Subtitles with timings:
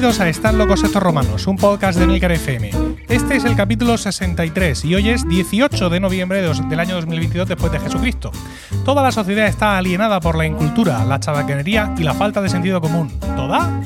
[0.00, 2.70] Bienvenidos a Están locos estos romanos, un podcast de Milcar FM.
[3.06, 7.70] Este es el capítulo 63 y hoy es 18 de noviembre del año 2022 después
[7.70, 8.32] de Jesucristo.
[8.86, 12.80] Toda la sociedad está alienada por la incultura, la chabacanería y la falta de sentido
[12.80, 13.12] común.
[13.36, 13.82] ¿Toda?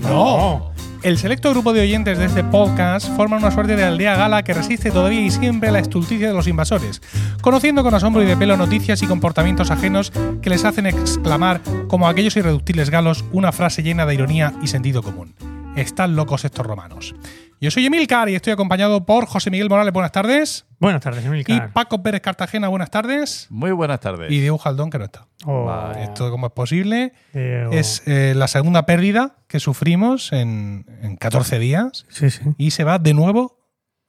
[0.00, 0.72] No.
[1.02, 4.54] El selecto grupo de oyentes de este podcast forma una suerte de aldea gala que
[4.54, 7.02] resiste todavía y siempre la estulticia de los invasores,
[7.42, 12.08] conociendo con asombro y de pelo noticias y comportamientos ajenos que les hacen exclamar, como
[12.08, 15.34] aquellos irreductibles galos, una frase llena de ironía y sentido común.
[15.80, 17.14] Están locos estos romanos.
[17.60, 20.66] Yo soy Emilcar y estoy acompañado por José Miguel Morales, buenas tardes.
[20.80, 21.72] Buenas tardes, Y Emilcar.
[21.72, 23.46] Paco Pérez Cartagena, buenas tardes.
[23.50, 24.30] Muy buenas tardes.
[24.32, 25.26] Y Diego Jaldón, que no está.
[25.44, 27.12] Oh, Esto, ¿cómo es posible?
[27.32, 27.70] Diego.
[27.72, 32.42] Es eh, la segunda pérdida que sufrimos en, en 14 días Sí, sí.
[32.58, 33.60] y se va de nuevo,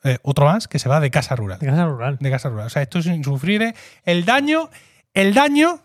[0.04, 1.60] eh, otro más, que se va de casa rural.
[1.60, 2.18] De casa rural.
[2.20, 2.66] De casa rural.
[2.68, 3.76] O sea, esto es insufrible.
[4.06, 4.70] El daño,
[5.14, 5.82] el daño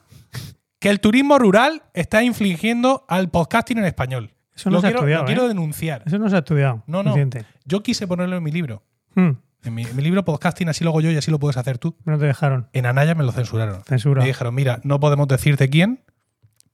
[0.80, 4.33] que el turismo rural está infligiendo al podcasting en español.
[4.56, 5.48] Eso no lo se ha quiero, estudiado, lo quiero ¿eh?
[5.48, 6.02] denunciar.
[6.06, 6.82] Eso no se ha estudiado.
[6.86, 7.10] No, no.
[7.10, 7.44] suficiente.
[7.64, 8.82] Yo quise ponerlo en mi libro.
[9.14, 9.30] Hmm,
[9.64, 11.78] En mi, en mi libro podcasting, así lo hago yo y así lo puedes hacer
[11.78, 11.96] tú.
[12.04, 12.68] No te dejaron.
[12.72, 13.82] En Anaya me lo censuraron.
[13.84, 14.20] Censura.
[14.22, 16.00] Me dijeron, mira, no podemos decirte quién,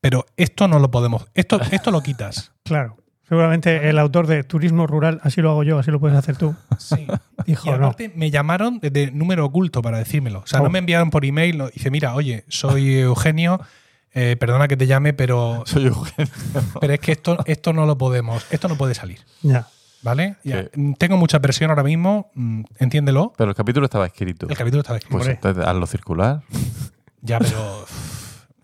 [0.00, 1.26] pero esto no lo podemos.
[1.34, 2.52] Esto, esto lo quitas.
[2.64, 2.96] Claro.
[3.28, 6.54] Seguramente el autor de Turismo Rural, así lo hago yo, así lo puedes hacer tú.
[6.78, 7.06] Sí.
[7.46, 7.86] Dijo, Y no.
[7.86, 10.40] aparte me llamaron desde número oculto para decírmelo.
[10.40, 10.64] O sea, Oh.
[10.64, 11.56] no me enviaron por email.
[11.58, 13.60] no- Dice, mira, oye, soy Eugenio,
[14.14, 16.32] eh, perdona que te llame, pero, Soy Eugenio.
[16.80, 19.20] pero es que esto, esto no lo podemos, esto no puede salir.
[19.42, 19.66] Ya.
[20.02, 20.36] ¿Vale?
[20.44, 20.62] Ya.
[20.74, 20.94] Sí.
[20.98, 23.34] Tengo mucha presión ahora mismo, mm, entiéndelo.
[23.36, 24.46] Pero el capítulo estaba escrito.
[24.48, 25.18] El capítulo estaba escrito.
[25.18, 26.42] Pues entonces hazlo circular.
[27.22, 27.84] Ya, pero.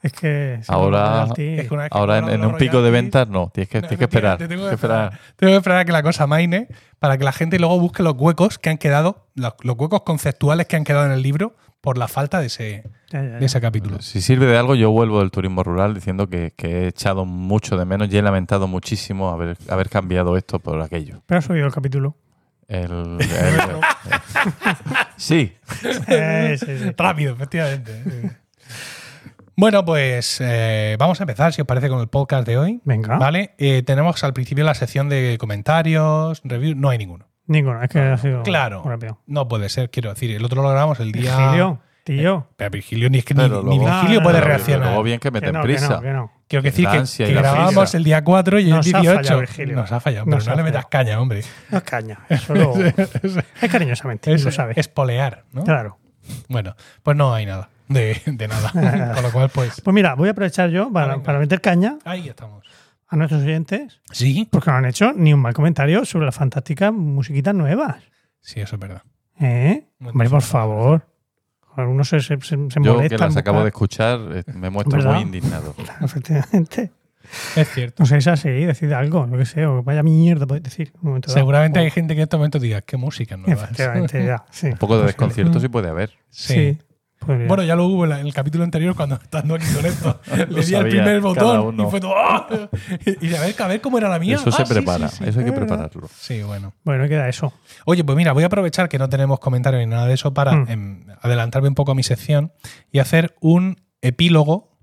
[0.03, 0.61] Es que.
[0.62, 2.92] si Ahora- no, royalty- es que una vez que Ahora en, un pico de royalties-
[2.92, 3.50] ventas no.
[3.53, 4.38] Tienes que, No, tienes que esperar.
[4.38, 5.19] Tengo que esperar.
[5.34, 6.69] Tengo que esperar a que la cosa maine
[7.00, 10.66] para que la gente luego busque los huecos que han quedado, los, los huecos conceptuales
[10.69, 13.38] que han quedado en el libro por la falta de ese, Ya, ya, ya.
[13.38, 14.00] de ese capítulo.
[14.02, 17.76] Si sirve de algo, yo vuelvo del turismo rural diciendo que, que he echado mucho
[17.76, 21.22] de menos y he lamentado muchísimo haber, haber cambiado esto por aquello.
[21.26, 22.16] Pero has oído el capítulo.
[22.69, 23.20] El, el-
[25.16, 25.53] sí,
[26.09, 26.91] Eh, sí, sí.
[26.97, 28.03] Rápido, efectivamente.
[29.56, 32.81] bueno, pues eh, vamos a empezar, si os parece, con el podcast de hoy.
[32.84, 33.16] Venga.
[33.19, 33.54] ¿Vale?
[33.58, 36.76] Eh, tenemos al principio la sección de comentarios, reviews.
[36.76, 37.25] No hay ninguno.
[37.46, 37.82] Ninguno.
[37.82, 38.42] Es que ha sido.
[38.42, 38.82] Claro.
[38.84, 39.18] rápido.
[39.26, 40.30] No puede ser, quiero decir.
[40.34, 41.36] El otro lo grabamos el día.
[41.36, 42.46] Virgilio, tío.
[42.56, 44.86] Pero Virgilio ni es que ni, pero ni luego, Virgilio No, puede no, no, reaccionar.
[44.88, 45.88] Luego bien que Que meten no, que prisa.
[45.88, 46.32] no, que no.
[46.48, 47.40] Quiero decir que, que
[47.74, 47.96] prisa.
[47.96, 49.14] el día 4 y el ha 18.
[49.14, 49.76] fallado, Virgilio.
[49.76, 51.42] Nos ha fallado, Nos pero no ha le metas caña, hombre.
[51.70, 52.18] No es caña.
[52.28, 52.74] Eso lo-
[53.62, 54.32] es cariñosamente.
[54.32, 54.76] Es, lo sabes.
[54.78, 55.64] espolear, ¿no?
[55.64, 55.98] Claro.
[56.48, 58.70] Bueno, pues no hay nada de, de nada.
[59.14, 59.80] Con lo cual, pues.
[59.80, 62.64] Pues mira, voy a aprovechar yo para, para meter caña Ahí estamos.
[63.09, 64.49] A nuestros oyentes, Sí.
[64.50, 67.97] porque no han hecho ni un mal comentario sobre las fantásticas musiquitas nuevas.
[68.41, 69.03] Sí, eso es verdad.
[69.41, 69.87] ¿Eh?
[69.99, 71.06] No Hombre, por favor.
[71.77, 75.15] Algunos se, se, se, se Yo que las acabo de escuchar eh, me muestro ¿Verdad?
[75.15, 75.75] muy indignado.
[76.00, 76.91] Efectivamente.
[77.56, 78.03] Es cierto.
[78.03, 80.93] No sé, es así, decid algo, lo que sea, o vaya mierda podéis decir.
[81.03, 81.34] un dado.
[81.34, 83.65] Seguramente hay gente que en este momento diga, ¿qué música nueva?
[83.65, 83.71] es?".
[83.73, 84.44] Efectivamente, ya.
[84.50, 85.06] Sí, Un poco de Posible.
[85.09, 86.11] desconcierto sí puede haber.
[86.31, 86.55] Sí.
[86.55, 86.78] Sí.
[87.19, 87.47] Podría.
[87.49, 90.21] Bueno, ya lo hubo en la- en el capítulo anterior cuando estando aquí con esto.
[90.37, 92.15] Le di al sabía primer botón y fue todo.
[92.16, 92.47] ¡ah!
[93.21, 94.37] Y a ver, a ver cómo era la mía.
[94.37, 95.09] Eso se Ah, prepara.
[95.09, 95.25] sí, sí.
[95.28, 96.09] Eso hay que prepararlo.
[96.19, 96.72] Sí, bueno.
[96.84, 97.53] Bueno, queda eso.
[97.84, 100.53] Oye, pues mira, voy a aprovechar que no tenemos comentarios ni nada de eso para
[100.53, 100.66] Mm.
[100.71, 102.53] em, adelantarme un poco a mi sección
[102.93, 104.76] y hacer un epílogo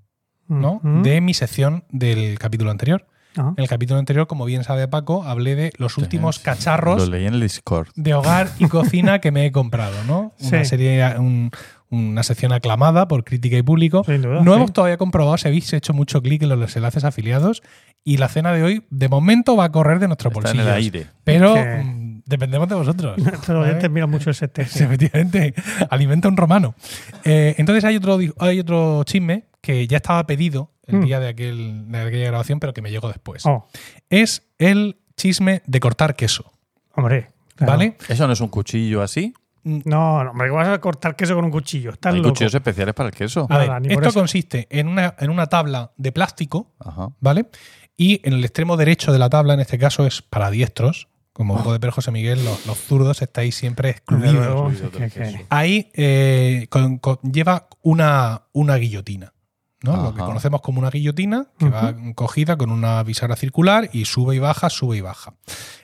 [0.49, 0.81] ¿no?
[0.83, 3.07] Mm, de mi sección del capítulo anterior.
[3.37, 7.09] Ah, En el capítulo anterior, como bien sabe Paco, hablé de los últimos Lo cacharros
[7.09, 7.87] leí en el Discord.
[7.95, 10.33] de hogar y cocina que me he comprado, ¿no?
[10.39, 10.65] Una Sí.
[10.65, 11.49] serie, un-
[11.93, 14.03] una sección aclamada por crítica y público.
[14.05, 14.57] Sin duda, no sí.
[14.57, 17.61] hemos todavía comprobado si habéis hecho mucho clic en los enlaces afiliados
[18.03, 20.67] y la cena de hoy, de momento, va a correr de nuestros Está en bolsillos.
[20.67, 21.07] el aire.
[21.23, 23.15] Pero mm, dependemos de vosotros.
[23.47, 23.59] ¿vale?
[23.59, 24.65] oyentes miran mucho el set.
[24.67, 25.53] Sí, efectivamente,
[25.89, 26.75] alimenta un romano.
[27.23, 31.05] Eh, entonces hay otro, hay otro chisme que ya estaba pedido el Mm.
[31.05, 33.45] día de, aquel, de aquella grabación, pero que me llegó después.
[33.45, 33.65] Oh,
[34.09, 36.51] Es el chisme de cortar queso.
[36.95, 37.29] hombre.
[37.55, 37.71] claro.
[37.71, 37.97] ¿Vale?
[38.09, 39.33] ¿Eso no es un cuchillo así?
[39.63, 41.91] No, no, hombre, que vas a cortar queso con un cuchillo.
[41.91, 42.29] Estás Hay loco.
[42.31, 43.47] cuchillos especiales para el queso.
[43.49, 44.19] A ver, esto eso.
[44.19, 47.09] consiste en una, en una tabla de plástico, Ajá.
[47.19, 47.47] ¿vale?
[47.95, 51.07] Y en el extremo derecho de la tabla, en este caso, es para diestros.
[51.31, 54.33] Como puede ver José Miguel, los, los zurdos estáis siempre excluidos.
[54.35, 55.45] luego, que- que-.
[55.49, 59.33] Ahí eh, con- con- lleva una, una guillotina.
[59.81, 59.97] ¿no?
[60.01, 64.35] Lo que conocemos como una guillotina, que va cogida con una bisagra circular y sube
[64.35, 65.33] y baja, sube y baja.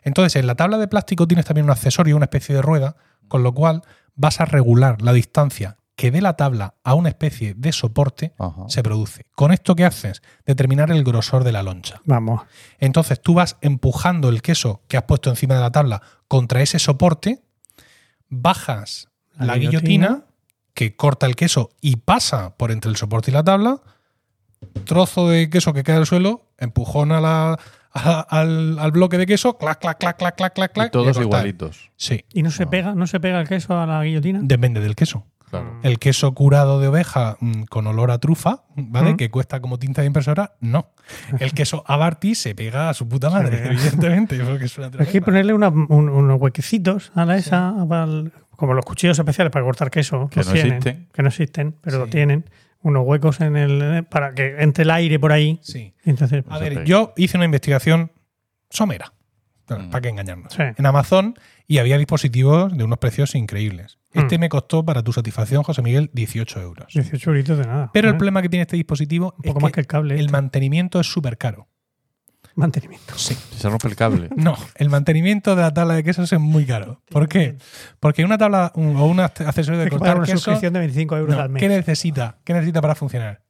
[0.03, 2.95] Entonces, en la tabla de plástico tienes también un accesorio, una especie de rueda,
[3.29, 3.83] con lo cual
[4.15, 8.63] vas a regular la distancia que de la tabla a una especie de soporte Ajá.
[8.69, 9.25] se produce.
[9.35, 10.21] ¿Con esto qué haces?
[10.45, 12.01] Determinar el grosor de la loncha.
[12.05, 12.41] Vamos.
[12.79, 16.79] Entonces tú vas empujando el queso que has puesto encima de la tabla contra ese
[16.79, 17.41] soporte,
[18.29, 20.25] bajas la, La guillotina, guillotina.
[20.73, 23.81] que corta el queso y pasa por entre el soporte y la tabla,
[24.85, 27.59] trozo de queso que cae al suelo, empujón a la,
[27.93, 30.87] a- al, al bloque de queso, clac, clac, clac, clac, clac, clac, clac.
[30.87, 31.91] Y todos igualitos.
[31.95, 34.39] Sí, ¿Y no se pega no se pega el queso a la guillotina?
[34.43, 35.25] depende del queso.
[35.49, 35.79] Claro.
[35.81, 39.13] El queso curado de oveja mm, con olor a trufa, ¿vale?
[39.13, 39.17] Mm.
[39.17, 40.91] Que cuesta como tinta de impresora, no.
[41.39, 44.37] El queso Abarty se pega a su puta madre, evidentemente.
[44.43, 48.75] porque es una Hay que ponerle una- un- unos huequecitos a la esa, al- como
[48.75, 50.27] los cuchillos especiales para cortar queso.
[50.29, 51.07] Que los no tienen, existen.
[51.11, 51.99] Que no existen, pero Sí.
[52.03, 52.45] lo tienen.
[52.81, 55.59] Unos huecos en el para que entre el aire por ahí.
[55.61, 55.93] Sí.
[56.05, 58.11] A se ver, yo hice una investigación
[58.69, 59.13] somera.
[59.67, 59.89] Mm.
[59.89, 60.53] ¿Para qué engañarnos?
[60.53, 60.63] Sí.
[60.77, 61.35] En Amazon
[61.67, 63.99] y había dispositivos de unos precios increíbles.
[64.13, 64.41] Este Mm.
[64.41, 66.87] me costó, para tu satisfacción, José Miguel, 18 euros.
[66.93, 67.91] 18 euritos de nada.
[67.93, 68.17] Pero el ¿eh?
[68.17, 70.15] problema que tiene este dispositivo Un es poco más que el cable.
[70.15, 70.31] el este.
[70.31, 71.67] mantenimiento es súper caro.
[72.59, 73.13] Mantenimiento.
[73.17, 73.35] Sí.
[73.51, 74.29] Si se rompe el cable.
[74.35, 77.01] No, el mantenimiento de la tabla de quesos es muy caro.
[77.09, 77.57] ¿Por qué?
[77.99, 80.37] Porque una tabla un- o un accesorio de cortar una queso.
[80.37, 81.61] suscripción de 25 euros no, al mes.
[81.61, 82.37] ¿Qué necesita?
[82.43, 83.41] ¿Qué necesita para funcionar?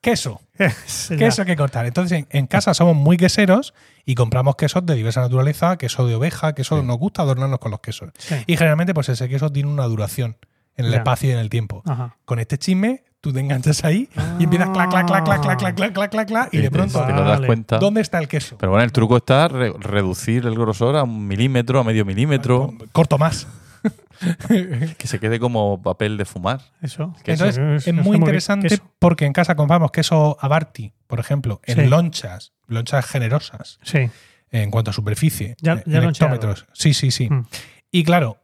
[0.00, 0.40] Queso.
[1.16, 1.86] Queso que cortar.
[1.86, 3.72] Entonces, en, en casa somos muy queseros
[4.04, 7.80] y compramos quesos de diversa naturaleza, queso de oveja, queso nos gusta adornarnos con los
[7.80, 8.10] quesos.
[8.18, 8.34] Sí.
[8.46, 10.36] Y generalmente, pues ese queso tiene una duración
[10.76, 10.98] en el Ya.
[10.98, 11.82] espacio y en el tiempo.
[11.86, 12.16] Ajá.
[12.24, 14.08] Con este chisme, tú te enganchas ahí
[14.38, 17.04] y empiezas clac, clac, clac, clac, clac, clac, clac, clac, clac, clac, y de pronto,
[17.04, 17.78] te das cuenta.
[17.78, 18.56] ¿dónde está el queso?
[18.58, 22.72] Pero bueno, el truco está re- reducir el grosor a un milímetro, a medio milímetro,
[22.92, 23.46] Corto más.
[24.48, 26.60] que se quede como papel de fumar.
[26.82, 27.14] Eso.
[27.24, 28.22] Entonces, Eso, es eso muy bien.
[28.22, 28.82] interesante Queso.
[28.98, 31.86] porque en casa compramos queso Abarty, por ejemplo, en Sí.
[31.86, 34.08] lonchas, lonchas generosas Sí.
[34.50, 36.34] en cuanto a superficie, Ya- en- ya en loncheado.
[36.34, 36.66] hectómetros.
[36.72, 37.28] Sí, sí, sí.
[37.28, 37.46] Mm.
[37.92, 38.38] Y claro,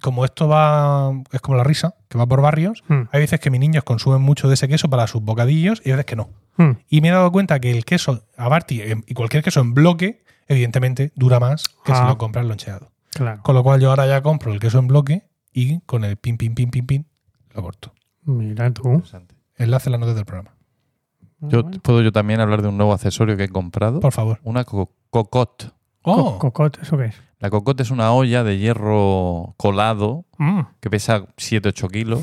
[0.00, 3.02] como esto va, es como la risa, que va por barrios, Mm.
[3.12, 5.92] hay veces que mis niños consumen mucho de ese queso para sus bocadillos y hay
[5.96, 6.30] veces que no.
[6.56, 6.70] Mm.
[6.88, 10.24] Y me he dado cuenta que el queso Abarty em, y cualquier queso en bloque,
[10.48, 12.08] evidentemente, dura más que si Ah.
[12.08, 12.90] lo compras loncheado.
[13.14, 13.42] Claro.
[13.42, 15.22] Con lo cual yo ahora ya compro el queso en bloque
[15.52, 17.06] y con el pin, pin, pin, pin, pin,
[17.54, 17.92] lo corto.
[18.24, 19.02] Mira tú.
[19.56, 20.54] Enlace en las notas del programa.
[21.40, 21.78] Yo, Ah, bueno.
[21.82, 24.00] ¿Puedo yo también hablar de un nuevo accesorio que he comprado?
[24.00, 24.40] Por favor.
[24.44, 25.70] Una co- cocotte.
[26.02, 27.14] Oh, Co- Cocot, ¿eso qué es?
[27.42, 30.60] La cocotte es una olla de hierro colado Mm.
[30.80, 32.20] que pesa 7-8 kilos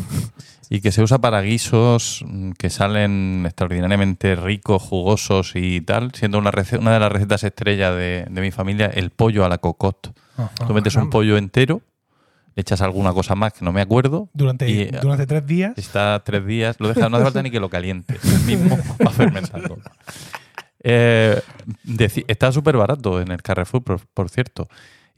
[0.69, 2.23] y que se usa para guisos
[2.57, 8.25] que salen extraordinariamente ricos, jugosos y tal, siendo una, una de las recetas estrella de,
[8.29, 10.11] de mi familia el pollo a la cocotte.
[10.67, 11.81] Tú metes un pollo entero,
[12.55, 15.73] le echas alguna cosa más que no me acuerdo, durante, y- durante tres días.
[15.77, 19.77] está tres días, lo dejas, no hace falta ni que lo caliente, mismo va fermentando.
[20.81, 21.41] Eh,
[22.27, 24.67] está súper barato en el Carrefour, por, por cierto.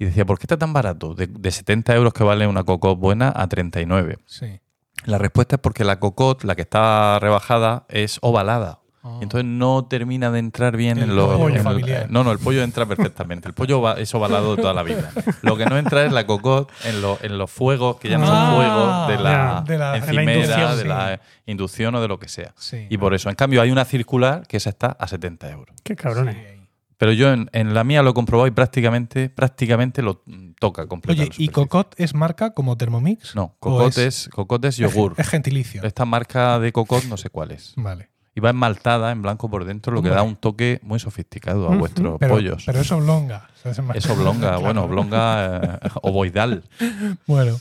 [0.02, 1.14] Y decía, ¿por qué está tan barato?
[1.14, 4.18] De, de 70 euros que vale una cocotte buena a 39.
[4.26, 4.60] Sí.
[5.06, 8.80] La respuesta es porque la cocotte, la que está rebajada, es ovalada.
[9.20, 11.36] Y entonces no termina de entrar bien El en los.
[11.36, 12.08] pollo en el- familiar.
[12.12, 13.48] no, no, el pollo entra perfectamente.
[13.48, 15.12] El pollo va- es ovalado de toda la vida.
[15.44, 18.26] Lo que no entra es la cocotte en, lo- en los fuegos, que ya no
[18.28, 20.88] son Ah, fuegos de la, de la- de la encimera, inducción, de sí.
[20.88, 22.54] la inducción o de lo que sea.
[22.58, 22.86] Sí.
[22.92, 25.76] Y por eso, en cambio, hay una circular que esa está a 70 euros.
[25.84, 26.36] Qué cabrones.
[26.36, 26.61] Sí.
[27.02, 30.86] Pero yo en, en la mía lo he comprobado y prácticamente, prácticamente lo mm, toca
[30.86, 31.26] completar.
[31.30, 31.48] Oye, ¿y.
[31.48, 33.36] Cocotte es marca como Thermomix?
[33.36, 34.30] No, ¿O cocotte es,
[34.66, 35.16] es yogur.
[35.18, 35.82] Es gentilicio.
[35.84, 37.74] Esta marca de cocotte no sé cuál es.
[37.76, 38.10] Vale.
[38.36, 41.70] Y va enmaltada en blanco por dentro, lo que da un toque muy sofisticado a
[41.72, 41.80] Ujú.
[41.80, 42.64] vuestros Pero, pollos.
[42.68, 43.50] pero es oblonga.
[43.66, 44.62] O sea, es oblonga, Claro.
[44.62, 46.64] bueno, oblonga eh, ovoidal.
[47.26, 47.58] Bueno.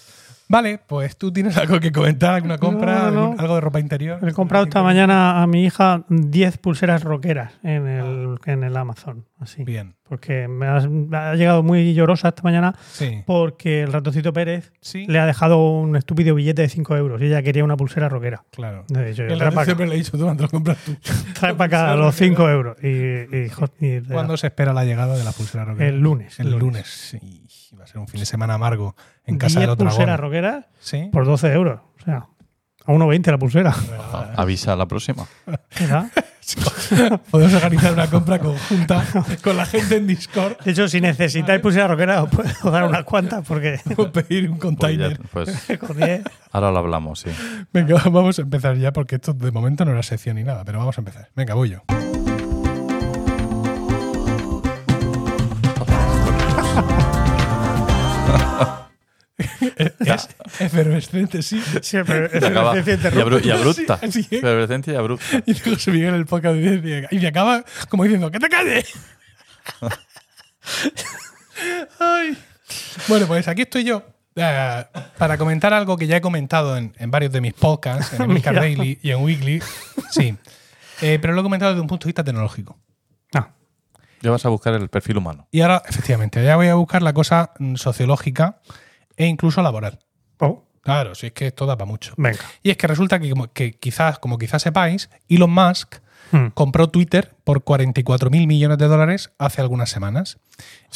[0.49, 3.21] Vale, pues tú tienes algo que comentar, alguna compra, No, no.
[3.23, 4.19] algún- algo de ropa interior.
[4.29, 9.25] He comprado esta mañana a mi hija 10 pulseras rockeras en el, en el Amazon.
[9.41, 9.65] Así.
[9.65, 9.95] Bien.
[10.07, 13.23] Porque me ha, me ha llegado muy llorosa esta mañana Sí.
[13.27, 15.07] porque el ratoncito Pérez Sí.
[15.09, 18.45] le ha dejado un estúpido billete de 5 euros y ella quería una pulsera rockera.
[18.51, 18.85] Claro.
[18.89, 20.95] Yo, El para siempre le he dicho, tú, lo compras tú.
[21.41, 22.77] trae pa' acá los 5 euros.
[22.83, 25.89] Y, y, y- ¿Cuándo se espera la llegada de la pulsera rockera?
[25.89, 26.63] El lunes, El, el lunes.
[26.65, 26.87] lunes.
[27.59, 27.75] Sí.
[27.79, 28.95] Va a ser un fin de semana amargo
[29.25, 31.09] en casa 10 del otro pulseras Sí.
[31.13, 31.81] por 12 euros.
[31.99, 32.27] O sea,
[32.91, 33.75] a 1,20 la pulsera.
[34.13, 35.27] Ah, Avisa a la próxima.
[37.31, 39.05] Podemos organizar una compra conjunta
[39.45, 43.05] con la gente en Discord De hecho, si necesitáis pulseras rockeras, os puedo dar unas
[43.05, 45.21] cuantas porque o pedir un Pues, ya- container.
[45.33, 47.31] pues con 10 ahora lo hablamos, sí.
[47.73, 50.79] Venga, vamos a empezar ya porque esto de momento no era sección ni nada, pero
[50.79, 51.29] vamos a empezar.
[51.37, 51.83] Venga, voy yo.
[60.01, 60.29] es
[60.59, 61.61] efervescente, sí.
[61.83, 63.25] Se acaba- eficiencia y, interrumpida.
[63.25, 63.99] abru- y abrupta.
[63.99, 64.33] Sí, así es.
[64.33, 65.43] Efervescencia y abrupta.
[65.47, 66.57] Y José Miguel en el podcast
[67.11, 68.93] y me acaba como diciendo, ¡que te calles!
[71.99, 72.37] Ay.
[73.09, 74.03] Bueno, pues aquí estoy yo
[74.37, 74.85] eh,
[75.19, 78.55] para comentar algo que ya he comentado en, en varios de mis podcasts, en Emilcar.
[78.55, 79.63] Daily y en Weekly.
[80.11, 80.37] Sí.
[81.03, 82.79] Eh, pero lo he comentado desde un punto de vista tecnológico.
[83.35, 83.49] Ah,
[84.21, 85.49] Ya vas a buscar el perfil humano.
[85.51, 88.61] Y ahora, efectivamente, ya voy a buscar la cosa mm, sociológica
[89.21, 89.99] e incluso laboral.
[90.39, 92.15] oh, Claro, si es que esto da para mucho.
[92.17, 92.41] venga.
[92.63, 95.97] Y es que resulta que, quizás, como quizás sepáis, Elon Musk
[96.33, 96.49] Hmm.
[96.55, 100.39] compró Twitter por 44 mil millones de dólares hace algunas semanas.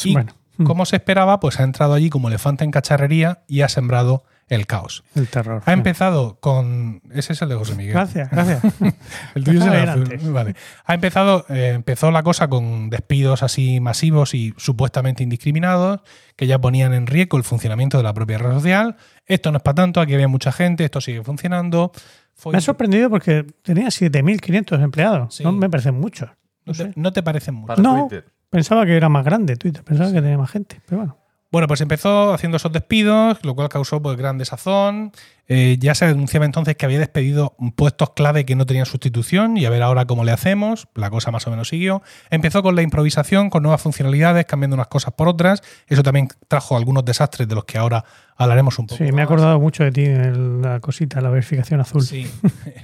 [0.05, 0.65] Y Bueno, hmm.
[0.65, 4.67] como se esperaba, pues ha entrado allí como elefante en cacharrería y ha sembrado el
[4.67, 5.05] caos.
[5.15, 5.63] el terror.
[5.65, 7.01] Ha empezado con.
[7.13, 7.95] Ese es el de José Miguel.
[7.95, 8.63] Gracias, gracias.
[9.35, 10.03] El tuyo es el Déjame ir azul.
[10.13, 10.33] antes.
[10.33, 10.55] Vale.
[10.85, 16.01] Ha empezado, eh, empezó la cosa con despidos así masivos y supuestamente indiscriminados,
[16.37, 18.97] que ya ponían en riesgo el funcionamiento de la propia red social.
[19.27, 21.91] Esto no es para tanto, aquí había mucha gente, esto sigue funcionando.
[22.35, 25.35] Fue- Me ha sorprendido porque tenía 7.500 empleados.
[25.37, 25.45] Sí.
[25.45, 26.29] No me parecen muchos.
[26.67, 27.67] no, te, no te parecen mucho.
[27.69, 28.07] Para No.
[28.09, 28.27] Twitter.
[28.51, 30.81] Pensaba que era más grande Twitter, pensaba que tenía más gente.
[30.87, 31.19] Pero bueno.
[31.55, 35.13] Bueno, pues empezó haciendo esos despidos, lo cual causó pues, gran desazón.
[35.47, 39.65] Eh, ya se denunciaba entonces que había despedido puestos clave que no tenían sustitución y
[39.65, 40.89] a ver ahora cómo le hacemos.
[40.97, 42.03] La cosa más o menos siguió.
[42.31, 45.63] Empezó con la improvisación, con nuevas funcionalidades, cambiando unas cosas por otras.
[45.87, 48.05] Eso también trajo algunos desastres de los que ahora
[48.37, 49.05] hablaremos un poco.
[49.05, 52.03] Sí, me he acordado mucho de ti en la cosita, la verificación azul.
[52.03, 52.29] Sí.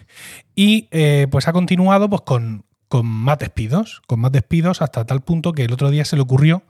[0.55, 5.23] y eh, pues ha continuado pues, con, con más despidos, con más despidos hasta tal
[5.23, 6.63] punto que el otro día se le ocurrió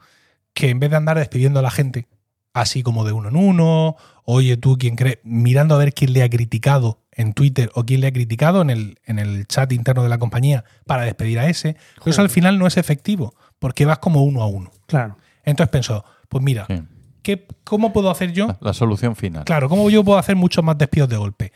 [0.53, 2.07] que en vez de andar despidiendo a la gente,
[2.53, 6.23] así como de uno en uno, oye tú, quién cree, mirando a ver quién le
[6.23, 10.03] ha criticado en Twitter o quién le ha criticado en el, en el chat interno
[10.03, 13.85] de la compañía para despedir a ese, pues eso al final no es efectivo, porque
[13.85, 14.71] vas como uno a uno.
[14.87, 15.17] Claro.
[15.43, 16.81] Entonces pensó, pues mira, Sí.
[17.21, 19.43] ¿qué, ¿cómo puedo hacer yo La, la solución final.
[19.45, 21.51] Claro, ¿cómo yo puedo hacer muchos más despidos de golpe?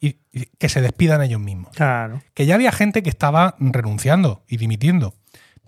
[0.00, 1.70] Y, y que se despidan ellos mismos.
[1.76, 2.22] Claro.
[2.34, 5.14] Que ya había gente que estaba renunciando y dimitiendo.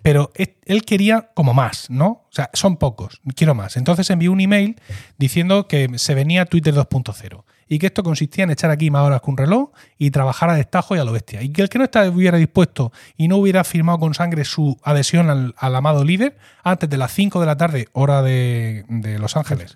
[0.05, 2.05] Pero él quería como más, ¿no?
[2.05, 3.75] O sea, son pocos, quiero más.
[3.75, 4.79] Entonces envió un email
[5.17, 9.21] diciendo que se venía Twitter 2.0 y que esto consistía en echar aquí más horas
[9.21, 11.41] que un reloj y trabajar a destajo y a lo bestia.
[11.41, 15.31] Y que el que no estuviera dispuesto y no hubiera firmado con sangre su adhesión
[15.31, 19.35] al, al amado líder antes de las 5 de la tarde, hora de, de Los
[19.35, 19.75] Ángeles,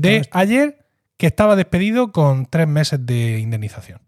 [0.00, 4.00] de ayer que estaba despedido con tres meses de indemnización.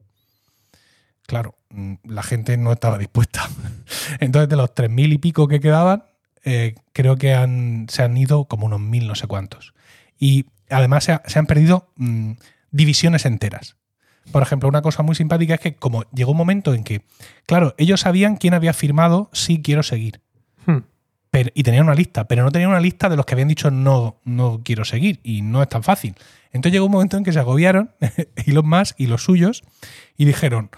[1.31, 3.49] Claro, mm, la gente no estaba dispuesta.
[4.19, 6.03] Entonces, de los tres mil y pico que quedaban,
[6.45, 9.73] eh, creo que han, se han ido como unos mil no sé cuántos.
[10.19, 12.33] Y además se, ha- se han perdido mm,
[12.73, 13.77] divisiones enteras.
[14.33, 17.03] Por ejemplo, una cosa muy simpática es que como llegó un momento en que,
[17.47, 20.21] claro, ellos sabían quién había firmado sí quiero seguir.
[20.67, 20.79] Hmm.
[21.31, 23.71] Pero- y tenían una lista, pero no tenían una lista de los que habían dicho
[23.71, 26.17] no, no quiero seguir y no es tan fácil.
[26.51, 27.93] Entonces llegó un momento en que se agobiaron,
[28.47, 29.63] Elon Musk y los suyos,
[30.17, 30.71] y dijeron,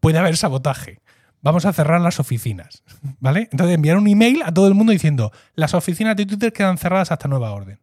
[0.00, 1.00] puede haber sabotaje,
[1.42, 2.82] vamos a cerrar las oficinas,
[3.20, 3.48] ¿vale?
[3.52, 7.12] Entonces enviaron un email a todo el mundo diciendo, las oficinas de Twitter quedan cerradas
[7.12, 7.80] hasta nueva orden.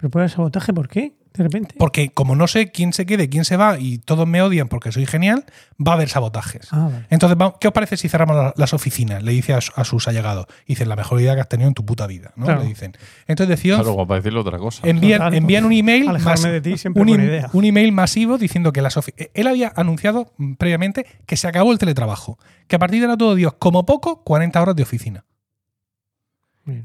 [0.00, 0.72] ¿Pero puede haber sabotaje?
[0.72, 1.12] ¿Por qué?
[1.34, 1.76] De repente.
[1.78, 4.90] Porque como no sé quién se quede, quién se va y todos me odian porque
[4.90, 5.44] soy genial,
[5.78, 6.66] va a haber sabotajes.
[6.72, 7.06] Ah, vale.
[7.08, 9.22] Entonces, ¿qué os parece si cerramos la- las oficinas?
[9.22, 10.46] Le dice a, su- a sus allegados.
[10.66, 12.32] Dicen, la mejor idea que has tenido en tu puta vida.
[12.34, 12.46] ¿no?
[12.46, 12.62] Claro.
[12.62, 12.94] Le dicen.
[13.28, 14.80] Entonces decidió, Claro, para decirle otra cosa.
[14.88, 15.36] envían, Claro.
[15.36, 17.48] envían un email Alejarme mas- de ti siempre un, idea.
[17.52, 21.70] un email masivo diciendo que las ofi- él había anunciado mm, previamente que se acabó
[21.70, 25.24] el teletrabajo, que a partir de ahora todo Dios, como poco, 40 horas de oficina.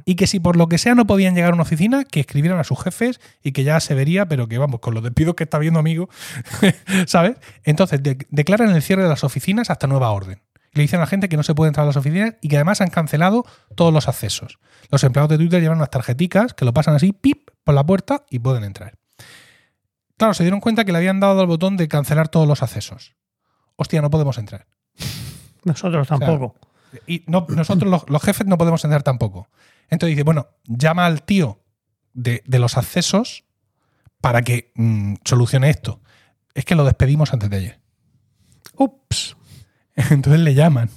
[0.05, 2.59] Y que si por lo que sea no podían llegar a una oficina, que escribieran
[2.59, 5.43] a sus jefes y que ya se vería, pero que vamos, con los despidos que
[5.45, 6.09] está viendo, amigo,
[7.07, 7.37] ¿sabes?
[7.63, 10.41] Entonces, de- declaran el cierre de las oficinas hasta nueva orden.
[10.73, 12.57] Le dicen a la gente que no se puede entrar a las oficinas y que
[12.57, 14.59] además han cancelado todos los accesos.
[14.91, 18.23] Los empleados de Twitter llevan unas tarjeticas que lo pasan así, pip, por la puerta
[18.29, 18.95] y pueden entrar.
[20.17, 23.15] Claro, se dieron cuenta que le habían dado al botón de cancelar todos los accesos.
[23.77, 24.67] Hostia, no podemos entrar.
[25.63, 26.55] Nosotros tampoco.
[27.07, 29.49] Y no, nosotros los, los jefes no podemos entrar tampoco.
[29.89, 31.63] Entonces dice, bueno, llama al tío
[32.13, 33.45] de, de los accesos
[34.21, 36.01] para que mm, solucione esto.
[36.53, 37.79] Es que lo despedimos antes de ayer.
[38.77, 39.37] Ups.
[39.95, 40.89] Entonces le llaman.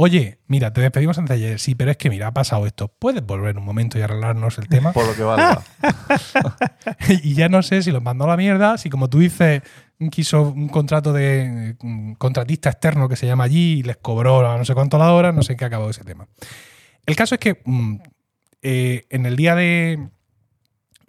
[0.00, 1.58] Oye, mira, te despedimos antes de ayer.
[1.58, 2.86] Sí, pero es que mira, ha pasado esto.
[2.86, 4.92] ¿Puedes volver un momento y arreglarnos el tema?
[4.92, 5.62] Por lo que valga.
[7.08, 9.62] y ya no sé si los mandó a la mierda, si como tú dices,
[10.10, 14.56] quiso un contrato de mm, contratista externo que se llama allí y les cobró a
[14.56, 16.28] no sé cuánto la hora, no sé en qué acabó ese tema.
[17.04, 17.96] El caso es que mm,
[18.62, 20.08] eh, en el día de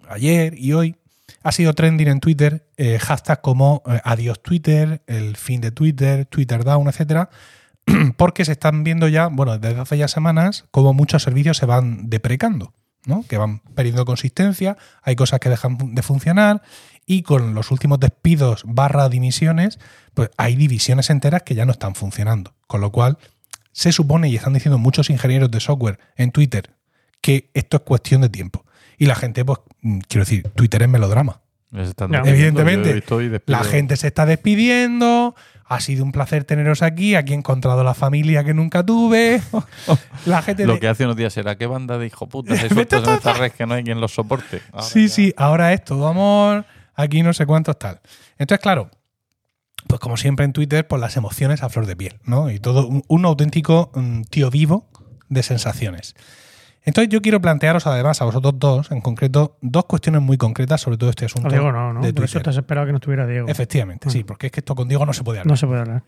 [0.08, 0.96] ayer y hoy
[1.42, 6.26] ha sido trending en Twitter eh, hashtags como eh, adiós Twitter, el fin de Twitter,
[6.26, 7.30] Twitter down, etcétera,
[8.16, 12.10] porque se están viendo ya, bueno, desde hace ya semanas, como muchos servicios se van
[12.10, 12.74] deprecando,
[13.06, 13.24] ¿no?
[13.26, 16.62] Que van perdiendo consistencia, hay cosas que dejan de funcionar
[17.06, 19.78] y con los últimos despidos barra dimisiones,
[20.14, 22.54] pues hay divisiones enteras que ya no están funcionando.
[22.66, 23.18] Con lo cual,
[23.72, 26.76] se supone, y están diciendo muchos ingenieros de software en Twitter,
[27.20, 28.64] que esto es cuestión de tiempo.
[28.98, 31.40] Y la gente, pues, mm, quiero decir, Twitter es melodrama.
[31.72, 33.02] Evidentemente.
[33.46, 35.34] La gente se está despidiendo.
[35.66, 37.14] Ha sido un placer teneros aquí.
[37.14, 39.40] Aquí he encontrado la familia que nunca tuve.
[40.26, 40.66] La gente.
[40.66, 43.52] Lo de- que hace unos días era qué banda de hijo puta en esta red
[43.52, 44.62] que no hay quien los soporte.
[44.72, 45.14] Ahora sí, ya.
[45.14, 46.64] sí, ahora es todo amor.
[46.96, 48.00] Aquí no sé cuántos tal.
[48.36, 48.90] Entonces, claro,
[49.86, 52.50] pues como siempre en Twitter, pues las emociones a flor de piel, ¿no?
[52.50, 54.88] Y todo un, un auténtico mm, tío vivo
[55.28, 56.16] de sensaciones.
[56.84, 60.96] Entonces yo quiero plantearos además a vosotros dos, en concreto, dos cuestiones muy concretas sobre
[60.96, 62.00] todo este asunto Diego no, ¿no?
[62.00, 62.42] de Por eso Twitter.
[62.44, 63.48] te has esperado que no estuviera Diego.
[63.48, 65.50] Efectivamente, sí, porque es que esto con Diego no se puede hablar.
[65.50, 66.04] No se puede hablar.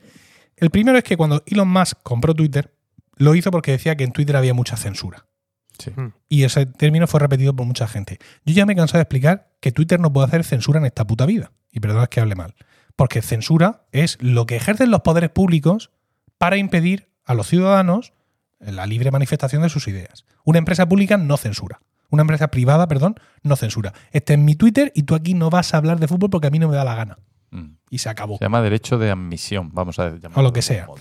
[0.57, 2.75] El primero es que cuando Elon Musk compró Twitter,
[3.17, 5.27] lo hizo porque decía que en Twitter había mucha censura.
[5.79, 5.91] Sí.
[5.95, 6.13] Mm.
[6.29, 8.19] Y ese término fue repetido por mucha gente.
[8.45, 11.07] Yo ya me he cansado de explicar que Twitter no puede hacer censura en esta
[11.07, 11.53] puta vida.
[11.71, 12.55] Y perdonad que hable mal.
[12.97, 15.91] Porque censura es lo que ejercen los poderes públicos
[16.39, 18.13] para impedir a los ciudadanos
[18.63, 20.25] la libre manifestación de sus ideas.
[20.45, 21.81] Una empresa pública no censura.
[22.11, 23.93] Una empresa privada, perdón, no censura.
[24.13, 26.51] Este es mi Twitter y tú aquí no vas a hablar de fútbol porque a
[26.51, 27.19] mí no me da la gana.
[27.51, 27.77] Mm.
[27.91, 28.39] Y se acabó.
[28.39, 30.41] Se llama derecho de admisión, vamos a llamarlo.
[30.41, 30.87] O lo que sea.
[30.87, 31.01] modo.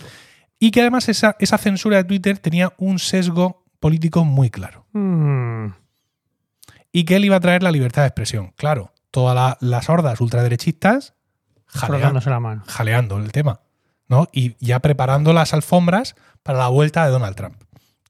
[0.58, 4.86] Y que además esa, esa censura de Twitter tenía un sesgo político muy claro.
[4.92, 5.68] Mm.
[6.92, 8.52] y que él iba a traer la libertad de expresión.
[8.56, 11.14] Claro, todas la- las hordas ultraderechistas
[12.26, 12.62] la mano.
[12.66, 13.60] jaleando el tema,
[14.08, 14.28] ¿no?
[14.32, 17.56] Y ya preparando las alfombras para la vuelta de Donald Trump.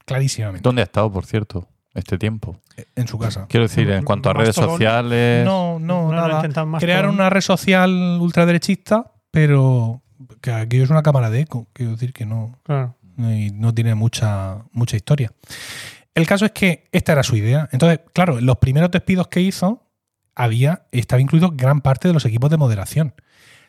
[0.05, 0.61] Clarísimamente.
[0.63, 2.57] ¿Dónde ha estado, por cierto, este tiempo?
[2.95, 3.45] En su casa.
[3.47, 5.45] Quiero decir, en cuanto a redes sociales.
[5.45, 6.79] No, no, No lo nada.
[6.79, 10.01] Crearon una red social ultraderechista, pero
[10.41, 11.67] que aquello es una cámara de eco.
[11.73, 12.95] Quiero decir que no, Claro.
[13.17, 15.31] y no tiene mucha, mucha historia.
[16.15, 17.69] El caso es que esta era su idea.
[17.71, 19.87] Entonces, claro, los primeros despidos que hizo,
[20.35, 23.13] había, estaba incluido gran parte de los equipos de moderación.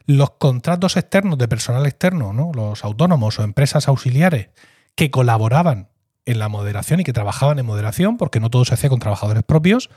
[0.06, 2.52] Los contratos externos de personal externo, ¿no?
[2.54, 4.50] los autónomos o empresas auxiliares
[4.94, 5.88] que colaboraban
[6.26, 9.42] en la moderación y que trabajaban en moderación, porque no todo se hacía con trabajadores
[9.42, 9.90] propios,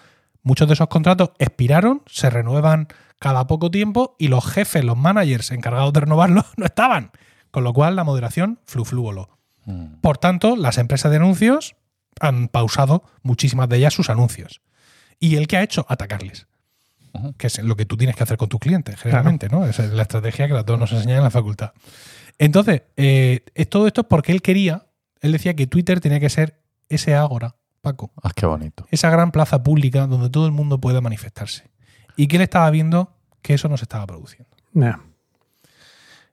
[0.43, 2.87] muchos de esos contratos expiraron, se renuevan
[3.19, 7.11] cada poco tiempo y los jefes, los managers encargados de renovarlos no estaban.
[7.51, 9.29] Con lo cual la moderación fluflúvolo.
[9.65, 9.99] Mm.
[10.01, 11.75] Por tanto, las empresas de anuncios
[12.19, 14.61] han pausado muchísimas de ellas sus anuncios.
[15.19, 15.85] ¿Y él qué ha hecho?
[15.89, 16.47] Atacarles.
[17.37, 19.65] Que es lo que tú tienes que hacer con tus clientes, generalmente, ¿no?
[19.65, 21.71] Esa es la estrategia que a todos nos enseñan en la facultad.
[22.37, 24.85] Entonces, eh, es- todo esto es porque él quería,
[25.21, 28.85] él decía que Twitter tenía que ser ese ágora, Paco, Ah, qué bonito.
[28.91, 31.63] esa gran plaza pública donde todo el mundo pueda manifestarse.
[32.15, 34.49] Y que él estaba viendo que eso no se estaba produciendo.
[34.73, 34.99] Ya.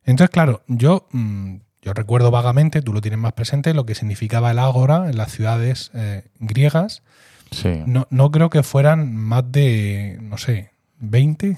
[0.04, 4.50] Entonces, claro, yo, mm, yo recuerdo vagamente, tú lo tienes más presente, lo que significaba
[4.50, 7.02] el ágora en las ciudades eh, griegas.
[7.50, 7.82] Sí.
[7.86, 11.56] No, no creo que fueran más de, no sé, 20,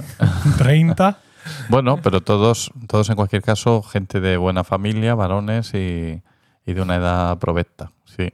[0.59, 1.19] 30.
[1.69, 6.21] Bueno, pero todos, todos en cualquier caso, gente de buena familia, varones y,
[6.67, 7.93] y de una edad provecta.
[8.17, 8.33] Sí.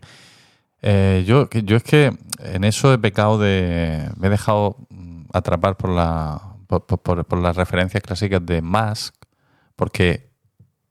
[0.81, 4.09] Eh, yo, yo es que en eso he pecado de.
[4.17, 9.15] Me he dejado mm, atrapar por, la, por- por las referencias clásicas de Musk,
[9.77, 10.31] porque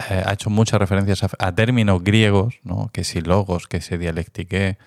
[0.07, 2.91] eh, ha hecho muchas referencias a, a términos griegos, ¿no?
[2.93, 4.77] que si logos, que si dialectique.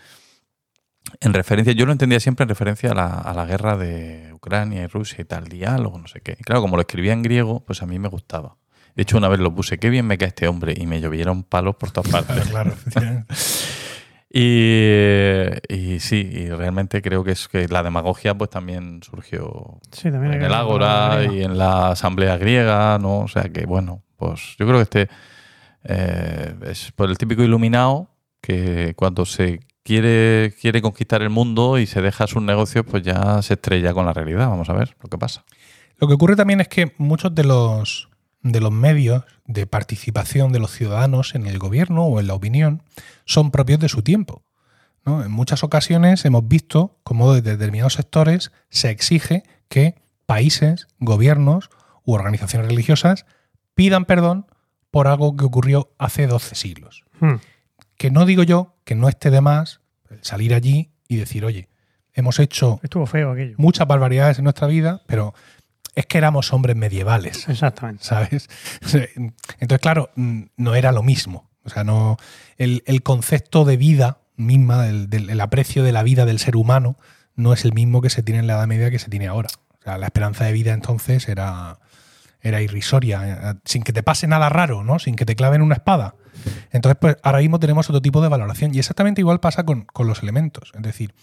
[1.21, 4.83] En referencia, yo lo entendía siempre en referencia a la, a la guerra de Ucrania
[4.83, 6.37] y Rusia y tal, diálogo, no sé qué.
[6.39, 8.57] Y claro, como lo escribía en griego, pues a mí me gustaba.
[8.95, 11.43] De hecho, una vez lo puse, qué bien me cae este hombre, y me llovieron
[11.43, 12.49] palos por todas partes.
[12.49, 12.75] Claro.
[14.37, 20.11] Y, y sí, y realmente creo que es que la demagogia pues también surgió Sí,
[20.11, 23.21] también en el Ágora y en la Asamblea griega, ¿no?
[23.21, 25.09] O sea que, bueno, pues yo creo que este
[25.85, 31.87] eh, es por el típico iluminado que cuando se quiere, quiere conquistar el mundo y
[31.87, 34.49] se deja sus negocios, pues ya se estrella con la realidad.
[34.49, 35.45] Vamos a ver lo que pasa.
[35.99, 38.09] Lo que ocurre también es que muchos de los,
[38.43, 42.83] de los medios de participación de los ciudadanos en el gobierno o en la opinión
[43.25, 44.43] son propios de su tiempo.
[45.05, 45.23] ¿no?
[45.23, 49.95] En muchas ocasiones hemos visto cómo desde determinados sectores se exige que
[50.27, 51.71] países, gobiernos
[52.05, 53.27] u organizaciones religiosas
[53.75, 54.47] pidan perdón
[54.91, 57.05] por algo que ocurrió hace 12 siglos.
[57.21, 57.35] Hmm.
[57.97, 59.81] Que no digo yo que no esté de más
[60.21, 61.69] salir allí y decir, oye,
[62.13, 63.55] hemos hecho Estuvo feo aquello.
[63.59, 65.35] muchas barbaridades en nuestra vida, pero
[65.95, 68.05] es que éramos hombres medievales, Exactamente.
[68.05, 68.49] ¿sabes?
[69.59, 71.51] Entonces, claro, mm, no era lo mismo.
[71.65, 72.17] O sea, no.
[72.59, 76.57] El, el concepto de vida misma, el, del el aprecio de la vida del ser
[76.57, 76.97] humano,
[77.37, 79.49] no es el mismo que se tiene en la Edad Media que se tiene ahora.
[79.81, 81.79] O sea, la esperanza de vida entonces era,
[82.41, 84.99] era irrisoria, eh, sin que te pase nada raro, ¿no?
[84.99, 86.17] Sin que te claven una espada.
[86.71, 88.75] Entonces, pues ahora mismo tenemos otro tipo de valoración.
[88.75, 90.73] Y exactamente igual pasa con, con los elementos.
[90.75, 91.15] Es decir,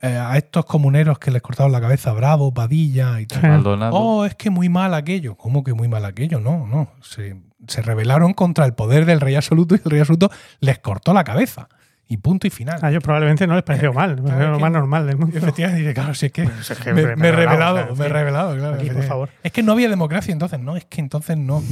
[0.00, 3.42] eh, a estos comuneros que les cortaron la cabeza, Bravo, Padilla y tal.
[3.42, 3.92] Maldonado.
[3.94, 5.34] Oh, es que muy mal aquello.
[5.34, 6.38] ¿Cómo que muy mal aquello?
[6.38, 6.92] No, no.
[7.02, 11.12] Se, se rebelaron contra el poder del rey absoluto y el rey absoluto les cortó
[11.12, 11.68] la cabeza.
[12.10, 12.78] Y punto y final.
[12.82, 14.16] A ellos probablemente no les pareció mal.
[14.16, 15.36] Les pareció Claro, lo más normal del mundo.
[15.36, 18.56] Efectivamente, dice, claro, si es que, Pues es que me, he revelado, me he revelado,
[18.56, 18.76] claro.
[18.76, 19.28] Aquí, por favor.
[19.42, 21.62] Es que no había democracia entonces, no, es que entonces no.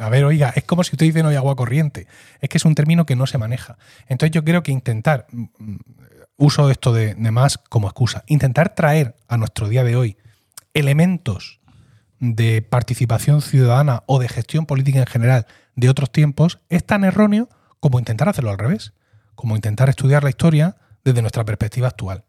[0.00, 2.08] A ver, oiga, es como si usted dice no hay agua corriente.
[2.40, 3.78] Es que es un término que no se maneja.
[4.08, 5.78] Entonces yo creo que intentar, mm, mm,
[6.36, 10.16] uso esto de, de más como excusa, intentar traer a nuestro día de hoy
[10.74, 11.60] elementos
[12.18, 17.48] de participación ciudadana o de gestión política en general de otros tiempos es tan erróneo
[17.80, 18.92] como intentar hacerlo al revés,
[19.40, 22.24] como intentar estudiar la historia desde nuestra perspectiva actual.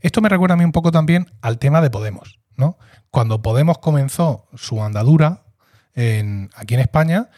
[0.00, 2.38] Esto me recuerda a mí un poco también al tema de Podemos.
[2.56, 2.78] ¿no?
[3.10, 5.44] Cuando Podemos comenzó su andadura
[5.94, 7.30] aquí en España,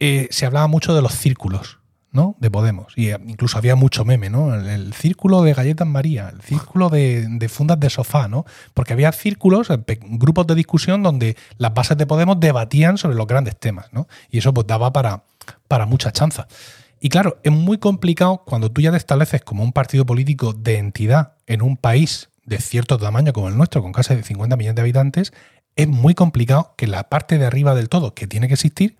[0.00, 1.78] eh, se hablaba mucho de los círculos
[2.12, 2.36] ¿no?
[2.38, 2.92] de Podemos.
[2.96, 4.54] Y eh, incluso había mucho meme, ¿no?
[4.54, 8.44] El, círculo de galletas María, el círculo de, de fundas de sofá, ¿no?
[8.72, 13.26] Porque había círculos, eh, grupos de discusión donde las bases de Podemos debatían sobre los
[13.26, 14.06] grandes temas, ¿no?
[14.30, 15.24] Y eso pues daba para,
[15.66, 16.46] para mucha chanza.
[17.04, 20.78] Y claro, es muy complicado cuando tú ya te estableces como un partido político de
[20.78, 24.80] entidad en un país de cierto tamaño como el nuestro, con casi 50 millones de
[24.80, 25.34] habitantes,
[25.76, 28.96] es muy complicado que la parte de arriba del todo, que tiene que existir,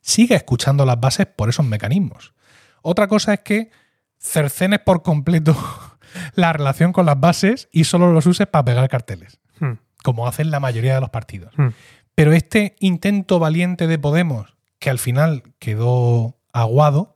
[0.00, 2.34] siga escuchando las bases por esos mecanismos.
[2.82, 3.70] Otra cosa es que
[4.18, 5.56] cercenes por completo
[6.34, 9.74] la relación con las bases y solo los uses para pegar carteles, Hmm.
[10.02, 11.54] como hacen la mayoría de los partidos.
[11.56, 11.68] Hmm.
[12.16, 17.13] Pero este intento valiente de Podemos, que al final quedó aguado,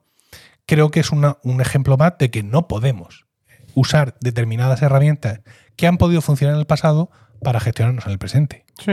[0.69, 3.27] creo que es un ejemplo más de que no podemos
[3.75, 5.41] usar determinadas herramientas
[5.77, 7.11] que han podido funcionar en el pasado
[7.43, 8.65] para gestionarnos en el presente.
[8.79, 8.93] Sí.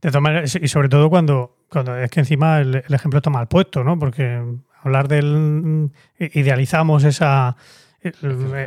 [0.00, 1.56] De maneras, y sobre todo cuando,
[2.02, 3.98] es que encima el, el ejemplo está mal puesto, ¿no?
[3.98, 4.42] Porque
[4.82, 5.90] hablar del.
[6.18, 7.56] idealizamos esa.
[8.02, 8.14] El,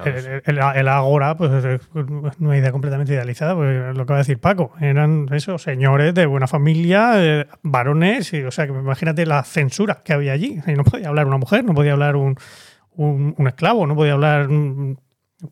[0.06, 1.82] el- el- el agora, pues es
[2.40, 4.72] una idea completamente idealizada, pues lo que va a decir Paco.
[4.80, 10.02] Eran esos señores de buena familia, eh, varones, y, o sea, que imagínate la censura
[10.06, 10.60] que había allí.
[10.68, 12.38] Y no podía hablar una mujer, no podía hablar un,
[12.94, 14.48] un, un esclavo, no podía hablar.
[14.48, 15.00] un-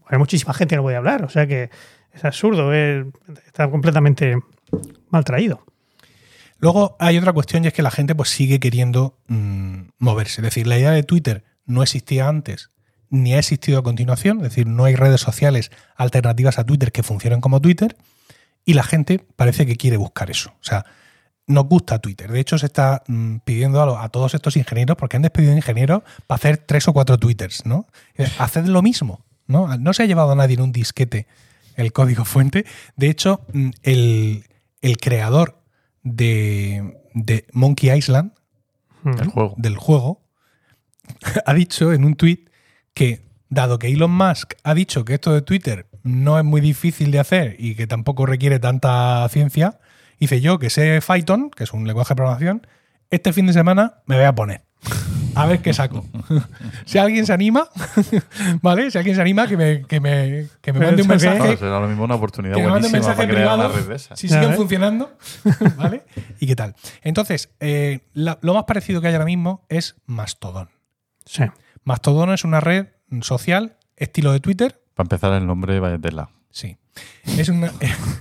[0.07, 1.69] hay muchísima gente que no podía hablar, o sea que
[2.13, 3.05] es absurdo, es-
[3.45, 4.37] está completamente
[5.09, 5.65] mal traído.
[6.59, 10.39] Luego hay otra cuestión y es que la gente pues sigue queriendo mm, moverse.
[10.41, 12.71] Es decir, la idea de Twitter no existía antes
[13.13, 14.37] ni ha existido a continuación.
[14.37, 17.95] Es decir, no hay redes sociales alternativas a Twitter que funcionen como Twitter
[18.65, 20.49] y la gente parece que quiere buscar eso.
[20.59, 20.83] O sea,
[21.45, 22.31] nos gusta Twitter.
[22.31, 25.55] De hecho, se está mm, pidiendo a, lo- a todos estos ingenieros, porque han despedido
[25.55, 27.85] ingenieros para hacer tres o cuatro Twitters, ¿no?
[28.15, 29.77] Eh, Haced lo mismo, ¿no?
[29.77, 31.27] No se ha llevado a nadie en un disquete
[31.75, 32.65] el código fuente.
[32.95, 34.45] De hecho, mm, el,
[34.81, 35.61] el creador
[36.01, 38.31] de, de Monkey Island,
[39.05, 39.53] El juego.
[39.57, 40.21] del juego,
[41.45, 42.39] ha dicho en un tweet
[42.93, 47.11] que, dado que Elon Musk ha dicho que esto de Twitter no es muy difícil
[47.11, 49.79] de hacer y que tampoco requiere tanta ciencia,
[50.19, 52.67] dice yo que sé Python, que es un lenguaje de programación,
[53.09, 54.61] este fin de semana me voy a poner.
[55.35, 56.05] A ver qué saco.
[56.85, 57.67] si alguien se anima,
[58.61, 58.91] ¿vale?
[58.91, 61.37] Si alguien se anima, que me, que me, que me mande un mensaje.
[61.39, 63.71] Claro, será lo mismo una oportunidad Que me mande un mensaje privado
[64.15, 64.57] si siguen ves.
[64.57, 65.11] funcionando,
[65.77, 66.03] ¿vale?
[66.39, 66.75] ¿Y qué tal?
[67.01, 70.69] Entonces, eh, la- lo más parecido que hay ahora mismo es Mastodon.
[71.25, 71.43] Sí.
[71.83, 72.87] Mastodon es una red
[73.21, 74.81] social estilo de Twitter.
[74.93, 76.29] Para empezar, el nombre vaya tela.
[76.49, 76.77] Sí.
[77.25, 77.71] Es una,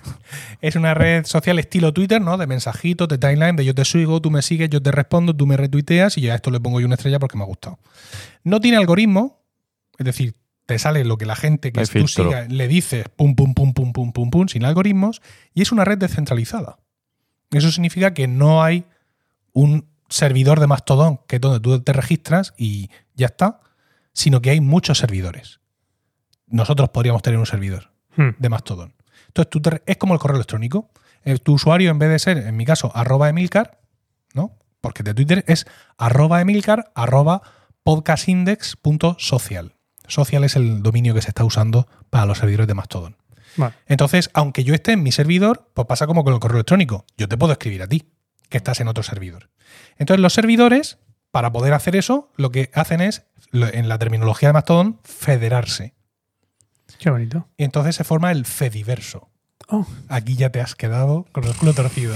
[0.60, 2.38] es una red social estilo Twitter, ¿no?
[2.38, 5.46] De mensajitos, de timeline, de yo te sigo, tú me sigues, yo te respondo, tú
[5.46, 7.78] me retuiteas y yo a esto le pongo yo una estrella porque me ha gustado.
[8.44, 9.42] No tiene algoritmo,
[9.98, 10.34] es decir,
[10.66, 13.92] te sale lo que la gente que tú sigas le dices, pum, pum, pum, pum,
[13.92, 15.20] pum, pum, pum, sin algoritmos,
[15.52, 16.78] y es una red descentralizada.
[17.50, 18.84] Eso significa que no hay
[19.52, 23.60] un servidor de Mastodon que es donde tú te registras y ya está,
[24.12, 25.60] sino que hay muchos servidores.
[26.46, 28.30] Nosotros podríamos tener un servidor Hmm.
[28.38, 28.94] de Mastodon.
[29.28, 30.90] Entonces, tú te- es como el correo electrónico.
[31.24, 33.80] Eh, tu usuario, en vez de ser, en mi caso, arroba Emilcar,
[34.34, 34.58] ¿no?
[34.82, 35.64] Porque de Twitter es
[35.96, 37.40] arroba Emilcar, arroba
[37.84, 39.74] podcastindex.social.
[40.08, 43.16] Social es el dominio que se está usando para los servidores de Mastodon.
[43.56, 43.74] Vale.
[43.86, 47.06] Entonces, aunque yo esté en mi servidor, pues pasa como con el correo electrónico.
[47.16, 48.10] Yo te puedo escribir a ti,
[48.52, 49.50] que estás en otro servidor.
[49.98, 50.98] Entonces, los servidores,
[51.32, 55.94] para poder hacer eso, lo que hacen es, en la terminología de Mastodon, federarse.
[56.98, 57.48] Qué bonito.
[57.56, 59.28] Y entonces se forma el Fediverso.
[59.68, 62.14] Oh, Aquí ya te has quedado con el culo torcido.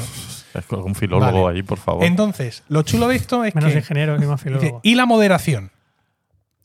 [0.55, 1.59] Es con un filólogo Vale.
[1.59, 2.05] ahí, por favor.
[2.05, 3.79] Entonces, lo chulo de esto es menos que.
[3.79, 4.81] ingeniero que más filólogo.
[4.83, 5.72] y la moderación.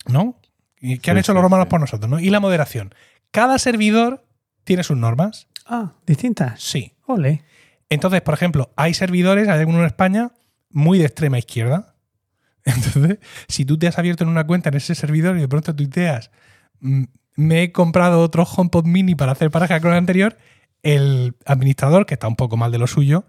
[0.05, 0.35] ¿No?
[0.79, 1.69] ¿Y ¿Qué han hecho sí, los romanos sí.
[1.69, 2.09] por nosotros?
[2.09, 2.19] ¿no?
[2.19, 2.93] Y la moderación.
[3.31, 4.25] Cada servidor
[4.63, 5.47] tiene sus normas.
[5.65, 6.61] Ah, distintas.
[6.61, 6.93] Sí.
[7.05, 7.43] Ole.
[7.91, 10.31] Entonces, por ejemplo, hay servidores, hay algunos en España,
[10.71, 11.93] muy de extrema izquierda.
[12.63, 15.75] Entonces, si tú te has abierto en una cuenta en ese servidor y de pronto
[15.75, 16.31] tuiteas,
[16.79, 17.03] "Mm,
[17.35, 20.37] me he comprado otro HomePod mini para hacer pareja con el anterior,
[20.83, 23.25] el administrador, que está un poco mal de lo suyo,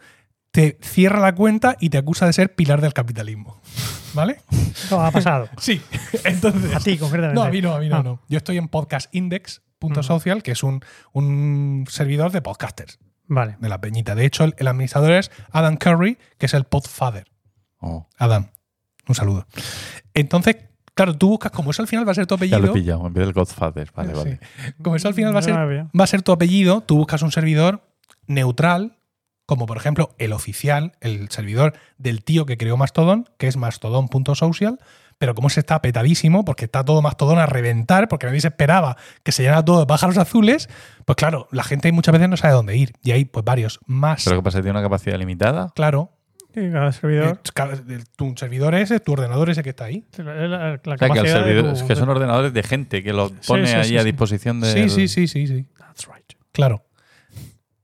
[0.53, 3.61] te cierra la cuenta y te acusa de ser pilar del capitalismo.
[4.15, 4.41] ¿Vale?
[4.51, 5.49] Esto ha pasado.
[5.59, 5.81] Sí.
[6.25, 6.75] Entonces.
[6.75, 7.35] A ti, concretamente.
[7.41, 8.03] No, a mí no, a mí no, Ah.
[8.03, 8.21] no.
[8.29, 12.99] Yo estoy en podcastindex.social, que es un, un servidor de podcasters
[13.35, 13.57] Vale.
[13.61, 14.15] de la peñita.
[14.15, 17.27] De hecho, el, el administrador es Adam Curry, que es el podfather.
[17.81, 18.49] Oh, Adam,
[19.09, 19.47] un saludo.
[20.15, 20.57] Entonces,
[20.95, 22.73] claro, tú buscas, como eso al final va a ser tu ya lo he apellido,
[22.75, 23.91] pillado, en vez del Godfather.
[23.95, 24.19] Vale, Sí.
[24.19, 24.41] vale.
[24.83, 27.33] como eso al final va a ser, va a ser tu apellido, tú buscas un
[27.33, 27.83] servidor
[28.27, 28.99] neutral,
[29.47, 34.79] como por ejemplo el oficial, el servidor del tío que creó Mastodon, que es mastodon.social,
[35.23, 38.97] pero como se está petadísimo, porque está todo Mastodon a reventar, porque nadie se esperaba
[39.23, 40.69] que se llenara todo de pájaros azules,
[41.05, 42.93] pues claro, la gente muchas veces no sabe dónde ir.
[43.05, 44.25] Y hay pues varios más.
[44.25, 44.59] ¿Pero qué pasa?
[44.59, 45.69] ¿Tiene una capacidad limitada?
[45.77, 46.11] Claro.
[46.57, 47.39] Y cada servidor.
[47.55, 50.05] Eh, el- tu servidor ese, tu ordenador ese que está ahí.
[50.17, 52.53] La, la- la O sea, que, el capacidad de servidor- tu- es que son ordenadores
[52.53, 54.07] de gente que los pone sí, ahí sí, a sí.
[54.07, 54.73] disposición de.
[54.73, 55.67] Sí, sí, sí, sí, sí.
[55.79, 56.33] That's right.
[56.51, 56.83] Claro.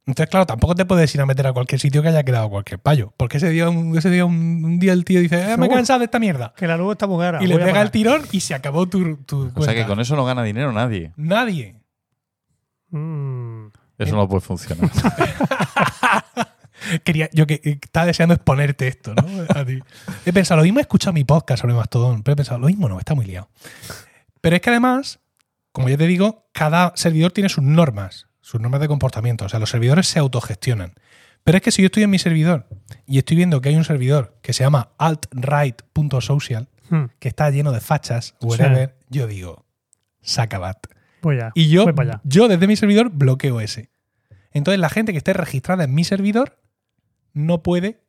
[0.08, 2.80] Entonces, claro, tampoco te puedes ir a meter a cualquier sitio que haya quedado cualquier
[2.80, 3.12] payo.
[3.18, 5.68] Porque ese día, un, ese día, un, un día el tío dice, eh, me he
[5.68, 6.54] cansado de esta mierda.
[6.56, 7.44] Que la luz está muy cara.
[7.44, 10.16] Y le pega el tirón y se acabó tu, tu O sea que con eso
[10.16, 11.12] no gana dinero nadie.
[11.16, 11.76] Nadie.
[12.88, 13.66] Mm.
[13.98, 14.90] Eso no puede funcionar.
[17.04, 19.22] Quería, yo que que estaba deseando exponerte esto, ¿no?
[19.54, 19.78] A ti.
[20.24, 22.88] He pensado, lo mismo he escuchado mi podcast sobre Mastodon, pero he pensado, lo mismo
[22.88, 23.50] no, está muy liado.
[24.40, 25.20] Pero es que además,
[25.70, 29.44] como ya te digo, cada servidor tiene sus normas, sus normas de comportamiento.
[29.44, 30.94] O sea, los servidores se autogestionan.
[31.44, 32.66] Pero es que si yo estoy en mi servidor
[33.06, 37.04] y estoy viendo que hay un servidor que se llama altright.social, Hmm.
[37.18, 39.66] que está lleno de fachas, whatever, yo digo,
[40.22, 40.78] sacabat.
[41.20, 41.52] Voy a.
[41.54, 42.20] Y yo, voy para allá.
[42.24, 43.90] yo desde mi servidor bloqueo ese.
[44.52, 46.58] Entonces la gente que esté registrada en mi servidor
[47.34, 48.00] no puede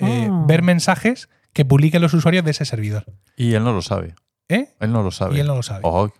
[0.00, 0.44] eh, Ah.
[0.48, 3.04] ver mensajes que publiquen los usuarios de ese servidor.
[3.36, 4.16] y él no lo sabe.
[4.48, 4.70] ¿Eh?
[4.80, 5.36] Él no lo sabe.
[5.36, 5.80] Y él no lo sabe.
[5.84, 6.12] Ojo,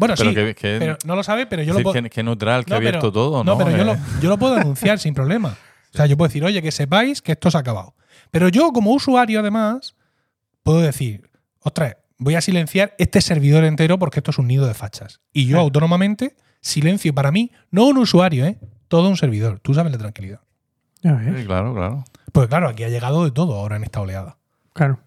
[0.00, 2.02] Bueno, pero sí, que, que- pero no lo sabe, pero yo lo puedo...
[2.02, 3.52] que, que neutral, que ha pero- abierto todo, ¿no?
[3.52, 5.56] No, pero yo Eh, lo, yo lo puedo anunciar sin problema.
[5.92, 7.94] O sea, yo puedo decir, oye, que sepáis que esto se ha acabado.
[8.32, 9.94] Pero yo, como usuario, además,
[10.62, 14.74] puedo decir, ostras, voy a silenciar este servidor entero porque esto es un nido de
[14.74, 15.20] fachas.
[15.32, 15.60] Y yo, Ah.
[15.60, 18.58] autónomamente, silencio para mí, no un usuario, ¿eh?
[18.88, 19.60] Todo un servidor.
[19.60, 20.40] Tú sabes la tranquilidad.
[21.02, 22.04] Ya ves, sí, claro, claro.
[22.32, 24.36] Pues claro, aquí ha llegado de todo ahora en esta oleada.
[24.72, 25.00] Claro.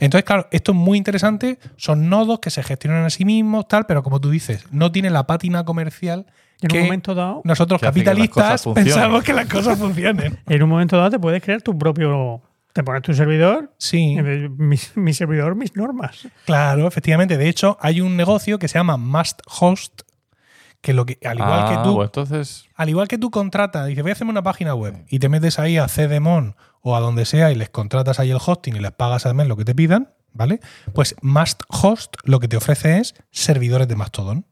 [0.00, 1.58] Entonces, claro, esto es muy interesante.
[1.76, 5.12] Son nodos que se gestionan a sí mismos, tal, pero como tú dices, no tienen
[5.12, 6.26] la pátina comercial
[6.62, 8.92] En que un momento dado, nosotros Que que capitalistas funcionen.
[8.94, 10.38] pensamos que las cosas funcionen.
[10.48, 12.42] en un momento dado te puedes crear tu propio.
[12.72, 14.16] Te pones tu servidor, Sí,
[14.56, 16.28] mi, mi servidor, mis normas.
[16.46, 17.36] claro, efectivamente.
[17.36, 20.02] De hecho, hay un negocio que se llama Must Host,
[20.80, 22.64] que lo que, al igual ah, que tú, pues entonces.
[22.76, 25.58] al igual que tú contratas, dices, voy a hacerme una página web y te metes
[25.58, 28.92] ahí a CDMON o a donde sea y les contratas ahí el hosting y les
[28.92, 30.60] pagas al mes lo que te pidan, ¿vale?
[30.94, 34.46] Pues Must Host lo que te ofrece es servidores de Mastodon.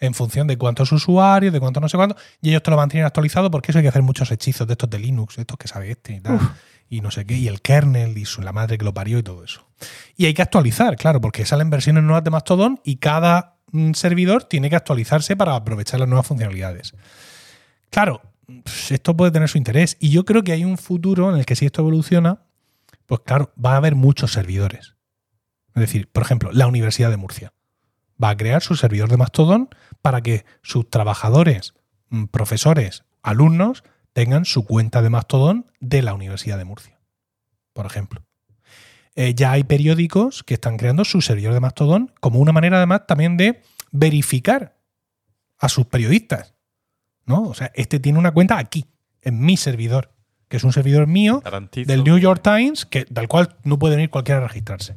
[0.00, 3.06] En función de cuántos usuarios, de cuántos no sé cuántos, y ellos te lo mantienen
[3.06, 5.92] actualizado porque eso hay que hacer muchos hechizos de estos de Linux, estos que sabe
[5.92, 6.40] este y tal,
[6.90, 9.22] y no sé qué, y el kernel y su, la madre que lo parió y
[9.22, 9.66] todo eso.
[10.16, 14.44] Y hay que actualizar, claro, porque salen versiones nuevas de Mastodon y cada mm, servidor
[14.44, 16.94] tiene que actualizarse para aprovechar las nuevas funcionalidades.
[17.88, 19.96] Claro, pues, esto puede tener su interés.
[20.00, 22.42] Y yo creo que hay un futuro en el que si esto evoluciona,
[23.06, 24.96] pues claro, va a haber muchos servidores.
[25.74, 27.52] Es decir, por ejemplo, la Universidad de Murcia
[28.22, 29.68] va a crear su servidor de Mastodon
[30.02, 31.74] para que sus trabajadores,
[32.10, 37.00] mm, profesores, alumnos tengan su cuenta de Mastodon de la Universidad de Murcia,
[37.72, 38.24] por ejemplo.
[39.16, 43.06] Eh, ya hay periódicos que están creando su servidor de Mastodon como una manera además
[43.06, 44.76] también de verificar
[45.58, 46.53] a sus periodistas.
[47.26, 47.42] ¿No?
[47.42, 48.86] O sea, este tiene una cuenta aquí,
[49.22, 50.12] en mi servidor,
[50.48, 51.88] que es un servidor mío Garantizo.
[51.88, 54.96] del New York Times, que, del cual no puede venir cualquiera a registrarse.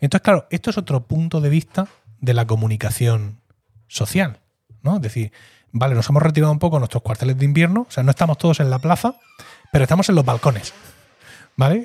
[0.00, 1.88] Entonces, claro, esto es otro punto de vista
[2.20, 3.40] de la comunicación
[3.88, 4.40] social,
[4.82, 4.96] ¿no?
[4.96, 5.32] Es decir,
[5.72, 8.60] vale, nos hemos retirado un poco nuestros cuarteles de invierno, o sea, no estamos todos
[8.60, 9.16] en la plaza,
[9.72, 10.74] pero estamos en los balcones,
[11.56, 11.84] ¿vale?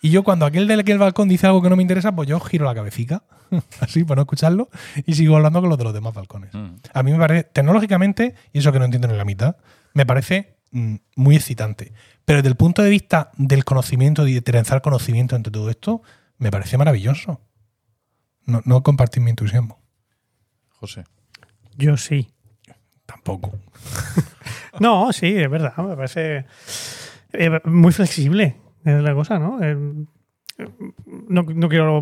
[0.00, 2.28] Y yo cuando aquel del que el balcón dice algo que no me interesa, pues
[2.28, 3.24] yo giro la cabecita,
[3.80, 4.70] así, para no escucharlo,
[5.06, 6.54] y sigo hablando con los de los demás balcones.
[6.54, 6.76] Mm.
[6.94, 9.56] A mí me parece, tecnológicamente, y eso que no entiendo ni la mitad,
[9.92, 11.92] me parece mm, muy excitante.
[12.24, 16.02] Pero desde el punto de vista del conocimiento de trenzar conocimiento entre todo esto,
[16.38, 17.40] me parece maravilloso.
[18.46, 19.80] No, no compartís mi entusiasmo.
[20.68, 21.04] José.
[21.76, 22.32] Yo sí.
[23.06, 23.52] Tampoco.
[24.78, 25.76] No, sí, es verdad.
[25.76, 26.46] Me parece
[27.32, 28.56] eh, muy flexible.
[28.84, 29.58] Es la cosa, ¿no?
[29.62, 29.76] Eh,
[31.28, 32.00] no, no quiero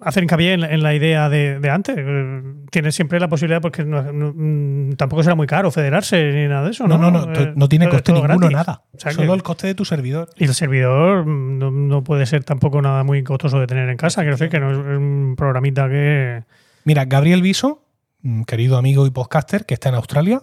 [0.00, 1.96] hacer hincapié en, la- en la idea de, de antes.
[1.98, 6.46] Eh, Tienes siempre la posibilidad, porque no- no- mm, tampoco será muy caro federarse ni
[6.48, 7.10] nada de eso, No, ¿no?
[7.10, 7.32] no, no.
[7.40, 8.56] Eh, no tiene coste ninguno, gratis.
[8.56, 8.82] nada.
[8.92, 10.28] O sea que- Solo el coste de tu servidor.
[10.36, 14.22] Y el servidor mm, no, puede ser tampoco nada muy costoso de tener en casa.
[14.22, 16.44] Quiero decir que no es un programita que.
[16.84, 17.82] Mira, Gabriel Viso,
[18.22, 20.42] mm, querido amigo y podcaster que está en Australia,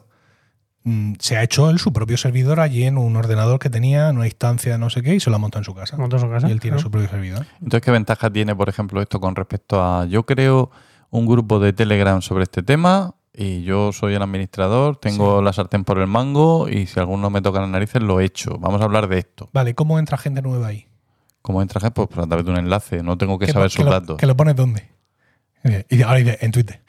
[1.19, 4.25] se ha hecho él su propio servidor allí en un ordenador que tenía, en una
[4.25, 5.97] instancia no sé qué, y se lo ha montado en su casa.
[5.97, 6.47] monta su casa.
[6.47, 6.83] Y él tiene claro.
[6.83, 7.45] su propio servidor.
[7.55, 10.71] Entonces, ¿qué ventaja tiene, por ejemplo, esto con respecto a yo creo
[11.11, 15.83] un grupo de Telegram sobre este tema y yo soy el administrador, tengo la sartén
[15.83, 18.57] por el mango y si alguno me toca las narices lo he hecho.
[18.59, 19.49] Vamos a hablar de esto.
[19.53, 20.87] Vale, ¿cómo entra gente nueva ahí?
[21.41, 22.05] ¿Cómo entra gente?
[22.05, 24.17] Pues a través de un enlace, no tengo que, ¿Que saber sus que lo, datos.
[24.17, 24.89] ¿Que lo pones dónde?
[25.89, 26.81] Y ahora dice, en Twitter.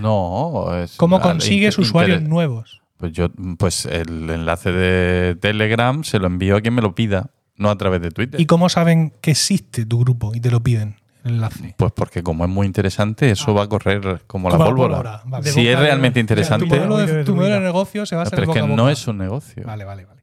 [0.00, 2.82] No, es ¿Cómo consigues usuarios nuevos?
[2.96, 3.28] Pues yo,
[3.58, 7.76] pues el enlace de Telegram se lo envío a quien me lo pida, no a
[7.76, 8.40] través de Twitter.
[8.40, 10.96] ¿Y cómo saben que existe tu grupo y te lo piden?
[11.24, 11.74] El enlace.
[11.76, 14.94] Pues porque como es muy interesante, eso va a correr como la Como la pólvora.
[14.96, 15.50] pólvora, vale.
[15.50, 18.44] Si es realmente Tu interesante, modelo de, de tu modelo de negocio se basa pero
[18.44, 18.92] en es que boca no boca.
[18.92, 19.62] es un negocio.
[19.66, 20.20] Vale, vale, vale.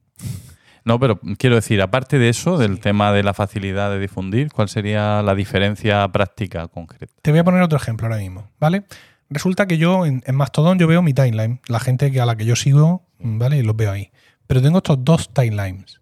[0.86, 4.68] No, pero quiero decir, aparte de eso, del tema de la facilidad de difundir, ¿cuál
[4.68, 7.12] sería la diferencia práctica concreta?
[7.22, 8.84] Te voy a poner otro ejemplo ahora mismo, ¿vale?
[9.30, 12.36] Resulta que yo en, en Mastodon yo veo mi timeline, la gente que a la
[12.36, 13.58] que yo sigo, ¿vale?
[13.58, 14.10] Y los veo ahí.
[14.46, 16.00] Pero tengo estos dos timelines.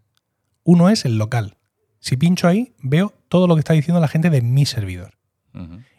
[0.65, 1.57] Uno es el local.
[2.01, 5.15] Si pincho ahí, veo todo lo que está diciendo la gente de mi servidor.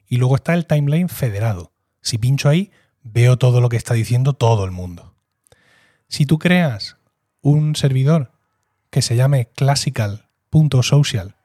[0.07, 1.71] Y luego está el timeline federado.
[2.01, 2.71] Si pincho ahí,
[3.03, 5.15] veo todo lo que está diciendo todo el mundo.
[6.07, 6.97] Si tú creas
[7.41, 8.31] un servidor
[8.89, 11.35] que se llame classical.social,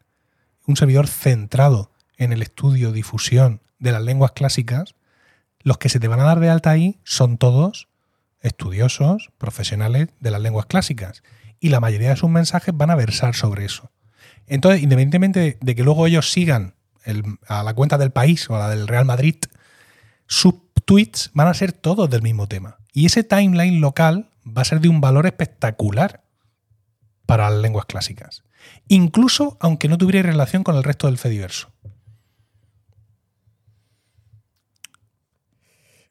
[0.67, 4.95] un servidor centrado en el estudio, difusión de las lenguas clásicas,
[5.63, 7.89] los que se te van a dar de alta ahí son todos
[8.41, 11.23] estudiosos, profesionales de las lenguas clásicas.
[11.61, 13.91] Y la mayoría de sus mensajes van a versar sobre eso.
[14.47, 16.75] Entonces, independientemente de, que luego ellos sigan
[17.47, 19.37] a la cuenta del país o a la del Real Madrid,
[20.27, 22.79] sus tweets van a ser todos del mismo tema.
[22.93, 26.23] Y ese timeline local va a ser de un valor espectacular
[27.27, 28.45] para las lenguas clásicas.
[28.89, 31.71] Incluso aunque no tuviera relación con el resto del Fediverso.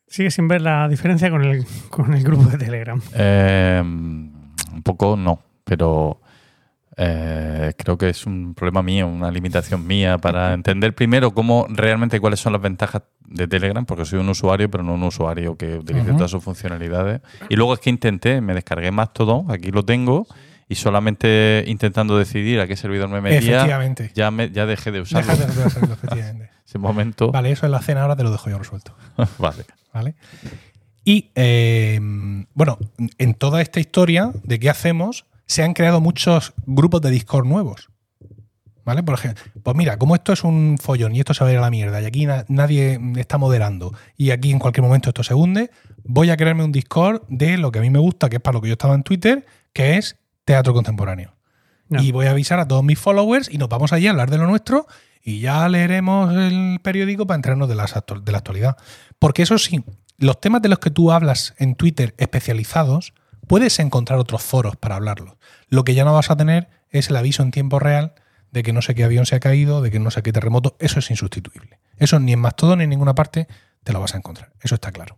[0.07, 3.01] Sigue sin ver la diferencia con el, con el grupo de Telegram.
[3.13, 6.21] Eh, un poco no, pero
[6.95, 12.19] eh, creo que es un problema mío, una limitación mía para entender primero cómo realmente
[12.19, 15.75] cuáles son las ventajas de Telegram, porque soy un usuario, pero no un usuario que
[15.75, 17.21] utilice todas sus funcionalidades.
[17.49, 20.25] Y luego es que intenté, me descargué Mastodon, aquí lo tengo,
[20.67, 23.67] y solamente intentando decidir a qué servidor me metía,
[24.15, 25.35] ya, me, ya dejé de usarlo.
[25.35, 26.46] Déjate de efectivamente.
[26.67, 27.31] Ese momento.
[27.31, 28.93] Vale, eso en la cena ahora te lo dejo yo resuelto.
[29.37, 29.65] Vale.
[29.93, 30.15] ¿Vale?
[31.05, 31.99] Y eh,
[32.53, 32.77] bueno,
[33.17, 37.87] en toda esta historia de qué hacemos, se han creado muchos grupos de Discord nuevos.
[38.83, 39.03] ¿Vale?
[39.03, 41.57] Por ejemplo, pues mira, como esto es un follón y esto se va a ir
[41.57, 45.23] a la mierda y aquí na- nadie está moderando y aquí en cualquier momento esto
[45.23, 45.71] se hunde,
[46.05, 48.55] voy a crearme un Discord de lo que a mí me gusta, que es para
[48.55, 51.33] lo que yo estaba en Twitter, que es teatro contemporáneo.
[51.89, 54.37] Y voy a avisar a todos mis followers y nos vamos allí a hablar de
[54.37, 54.87] lo nuestro
[55.23, 58.77] y ya leeremos el periódico para enterarnos de, las de la actualidad.
[59.19, 59.83] Porque eso sí,
[60.17, 63.13] los temas de los que tú hablas en Twitter especializados,
[63.47, 65.35] puedes encontrar otros foros para hablarlos.
[65.69, 68.13] Lo que ya no vas a tener es el aviso en tiempo real
[68.51, 70.75] de que no sé qué avión se ha caído, de que no sé qué terremoto.
[70.79, 71.79] Eso es insustituible.
[71.97, 73.47] Eso ni en Mastodon ni en ninguna parte
[73.83, 74.51] te lo vas a encontrar.
[74.61, 75.15] Eso está claro.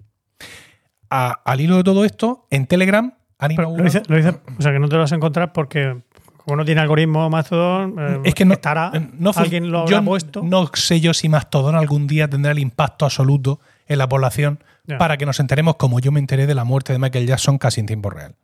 [1.10, 4.39] A- al hilo de todo esto, en Telegram han Pero lo inaugurado- dice, lo dice-
[4.58, 6.01] o sea, que no te lo vas a encontrar porque
[6.49, 9.97] como no tiene algoritmo Mastodon, eh, Es que no, estará, no fu- alguien lo yo
[9.97, 10.41] habrá puesto.
[10.43, 14.63] No sé yo si Mastodon algún día tendrá el impacto absoluto en la población
[14.97, 17.79] para que nos enteremos como yo me enteré de la muerte de Michael Jackson casi
[17.79, 18.35] en tiempo real.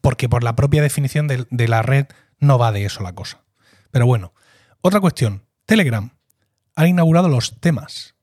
[0.00, 2.06] Porque por la propia definición de, de la red
[2.38, 3.40] no va de eso la cosa.
[3.90, 4.32] Pero bueno,
[4.80, 5.42] otra cuestión.
[5.66, 6.10] Telegram
[6.76, 8.14] ha inaugurado los temas.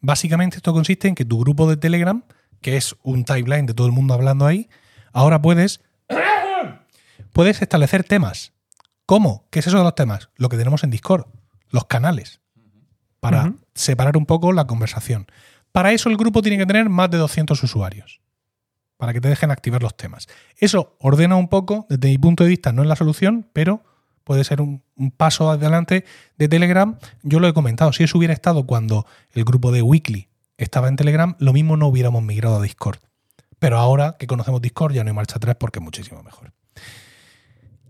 [0.00, 2.22] Básicamente esto consiste en que tu grupo de Telegram,
[2.60, 4.68] que es un timeline de todo el mundo hablando ahí,
[5.12, 5.80] ahora puedes,
[7.32, 8.52] puedes establecer temas.
[9.06, 9.46] ¿Cómo?
[9.50, 10.30] ¿Qué es eso de los temas?
[10.36, 11.26] Lo que tenemos en Discord,
[11.70, 12.40] los canales,
[13.18, 15.26] para separar un poco la conversación.
[15.72, 18.20] Para eso el grupo tiene que tener más de 200 usuarios,
[18.96, 20.28] para que te dejen activar los temas.
[20.56, 23.82] Eso ordena un poco, desde mi punto de vista no es la solución, pero
[24.24, 26.04] puede ser un, un paso adelante
[26.36, 26.98] de Telegram.
[27.22, 30.96] Yo lo he comentado, si eso hubiera estado cuando el grupo de Weekly estaba en
[30.96, 32.98] Telegram, lo mismo no hubiéramos migrado a Discord.
[33.58, 36.52] Pero ahora que conocemos Discord ya no hay marcha atrás porque es muchísimo mejor.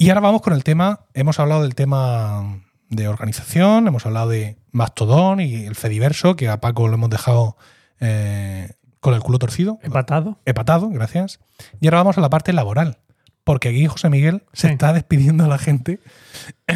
[0.00, 4.56] Y ahora vamos con el tema, hemos hablado del tema de organización, hemos hablado de
[4.70, 7.58] Mastodon y el Fediverso, que a Paco lo hemos dejado
[8.00, 9.78] eh, con el culo torcido.
[9.82, 10.38] Empatado.
[10.46, 11.38] Empatado, gracias.
[11.82, 12.96] Y ahora vamos a la parte laboral.
[13.42, 14.72] Porque aquí José Miguel se Sí.
[14.74, 15.98] está despidiendo a la gente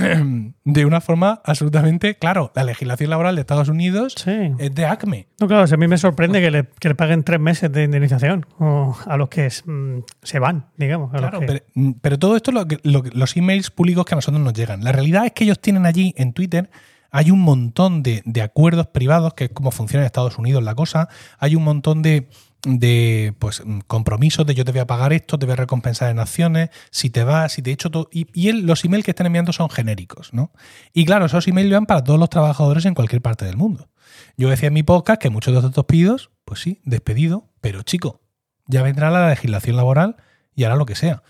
[0.64, 2.16] de una forma absolutamente.
[2.16, 4.52] Claro, la legislación laboral de Estados Unidos Sí.
[4.58, 5.28] es de ACME.
[5.40, 8.46] No, claro, a mí me sorprende que le, que le paguen tres meses de indemnización
[8.58, 11.10] o a los que mm, se van, digamos.
[11.12, 14.14] a los Claro, que- pero, mm, pero todo esto es lo los emails públicos que
[14.14, 14.82] a nosotros nos llegan.
[14.84, 16.70] La realidad es que ellos tienen allí en Twitter,
[17.10, 20.74] hay un montón de, de acuerdos privados, que es como funciona en Estados Unidos la
[20.74, 21.08] cosa.
[21.38, 22.28] Hay un montón de,
[22.64, 26.18] de pues, compromisos de yo te voy a pagar esto, te voy a recompensar en
[26.18, 28.08] acciones, si te vas, si te he hecho todo.
[28.12, 30.50] Y, y él- los emails que están enviando son genéricos, ¿no?
[30.92, 33.90] Y claro, esos emails van para todos los trabajadores en cualquier parte del mundo.
[34.36, 38.20] Yo decía en mi podcast que muchos de estos pedidos, pues sí, despedido, pero chico,
[38.66, 40.16] ya vendrá la legislación laboral
[40.54, 41.22] y hará lo que sea.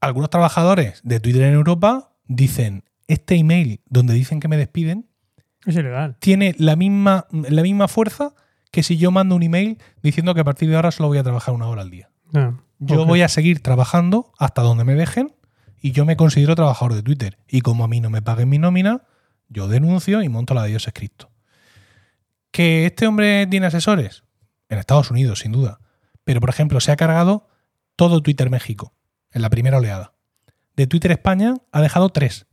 [0.00, 5.08] Algunos trabajadores de Twitter en Europa dicen, este email donde dicen que me despiden
[5.64, 6.16] es ilegal.
[6.18, 8.34] tiene la misma, la misma fuerza
[8.72, 11.22] que si yo mando un email diciendo que a partir de ahora solo voy a
[11.22, 12.10] trabajar una hora al día.
[12.32, 12.60] No.
[12.80, 15.32] Yo voy a seguir trabajando hasta donde me dejen
[15.80, 17.38] y yo me considero trabajador de Twitter.
[17.46, 19.02] Y como a mí no me paguen mi nómina,
[19.48, 21.30] yo denuncio y monto la de Dios es Cristo.
[22.50, 24.24] ¿Que este hombre tiene asesores?
[24.68, 25.78] En Estados Unidos, sin duda.
[26.24, 27.48] Pero, por ejemplo, se ha cargado
[27.94, 28.94] todo Twitter México
[29.30, 30.14] en la primera oleada.
[30.76, 32.46] De Twitter España ha dejado tres.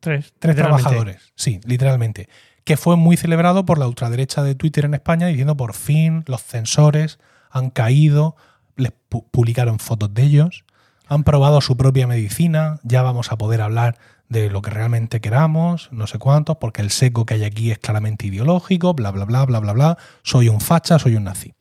[0.00, 0.34] Tres.
[0.38, 1.32] Tres trabajadores.
[1.34, 2.28] Sí, literalmente.
[2.64, 6.42] Que fue muy celebrado por la ultraderecha de Twitter en España diciendo por fin los
[6.42, 7.18] censores
[7.50, 8.36] han caído,
[8.76, 10.64] les pu- publicaron fotos de ellos,
[11.06, 13.98] han probado su propia medicina, ya vamos a poder hablar
[14.30, 17.78] de lo que realmente queramos, no sé cuántos, porque el seco que hay aquí es
[17.78, 21.52] claramente ideológico, bla, bla, bla, bla, bla, bla, soy un facha, soy un nazi.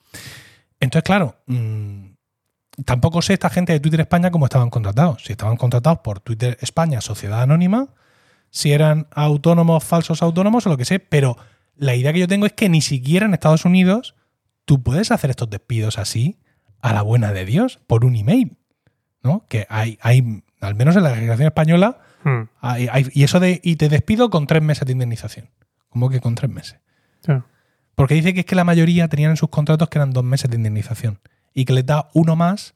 [0.79, 2.13] Entonces, claro, mm,
[2.85, 5.23] tampoco sé esta gente de Twitter España cómo estaban contratados.
[5.25, 7.89] Si estaban contratados por Twitter España, Sociedad Anónima,
[8.55, 11.35] si eran autónomos, falsos autónomos o lo que sé, pero
[11.75, 14.13] la idea que yo tengo es que ni siquiera en Estados Unidos
[14.65, 16.37] tú puedes hacer estos despidos así
[16.79, 18.55] a la buena de Dios por un email,
[19.23, 19.45] ¿no?
[19.49, 23.59] Que hay, hay al menos en la legislación española, Hmm, hay- hay- y eso de
[23.63, 25.49] y te despido con tres meses de indemnización.
[25.89, 26.79] ¿Cómo que con tres meses?
[27.95, 30.49] Porque dice que es que la mayoría tenían en sus contratos que eran dos meses
[30.49, 31.19] de indemnización
[31.53, 32.75] y que les da uno más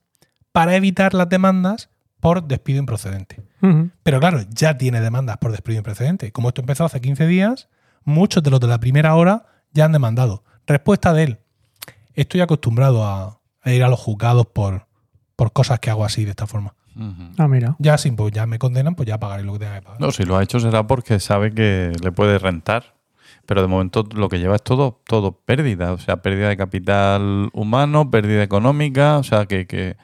[0.52, 1.88] para evitar las demandas
[2.20, 3.42] por despido improcedente.
[4.02, 6.32] Pero claro, ya tiene demandas por despido improcedente.
[6.32, 7.68] Como esto empezó hace 15 días,
[8.04, 10.44] muchos de los de la primera hora ya han demandado.
[10.66, 11.38] Respuesta de él.
[12.14, 14.86] Estoy acostumbrado a, a ir a los juzgados por,
[15.36, 16.74] por cosas que hago así, de esta forma.
[17.36, 17.76] Ah, mira.
[17.78, 20.00] Ya si pues, ya me condenan, pues ya pagaré lo que tenga que pagar.
[20.00, 22.96] No, si lo ha hecho será porque sabe que le puede rentar.
[23.46, 25.92] Pero de momento lo que lleva es todo, todo pérdida.
[25.92, 29.18] O sea, pérdida de capital humano, pérdida económica.
[29.18, 29.96] O sea, que, que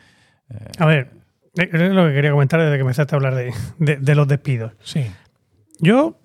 [0.79, 1.24] A ver, eh,
[1.57, 4.73] es lo que quería comentar desde que empezaste a hablar de, de- de los despidos.
[4.83, 5.07] Sí.
[5.79, 6.19] Yo,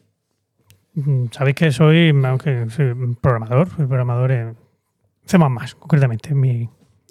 [0.96, 4.58] mm, sabéis que soy, aunque soy programador, soy programador en
[5.26, 5.38] C++,
[5.78, 6.70] concretamente, en mi,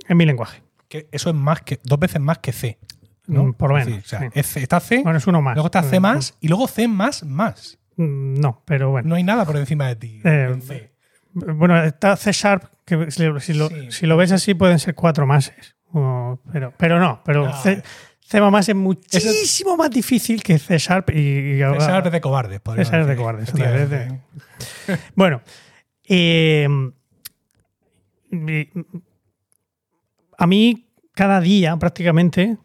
[0.08, 0.62] en mi lenguaje.
[0.88, 2.78] Que eso es más que dos veces más que C.
[3.26, 3.44] ¿no?
[3.44, 4.26] Mm, por lo menos, o sea, sí.
[4.32, 5.54] es está C, Bueno, es uno más.
[5.54, 7.78] luego está C más y luego C más más.
[7.96, 9.08] Mm, No, pero bueno.
[9.10, 10.20] No hay nada por encima de ti.
[10.24, 10.92] Eh, en C.
[11.34, 13.90] Bueno, está C Sharp, que si, lo- si lo, Sí.
[13.92, 15.76] si lo ves así pueden ser cuatro máses.
[16.52, 17.52] Pero, pero no, pero No.
[17.62, 17.82] C,
[18.20, 22.60] C++ es muchísimo más difícil que C Sharp y, y ahora- Esa es de cobardes.
[22.78, 24.20] Esa es de cobardes, de-.
[25.14, 25.40] Bueno,
[26.04, 26.68] eh,
[28.30, 28.70] mi-
[30.36, 32.58] a mí cada día prácticamente,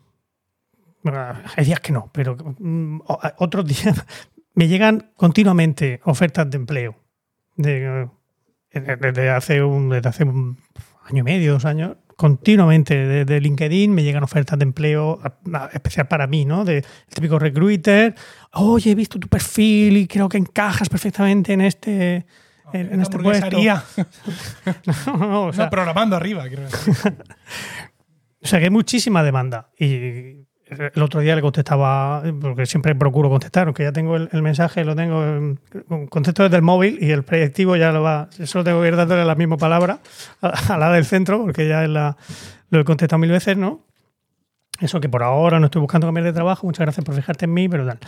[1.56, 3.00] hay días que no, pero mm,
[3.38, 4.06] otros días
[4.54, 6.96] me llegan continuamente ofertas de empleo.
[7.56, 8.10] De,
[8.72, 10.58] eh, desde, hace un, desde hace un
[11.06, 15.70] año y medio, dos años, continuamente desde LinkedIn me llegan ofertas de empleo a- a-
[15.74, 16.64] especial para mí, ¿no?
[16.66, 18.16] De el típico recruiter,
[18.54, 22.26] oye, he visto tu perfil y creo que encajas perfectamente en este,
[22.74, 23.46] en, en este puesto.
[23.46, 23.84] hamburguesería.
[25.08, 26.60] No, no, o sea, no, programando arriba, decir.
[28.42, 29.70] O sea que hay muchísima demanda.
[29.80, 30.43] Y
[30.94, 34.96] el otro día le contestaba, porque siempre procuro contestar, aunque ya tengo el, mensaje, lo
[34.96, 35.60] tengo, en-
[36.10, 39.26] contesto desde el móvil y el proyectivo ya lo va, solo tengo que ir dándole
[39.26, 40.00] la misma palabra
[40.42, 43.86] a, la del centro, porque ya lo he contestado mil veces, ¿no?
[44.80, 47.54] Eso que por ahora no estoy buscando cambiar de trabajo, muchas gracias por fijarte en
[47.54, 48.00] mí, pero tal.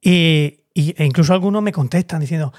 [0.00, 2.52] Y- e incluso algunos me contestan diciendo,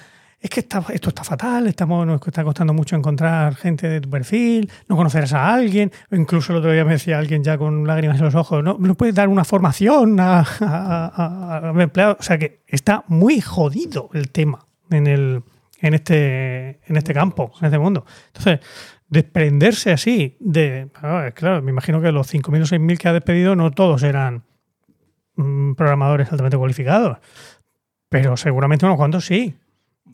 [0.44, 4.10] es que está- esto está fatal, estamos, nos está costando mucho encontrar gente de tu
[4.10, 8.18] perfil, no conocerás a alguien, incluso el otro día me decía alguien ya con lágrimas
[8.18, 12.18] en los ojos, no, no puedes dar una formación a, a, a- empleados.
[12.20, 15.44] O sea que está muy jodido el tema en, el,
[15.80, 18.04] en, este, en este campo, en este mundo.
[18.28, 18.60] Entonces,
[19.10, 20.90] desprenderse así de...
[21.36, 24.44] Claro, me imagino que los 5.000 o 6.000 que ha despedido no todos eran
[25.36, 27.18] mm, programadores altamente cualificados,
[28.10, 29.56] pero seguramente unos cuantos sí.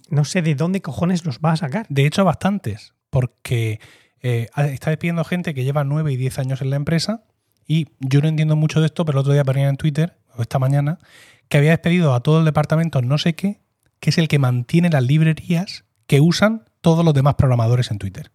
[0.09, 1.85] No sé de dónde cojones los va a sacar.
[1.89, 3.79] De hecho, bastantes, porque
[4.21, 7.23] eh, está despidiendo gente que lleva 9 y 10 años en la empresa
[7.67, 10.41] y yo no entiendo mucho de esto, pero el otro día ponía en Twitter, o
[10.41, 10.99] esta mañana,
[11.49, 13.59] que había despedido a todo el departamento no sé qué,
[13.99, 18.31] que es el que mantiene las librerías que usan todos los demás programadores en Twitter.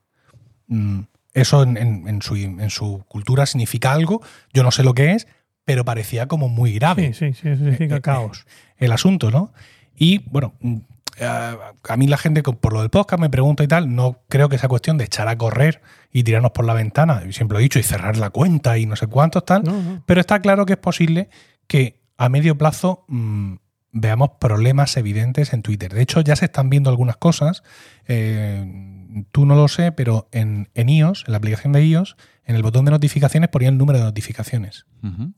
[0.67, 1.01] Mm,
[1.35, 4.21] Eso en, en- en su, en su cultura significa algo,
[4.53, 5.27] yo no sé lo que es,
[5.65, 8.45] pero parecía como muy grave Sí, sí, sí, eso significa Eh, eh, caos.
[8.77, 9.53] el asunto, ¿no?
[9.97, 10.77] Y bueno, mm,
[11.21, 14.59] a mí la gente por lo del podcast me pregunta y tal, no creo que
[14.59, 15.83] sea cuestión de echar a correr
[16.13, 18.97] y tirarnos por la ventana, siempre lo he dicho, y cerrar la cuenta y no
[18.97, 20.03] sé cuántos tal, No, no.
[20.07, 21.29] pero está claro que es posible
[21.67, 23.55] que a medio plazo mm,
[23.93, 25.93] veamos problemas evidentes en Twitter.
[25.93, 27.63] De hecho, ya se están viendo algunas cosas,
[28.09, 32.57] eh, tú no lo sé, pero en, en iOS, en la aplicación de iOS, en
[32.57, 34.87] el botón de notificaciones ponía el número de notificaciones.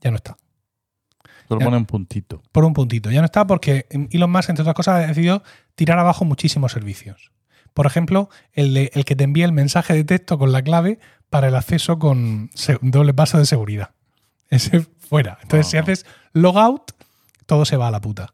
[0.01, 0.37] Ya no está.
[1.47, 1.65] Solo Ya.
[1.65, 2.41] pone un puntito.
[2.51, 3.11] por un puntito.
[3.11, 5.43] Ya no está porque Elon Musk, entre otras cosas, ha decidido
[5.75, 7.31] tirar abajo muchísimos servicios.
[7.73, 10.99] Por ejemplo, el, de- el que te envía el mensaje de texto con la clave
[11.29, 12.49] para el acceso con
[12.81, 13.91] doble paso de seguridad.
[14.49, 15.37] Ese fuera.
[15.41, 15.81] Entonces, si Ah.
[15.81, 16.91] haces logout,
[17.45, 18.33] todo se va a la puta.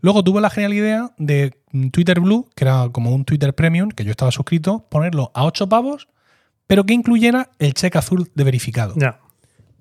[0.00, 3.90] Luego tuvo la genial idea de mm, Twitter Blue, que era como un Twitter Premium,
[3.90, 6.08] que yo estaba suscrito, ponerlo a 8 pavos,
[6.66, 8.94] pero que incluyera el cheque azul de verificado.
[8.96, 9.20] Ya.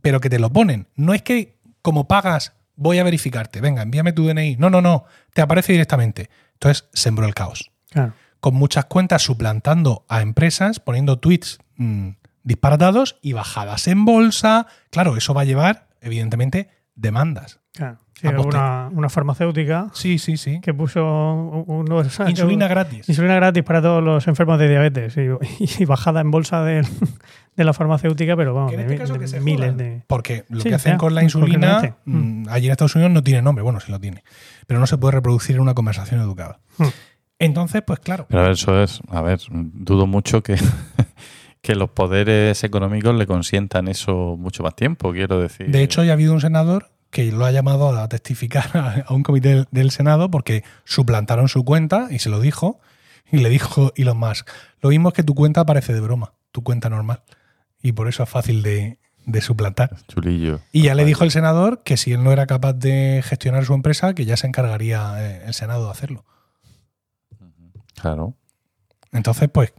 [0.02, 0.88] Pero que te lo ponen.
[0.96, 3.60] No es que como pagas, voy a verificarte.
[3.62, 4.56] Venga, envíame tu DNI.
[4.58, 5.04] No, no, no.
[5.34, 6.30] Te aparece directamente.
[6.54, 7.72] Entonces sembró el caos.
[7.92, 8.14] Claro.
[8.40, 12.12] Con muchas cuentas suplantando a empresas, poniendo tweets mm,
[12.44, 14.66] disparatados y bajadas en bolsa.
[14.92, 17.60] Claro, eso va a llevar, evidentemente, demandas.
[17.74, 18.00] claro.
[18.20, 20.60] Sí, una, una farmacéutica Sí, sí, sí.
[20.62, 23.08] que puso un- unos Insulina gratis.
[23.08, 26.82] Insulina gratis para todos los enfermos de diabetes y, y bajada en bolsa de,
[27.56, 30.04] de la farmacéutica, pero vamos, de, este caso de que se miles jodan, de.
[30.08, 31.94] Porque lo Sí, que hacen ya, con la insulina, merece.
[32.06, 34.24] mm, allí en Estados Unidos no tiene nombre, bueno, sí lo tiene,
[34.68, 36.60] pero no se puede reproducir en una conversación educada.
[36.78, 36.84] Mm.
[37.40, 40.58] Entonces, pues claro, Pero a ver, eso es, a ver, dudo mucho que,
[41.62, 45.72] que los poderes económicos le consientan eso mucho más tiempo, quiero decir.
[45.72, 49.14] de hecho ya ha habido un senador que lo ha llamado a testificar a, a
[49.14, 52.80] un comité del, del Senado porque suplantaron su cuenta y se lo dijo,
[53.32, 54.50] y le dijo Elon Musk,
[54.82, 57.22] lo mismo es que tu cuenta parece de broma, tu cuenta normal,
[57.82, 59.96] y por eso es fácil de, de suplantar.
[60.08, 60.62] Chulillo.
[60.72, 63.74] Y ya le dijo el senador que si él no era capaz de gestionar su
[63.74, 66.26] empresa, que ya se encargaría eh, el Senado de hacerlo.
[68.02, 68.36] Claro.
[69.12, 69.74] Entonces, pues,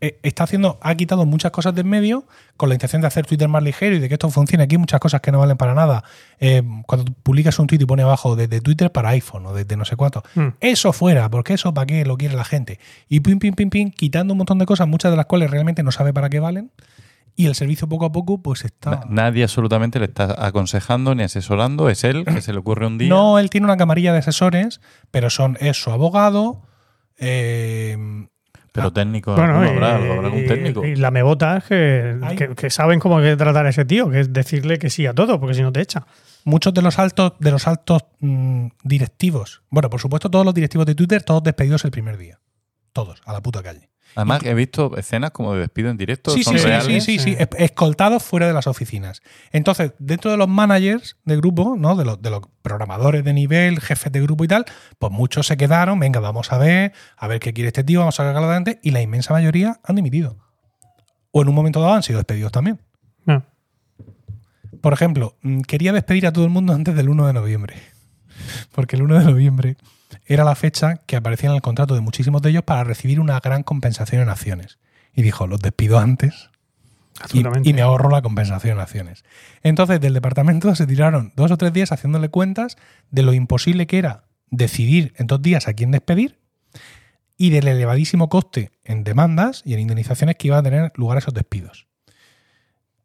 [0.00, 2.24] está haciendo, ha quitado muchas cosas del medio
[2.56, 4.64] con la intención de hacer Twitter más ligero y de que esto funcione.
[4.64, 6.04] Aquí hay muchas cosas que no valen para nada.
[6.38, 9.76] Eh, cuando tú publicas un tweet y pone abajo desde Twitter para iPhone o desde
[9.76, 10.22] no sé cuánto.
[10.34, 10.48] Mm.
[10.60, 12.78] Eso fuera, porque eso para qué lo quiere la gente.
[13.08, 15.82] Y pim, pim, pim, pim, quitando un montón de cosas, muchas de las cuales realmente
[15.82, 16.70] no sabe para qué valen.
[17.36, 18.90] Y el servicio poco a poco, pues está.
[18.90, 22.98] Na- Nadie absolutamente le está aconsejando ni asesorando, es él que se le ocurre un
[22.98, 23.08] día.
[23.08, 26.60] No, él tiene una camarilla de asesores, pero son es su abogado.
[27.18, 28.26] eh,
[28.72, 28.92] pero Ah.
[28.92, 30.84] técnico, Bueno, ¿alguno y, habrá, habrá algún técnico.
[30.84, 34.10] y la mebota es que, que, que saben cómo hay que tratar a ese tío,
[34.10, 36.06] que es decirle que sí a todo, porque si no te echa.
[36.44, 39.62] muchos de los altos, de los altos mm, directivos.
[39.70, 42.38] Bueno, por supuesto, todos los directivos de Twitter, todos despedidos el primer día.
[42.92, 43.88] Todos, a la puta calle.
[44.16, 46.30] Además, he visto escenas como de despido en directo.
[46.32, 46.86] Sí, son sí, sí, reales.
[46.86, 47.36] sí, sí, sí, Sí.
[47.38, 49.22] es- escoltados fuera de las oficinas.
[49.52, 51.94] Entonces, dentro de los managers de grupo, ¿no?
[51.96, 54.64] De los, de los programadores de nivel, jefes de grupo y tal,
[54.98, 58.18] pues muchos se quedaron, venga, vamos a ver, a ver qué quiere este tío, vamos
[58.20, 60.38] a sacarlo adelante, y la inmensa mayoría han dimitido.
[61.32, 62.80] O en un momento dado han sido despedidos también.
[63.24, 63.44] No.
[64.80, 67.76] Por ejemplo, mm, quería despedir a todo el mundo antes del 1 de noviembre.
[68.72, 69.76] Porque el 1 de noviembre
[70.30, 73.40] era la fecha que aparecía en el contrato de muchísimos de ellos para recibir una
[73.40, 74.78] gran compensación en acciones.
[75.12, 76.50] Y dijo, los despido antes
[77.32, 79.24] y, y me ahorro la compensación en acciones.
[79.64, 82.76] Entonces, del departamento se tiraron dos o tres días haciéndole cuentas
[83.10, 86.38] de lo imposible que era decidir en dos días a quién despedir
[87.36, 91.34] y del elevadísimo coste en demandas y en indemnizaciones que iba a tener lugar esos
[91.34, 91.88] despidos.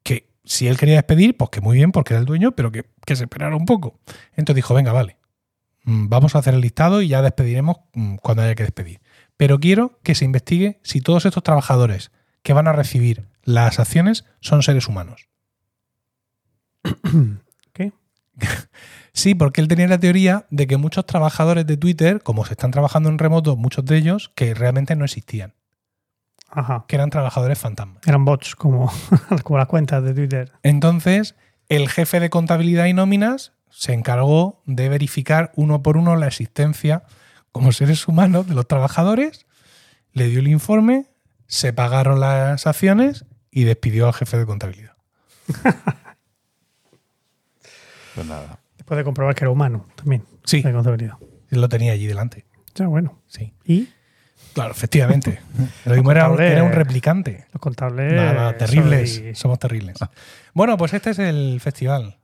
[0.04, 2.86] Que si él quería despedir, pues que muy bien, porque era el dueño, pero que,
[3.04, 4.00] que se esperara un poco.
[4.36, 5.18] Entonces dijo, venga, vale,
[5.86, 9.02] vamos a hacer el listado y ya despediremos mm, cuando haya que despedir.
[9.38, 12.12] Pero quiero que se investigue si todos estos trabajadores
[12.42, 15.30] que van a recibir las acciones son seres humanos.
[17.74, 17.94] ¿Qué?
[19.16, 22.72] Sí, porque él tenía la teoría de que muchos trabajadores de Twitter, como se están
[22.72, 25.54] trabajando en remoto, muchos de ellos, que realmente no existían,
[26.50, 26.84] Ajá.
[26.86, 28.06] que eran trabajadores fantasmas.
[28.06, 28.92] Eran bots, como,
[29.44, 30.52] como las cuentas de Twitter.
[30.64, 31.36] Entonces,
[31.70, 37.04] el jefe de contabilidad y nóminas se encargó de verificar uno por uno la existencia
[37.52, 39.46] como seres humanos de los trabajadores,
[40.14, 41.08] le dio el informe,
[41.48, 44.94] se pagaron las acciones y despidió al jefe de contabilidad.
[48.16, 48.60] Pues nada.
[48.78, 50.24] Después de comprobar que era humano también.
[50.46, 50.62] Sí.
[50.62, 51.16] De contabilidad.
[51.50, 52.46] Él lo tenía allí delante.
[52.76, 53.22] Ya, bueno.
[53.28, 53.54] Sí.
[53.66, 53.90] Y
[54.54, 55.42] Claro, efectivamente.
[55.86, 57.46] Lo mismo era, un- contable- era un replicante.
[57.52, 58.14] los contables.
[58.14, 59.16] Nada, terribles.
[59.16, 59.98] soy- Somos terribles.
[60.54, 62.18] Bueno, pues este es el festival.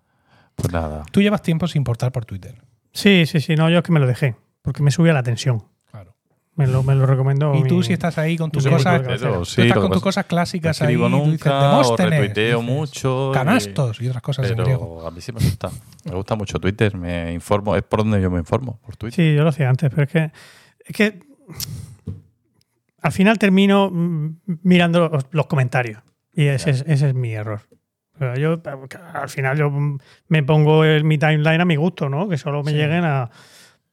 [0.56, 1.04] Pues nada.
[1.12, 2.56] Tú llevas tiempo sin portar por Twitter.
[2.94, 3.56] Sí, sí, sí.
[3.56, 4.36] No, yo es que me lo dejé.
[4.62, 5.64] Porque me subía la tensión.
[5.90, 6.16] Claro.
[6.56, 7.56] Me lo, me lo recomendó.
[7.56, 10.02] Y tú si estás ahí con tus cosas, tuitero, tú Pero sí, estás con tus
[10.02, 13.32] cosas No clásicas ahí, escribo tú dices, nunca o retuiteo dices, mucho.
[13.34, 14.98] Canastos y otras cosas en griego.
[14.98, 15.72] Pero a mí sí me gusta.
[16.06, 16.96] Me gusta mucho Twitter.
[16.98, 17.76] Me informo.
[17.76, 18.80] Es por donde yo me informo.
[18.86, 19.16] Por Twitter.
[19.16, 20.32] Sí, yo lo hacía antes, pero es que.
[20.86, 21.20] Es que.
[23.02, 23.90] Al final termino
[24.62, 26.04] mirando los, los comentarios.
[26.34, 27.62] Y ese, es, ese es mi error.
[28.22, 28.62] Pero yo,
[29.16, 29.72] al final, yo
[30.28, 32.30] me pongo el, mi timeline a mi gusto, ¿no?
[32.30, 32.78] Que solo me Sí.
[32.78, 33.32] lleguen a.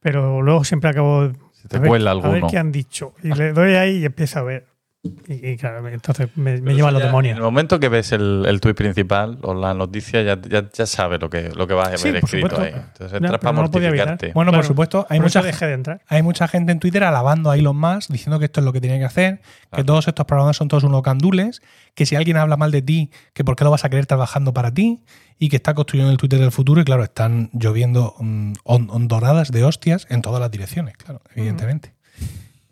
[0.01, 1.31] Pero luego siempre acabo.
[1.53, 3.15] Se te a ver- cuela A ver qué han dicho.
[3.23, 4.67] Y le doy ahí y empiezo a ver.
[5.01, 7.39] Y, y claro, entonces me, me lleva a los Ya, En el demonios.
[7.39, 11.29] momento que ves el, el tuit principal o la noticia, ya, ya, ya sabes lo
[11.29, 12.61] que, lo que vas a ver Sí, escrito supuesto.
[12.61, 12.73] ahí.
[12.73, 14.07] Entonces entras para no lo podía evitar.
[14.09, 14.33] mortificarte.
[14.33, 16.01] Bueno, Claro, por supuesto, hay por mucha, dejé de entrar.
[16.05, 18.81] hay mucha gente en Twitter alabando a Elon Musk, diciendo que esto es lo que
[18.81, 19.41] tenía que hacer,
[19.73, 21.61] que todos estos programas son todos unos candules,
[21.95, 24.53] que si alguien habla mal de ti, que por qué lo vas a querer trabajando
[24.53, 25.05] para ti,
[25.39, 29.49] y que está construyendo el Twitter del futuro, y claro, están lloviendo mm, on- ondoradas
[29.53, 31.93] de hostias en todas las direcciones, claro, evidentemente.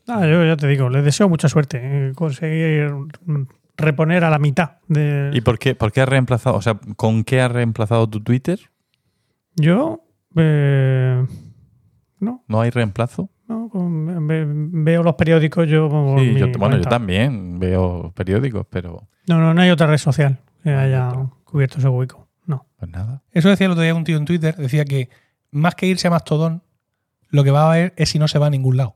[0.08, 1.80] Ah, yo ya te digo, les deseo mucha suerte.
[1.84, 2.92] eh, conseguir
[3.78, 5.30] reponer a la mitad de.
[5.34, 6.56] ¿Y por qué, por qué has reemplazado?
[6.56, 8.60] O sea, ¿con qué has reemplazado tu Twitter?
[9.56, 10.02] Yo.
[10.36, 11.26] eh,
[12.20, 13.30] no, ¿No hay reemplazo?
[13.48, 15.88] no, con- ve- veo los periódicos yo.
[16.20, 19.98] Sí, mi yo, bueno, yo también veo periódicos, pero No, no, no hay otra red
[19.98, 21.12] social que haya
[21.46, 22.28] cubierto ese hueco.
[22.46, 22.66] No.
[22.78, 23.24] pues nada.
[23.32, 25.10] Eso decía el otro día un tío en Twitter, decía que
[25.52, 26.62] más que irse a Mastodon,
[27.30, 28.96] lo que va a haber es si no se va a ningún lado.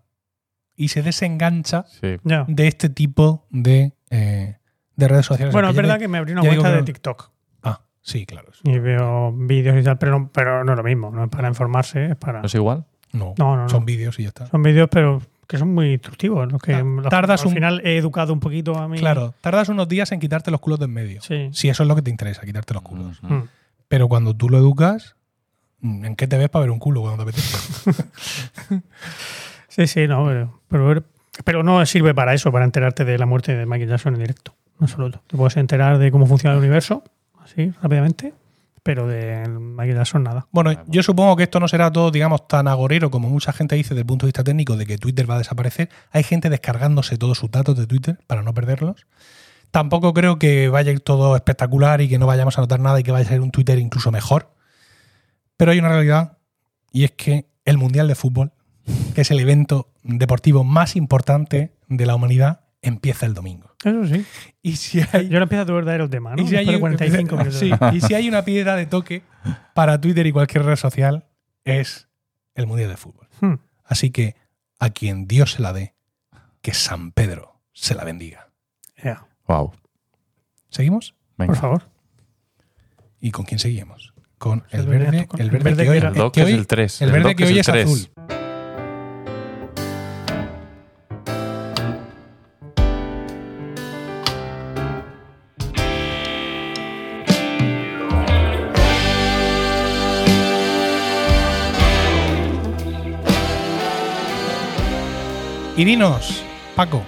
[0.75, 2.17] Y se desengancha Sí.
[2.47, 4.57] De este tipo de, eh,
[4.95, 5.53] de redes sociales.
[5.53, 6.85] Bueno, es verdad que me abrí una cuenta de no.
[6.85, 7.31] TikTok
[7.63, 8.49] Ah, sí, claro.
[8.63, 11.11] y veo vídeos y tal, pero no, pero no es lo mismo.
[11.11, 12.39] No es para informarse, es para.
[12.41, 12.85] ¿No es igual?
[13.13, 13.69] No, No, no, no.
[13.69, 14.47] son vídeos y ya está.
[14.47, 16.49] Son vídeos, pero que son muy instructivos.
[16.51, 18.97] Los que los- tardas al un- final he educado un poquito a mí.
[18.97, 21.21] Claro, tardas unos días en quitarte los culos de en medio.
[21.21, 21.49] Sí.
[21.51, 23.21] Si eso es lo que te interesa, quitarte los culos.
[23.21, 23.41] Mm.
[23.89, 25.17] Pero cuando tú lo educas,
[25.83, 27.57] ¿en qué te ves para ver un culo cuando te apetece?
[29.71, 30.25] Sí, sí, no,
[30.67, 31.03] pero,
[31.45, 34.53] pero, no sirve para eso, para enterarte de la muerte de Michael Jackson en directo.
[34.77, 35.23] En absoluto.
[35.27, 37.05] Te puedes enterar de cómo funciona el universo,
[37.41, 38.33] así, rápidamente,
[38.83, 40.45] pero de Michael Jackson nada.
[40.51, 43.91] Bueno, yo supongo que esto no será todo, digamos, tan agorero como mucha gente dice
[43.91, 45.89] desde el punto de vista técnico de que Twitter va a desaparecer.
[46.11, 49.07] Hay gente descargándose todos sus datos de Twitter para no perderlos.
[49.71, 52.99] Tampoco creo que vaya a ir todo espectacular y que no vayamos a notar nada
[52.99, 54.53] y que vaya a ser un Twitter incluso mejor.
[55.55, 56.39] Pero hay una realidad
[56.91, 58.51] y es que el Mundial de Fútbol,
[59.15, 63.75] que es el evento deportivo más importante de la humanidad, empieza el domingo.
[63.83, 64.25] Eso sí.
[64.61, 66.41] Y si hay, Yo ahora empiezo a tu verdadero tema, ¿no?
[66.41, 67.59] y si hay Después de un- 45 minutos.
[67.59, 69.23] sí, y si hay una piedra de toque
[69.73, 71.25] para Twitter y cualquier red social,
[71.65, 72.07] es
[72.55, 73.27] el Mundial de Fútbol.
[73.39, 73.55] Hmm.
[73.83, 74.35] Así que
[74.79, 75.93] a quien Dios se la dé,
[76.61, 78.49] que San Pedro se la bendiga.
[79.03, 79.73] Ya, Wow.
[80.69, 81.15] ¿Seguimos?
[81.37, 81.53] Venga.
[81.53, 81.83] por favor.
[83.19, 84.13] ¿Y con quién seguimos?
[84.37, 86.53] Con El el verde el el verde que que hoy, era- El que es hoy-
[86.53, 87.01] el 3.
[87.01, 87.85] el verde que hoy el es 3.
[87.85, 88.09] azul.
[105.81, 106.43] Y dinos,
[106.75, 107.01] Paco.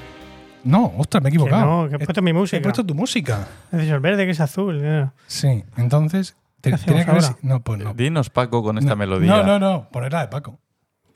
[0.64, 1.84] No, ostras, me he Que equivocado.
[1.84, 2.58] no, que he puesto mi música.
[2.58, 3.48] He puesto tu música.
[3.72, 5.12] Dicho el verde que es azul.
[5.28, 6.36] Sí, entonces.
[6.60, 7.38] te- ¿Qué hacemos tenía que haber ahora?
[7.40, 7.94] si- No, pues no.
[7.94, 9.30] Dinos, Paco, con esta No, melodía.
[9.30, 9.90] No, no, no.
[9.92, 10.58] Ponerla de Paco.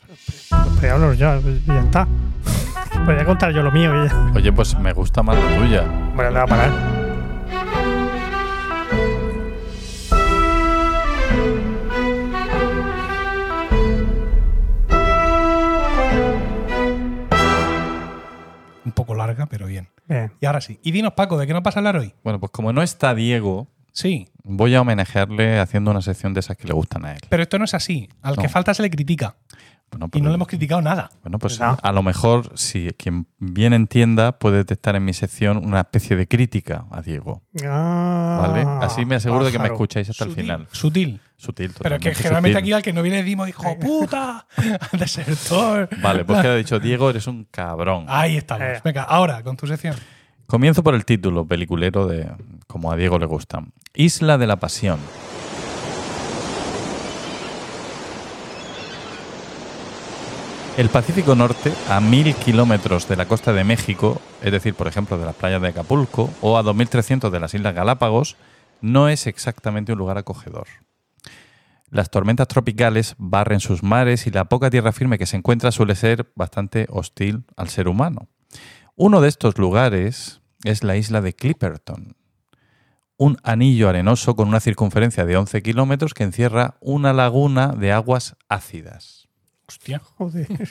[0.06, 0.50] Pues
[0.80, 1.36] voy a hablar ya,
[1.80, 2.08] está.
[3.06, 4.32] Podría contar yo lo mío y ya.
[4.36, 5.82] Oye, pues me gusta más la tuya.
[6.14, 7.07] Bueno, le va a parar.
[18.98, 19.88] Poco larga, pero bien.
[20.08, 20.34] Bien.
[20.42, 20.80] Y ahora sí.
[20.84, 22.14] Y dinos, Paco, ¿de qué nos vas a hablar hoy?
[22.24, 26.56] Bueno, pues como no está Diego, Sí, voy a homenajearle haciendo una sección de esas
[26.56, 27.20] que le gustan a él.
[27.30, 28.10] pero esto no es así.
[28.22, 28.42] Al No.
[28.44, 29.38] que falta se le critica.
[29.92, 31.10] Bueno, Y pero- no le hemos criticado nada.
[31.24, 31.78] Bueno, pues No.
[31.82, 36.28] a lo mejor, si quien bien entienda, puede detectar en mi sección una especie de
[36.28, 37.42] crítica a Diego.
[37.66, 38.66] Ah, ¿Vale?
[38.86, 40.68] Así me aseguro de que me escucháis hasta el final.
[40.72, 41.22] Sutil.
[41.38, 42.64] Sutil, Pero es que totalmente generalmente sutil.
[42.64, 44.46] aquí al que no viene decimos, hijo puta,
[44.94, 45.90] desertor.
[46.02, 48.06] Vale, pues queda dicho, Diego, eres un cabrón.
[48.10, 48.64] Ahí estamos.
[48.68, 48.82] Eh.
[48.84, 49.96] Venga, ahora, con tu sección.
[50.48, 52.30] Comienzo por el título peliculero de
[52.68, 53.64] como a Diego le gusta.
[53.94, 55.00] Isla de la Pasión.
[60.78, 65.18] El Pacífico Norte, a mil kilómetros de la costa de México, es decir, por ejemplo,
[65.18, 68.38] de las playas de Acapulco, o a 2.300 de las Islas Galápagos,
[68.80, 70.68] no es exactamente un lugar acogedor.
[71.90, 75.96] Las tormentas tropicales barren sus mares y la poca tierra firme que se encuentra suele
[75.96, 78.28] ser bastante hostil al ser humano.
[78.96, 82.16] Uno de estos lugares es la isla de Clipperton,
[83.18, 88.36] un anillo arenoso con una circunferencia de 11 kilómetros que encierra una laguna de aguas
[88.48, 89.27] ácidas.
[89.68, 90.02] Hostia.
[90.18, 90.48] Joder.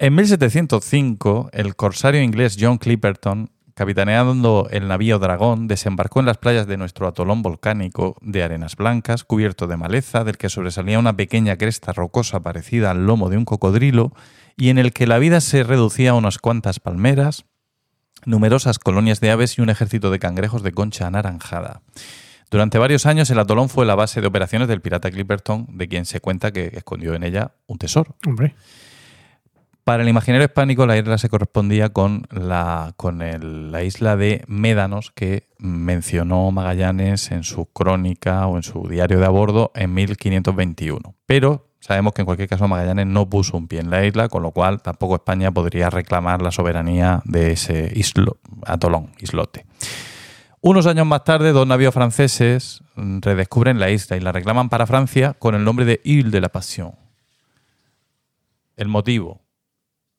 [0.00, 6.68] En 1705, el corsario inglés John Clipperton, capitaneando el navío Dragón, desembarcó en las playas
[6.68, 11.56] de nuestro atolón volcánico de arenas blancas, cubierto de maleza, del que sobresalía una pequeña
[11.56, 14.12] cresta rocosa parecida al lomo de un cocodrilo,
[14.56, 17.44] y en el que la vida se reducía a unas cuantas palmeras,
[18.24, 21.82] numerosas colonias de aves y un ejército de cangrejos de concha anaranjada.
[22.50, 26.06] Durante varios años el atolón fue la base de operaciones del pirata Clipperton, de quien
[26.06, 28.16] se cuenta que escondió en ella un tesoro.
[28.26, 28.54] Hombre.
[29.84, 34.44] Para el imaginario hispánico, la isla se correspondía con la, con el- la isla de
[34.46, 39.94] Médanos que mencionó Magallanes en su crónica o en su diario de a bordo en
[39.94, 41.14] 1521.
[41.24, 44.42] Pero sabemos que en cualquier caso Magallanes no puso un pie en la isla, con
[44.42, 48.36] lo cual tampoco España podría reclamar la soberanía de ese islo,
[48.66, 49.64] atolón, islote.
[50.60, 54.86] Unos años más tarde, dos navíos franceses mm, redescubren la isla y la reclaman para
[54.86, 56.92] Francia con el nombre de Ile de la Passion.
[58.76, 59.40] El motivo,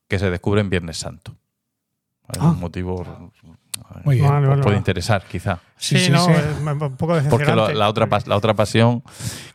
[0.07, 1.35] que se descubre en Viernes Santo.
[2.31, 2.49] Es Ah.
[2.51, 3.31] un motivo
[4.03, 4.27] Muy bien.
[4.29, 4.77] Vale, os vale, puede vale.
[4.77, 5.59] interesar, quizá.
[5.77, 6.31] Sí, Sí, sí, no, sí.
[6.31, 7.73] es un poco Porque decepcionante.
[7.73, 9.03] lo- la, otra, pas- la otra pasión.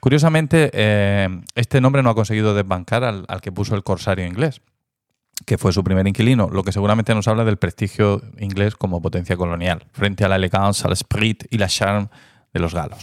[0.01, 4.61] Curiosamente, eh, este nombre no ha conseguido desbancar al, al que puso el corsario inglés,
[5.47, 9.37] que fue su primer inquilino, lo que seguramente nos habla del prestigio inglés como potencia
[9.37, 12.09] colonial, frente a la elegancia, al esprit y la charme
[12.53, 12.99] de los galos.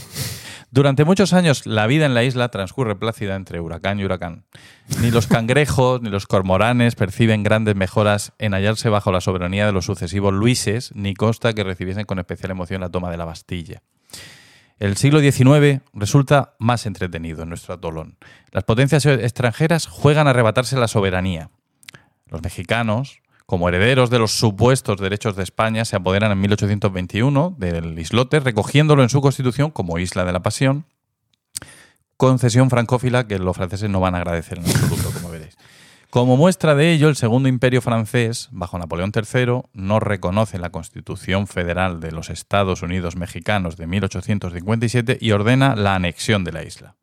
[0.74, 4.46] Durante muchos años, la vida en la isla transcurre plácida entre huracán y huracán.
[5.02, 9.74] Ni los cangrejos ni los cormoranes perciben grandes mejoras en hallarse bajo la soberanía de
[9.74, 13.82] los sucesivos Luises, ni consta que recibiesen con especial emoción la toma de la Bastilla.
[14.80, 18.18] El siglo XIX resulta más entretenido en nuestro atolón.
[18.52, 21.50] Las potencias extranjeras juegan a arrebatarse la soberanía.
[22.32, 28.00] Los mexicanos, como herederos de los supuestos derechos de España, se apoderan en 1821 del
[28.00, 30.86] islote, recogiéndolo en su constitución como Isla de la Pasión,
[32.16, 35.58] concesión francófila que los franceses no van a agradecer en absoluto, como veréis.
[36.10, 41.48] Como muestra de ello, el Segundo Imperio francés, bajo Napoleón III, no reconoce la Constitución
[41.48, 46.96] Federal de los Estados Unidos Mexicanos de 1857 y ordena la anexión de la isla.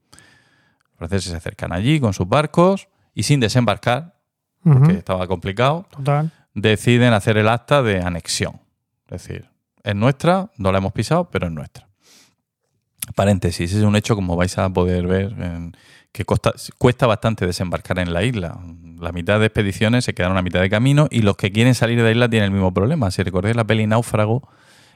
[0.91, 4.18] Los franceses se acercan allí con sus barcos y sin desembarcar,
[4.65, 6.31] Ujú, que estaba complicado, Total.
[6.55, 8.61] deciden hacer el acta de anexión.
[9.09, 9.49] Es decir,
[9.83, 11.87] es nuestra, no la hemos pisado, pero es nuestra.
[13.15, 15.77] Paréntesis, es un hecho, como vais a poder ver, en-
[16.13, 18.59] que costa- cuesta bastante desembarcar en la isla.
[18.99, 21.99] La mitad de expediciones se quedaron a mitad de camino y los que quieren salir
[21.99, 23.11] de la isla tienen el mismo problema.
[23.11, 24.49] Si recordáis la peli Náufrago,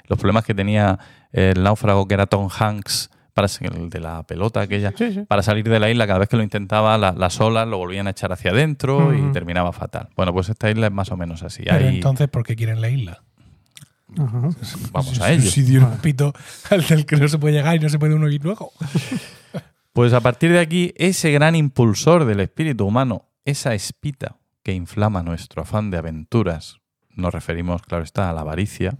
[0.08, 0.98] los problemas que tenía
[1.32, 5.24] el náufrago que era Tom Hanks, para, el de la pelota aquella, Sí, sí.
[5.26, 8.06] para salir de la isla, cada vez que lo intentaba, la- las olas lo volvían
[8.06, 10.08] a echar hacia adentro y terminaba fatal.
[10.16, 11.62] Bueno, pues esta isla es más o menos así.
[11.64, 13.22] Pero entonces, ¿por qué quieren la isla?
[14.18, 14.50] Ajá.
[14.92, 15.50] Vamos a ello.
[15.50, 16.34] Si dio un pito
[16.70, 18.72] al del que no se puede llegar y no se puede uno ir luego.
[19.94, 25.22] Pues a partir de aquí, ese gran impulsor del espíritu humano, esa espita que inflama
[25.22, 26.78] nuestro afán de aventuras,
[27.14, 28.94] nos referimos, claro está, a la avaricia,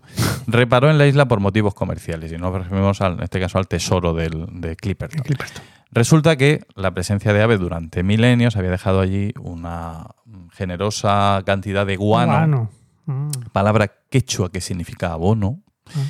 [0.47, 3.69] reparó en la isla por motivos comerciales y nos referimos, al- en este caso, al
[3.69, 5.23] tesoro del, de Clipperton.
[5.23, 5.63] Clipperton.
[5.91, 10.07] Resulta que la presencia de aves durante milenios había dejado allí una
[10.53, 12.71] generosa cantidad de guano, Guano.
[13.07, 13.31] Mm.
[13.53, 15.61] palabra quechua que significa abono.
[15.89, 16.01] Ah.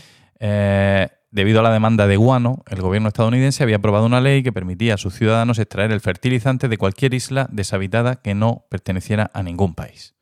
[0.41, 4.53] Eh, debido a la demanda de guano, el gobierno estadounidense había aprobado una ley que
[4.53, 9.43] permitía a sus ciudadanos extraer el fertilizante de cualquier isla deshabitada que no perteneciera a
[9.43, 10.15] ningún país.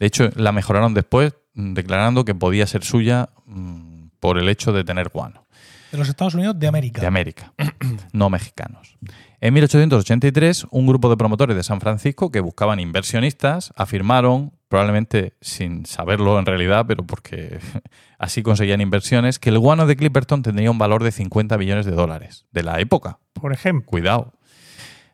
[0.00, 4.72] De hecho, la mejoraron después, mm, declarando que podía ser suya mm, por el hecho
[4.72, 5.46] de tener guano
[5.92, 7.00] De los Estados Unidos de América.
[7.00, 7.52] de América,
[8.12, 8.96] no mexicanos.
[9.42, 15.84] En 1883, un grupo de promotores de San Francisco que buscaban inversionistas afirmaron, probablemente sin
[15.86, 17.58] saberlo en realidad, pero porque
[18.18, 21.92] así conseguían inversiones, que el guano de Clipperton tendría un valor de 50 millones de
[21.92, 23.18] dólares de la época.
[23.34, 23.86] Por ejemplo.
[23.86, 24.32] Cuidado.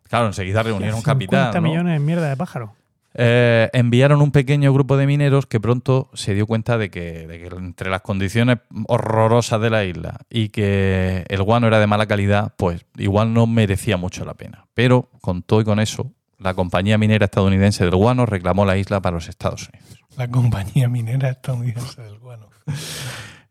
[0.05, 1.55] Claro, enseguida reunieron 50 capital.
[1.63, 1.69] ¿no?
[1.69, 2.75] millones de mierda de pájaro.
[3.19, 7.39] Eh, enviaron un pequeño grupo de mineros que pronto se dio cuenta de que, de
[7.39, 8.59] que entre las condiciones
[8.89, 13.47] horrorosas de la isla y que el guano era de mala calidad, pues igual no
[13.47, 14.67] merecía mucho la pena.
[14.75, 19.01] Pero con todo y con eso, la compañía minera estadounidense del guano reclamó la isla
[19.01, 19.99] para los Estados Unidos.
[20.19, 22.51] La compañía minera estadounidense del guano.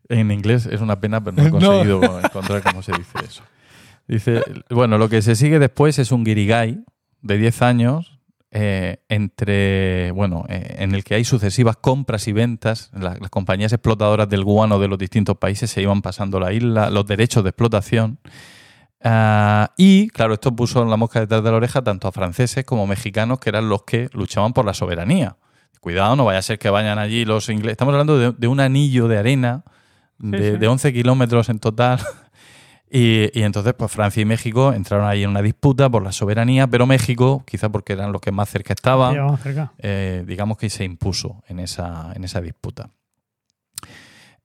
[0.08, 1.58] En inglés es una pena, pero no he No.
[1.58, 3.42] conseguido encontrar cómo se dice eso.
[4.06, 6.84] Dice, bueno, lo que se sigue después es un guirigay
[7.22, 8.15] de 10 años
[8.50, 12.90] eh, entre, bueno, eh, en el que hay sucesivas compras y ventas.
[12.94, 16.90] La- las compañías explotadoras del guano de los distintos países se iban pasando la isla,
[16.90, 18.18] los derechos de explotación.
[19.02, 22.86] Ah, y, claro, esto puso la mosca detrás de la oreja tanto a franceses como
[22.86, 25.36] mexicanos, que eran los que luchaban por la soberanía.
[25.80, 27.72] Cuidado, no vaya a ser que vayan allí los ingleses.
[27.72, 29.62] Estamos hablando de, de un anillo de arena
[30.18, 30.58] de, sí.
[30.58, 32.00] de 11 kilómetros en total.
[32.90, 36.68] Y, y entonces, pues Francia y México entraron ahí en una disputa por la soberanía,
[36.68, 39.72] pero México, quizá porque eran los que más cerca estaban, cerca.
[39.78, 42.90] eh, digamos que se impuso en esa, en esa disputa.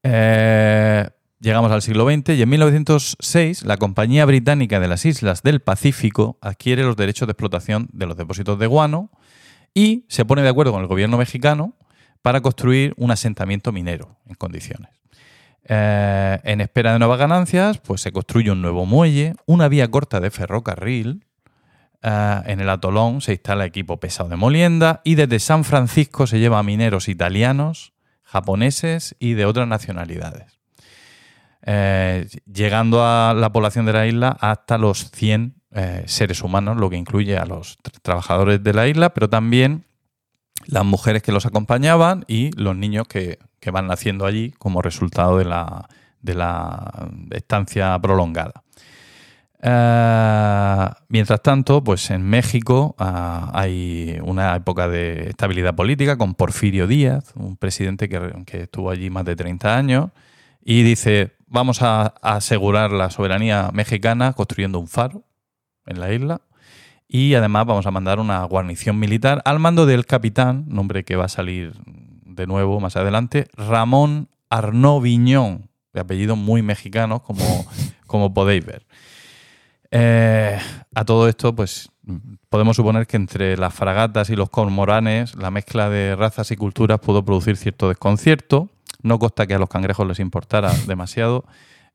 [0.03, 1.07] Eh,
[1.39, 6.37] llegamos al siglo XX y en 1906 la Compañía Británica de las Islas del Pacífico
[6.41, 9.11] adquiere los derechos de explotación de los depósitos de guano
[9.73, 11.75] y se pone de acuerdo con el gobierno mexicano
[12.21, 15.00] para construir un asentamiento minero en condiciones.
[15.65, 20.19] Eh, en espera de nuevas ganancias, pues se construye un nuevo muelle, una vía corta
[20.19, 21.25] de ferrocarril,
[22.03, 26.39] eh, en el atolón se instala equipo pesado de molienda y desde San Francisco se
[26.39, 27.93] lleva a mineros italianos,
[28.23, 30.59] japoneses y de otras nacionalidades.
[31.63, 36.89] Eh, llegando a la población de la isla hasta los 100 eh, seres humanos, lo
[36.89, 39.85] que incluye a los tra- trabajadores de la isla, pero también
[40.65, 45.37] las mujeres que los acompañaban y los niños que, que van naciendo allí como resultado
[45.37, 45.87] de la,
[46.21, 48.63] de la estancia prolongada.
[49.63, 56.87] Eh, mientras tanto, pues en México ah, hay una época de estabilidad política con Porfirio
[56.87, 60.09] Díaz, un presidente que, que estuvo allí más de 30 años,
[60.63, 65.23] y dice, vamos a, a asegurar la soberanía mexicana construyendo un faro
[65.85, 66.41] en la isla,
[67.07, 71.25] y además vamos a mandar una guarnición militar al mando del capitán, nombre que va
[71.25, 71.73] a salir
[72.35, 77.65] de nuevo más adelante, Ramón Arnaud Viñón, de apellido muy mexicano, como,
[78.07, 78.85] como podéis ver.
[79.91, 80.57] Eh,
[80.95, 81.89] a todo esto, pues
[82.49, 86.99] podemos suponer que entre las fragatas y los cormoranes, la mezcla de razas y culturas
[86.99, 88.69] pudo producir cierto desconcierto.
[89.03, 91.45] No consta que a los cangrejos les importara demasiado.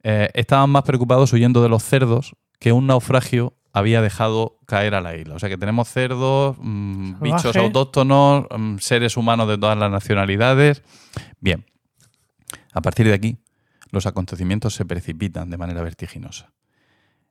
[0.03, 5.03] Eh, estaban más preocupados huyendo de los cerdos que un naufragio había dejado caer a
[5.03, 5.35] la isla.
[5.35, 10.83] O sea que tenemos cerdos, mm, bichos autóctonos, mm, seres humanos de todas las nacionalidades.
[11.41, 11.67] Bien,
[12.73, 13.37] a partir de aquí,
[13.91, 16.55] los acontecimientos se precipitan de manera vertiginosa.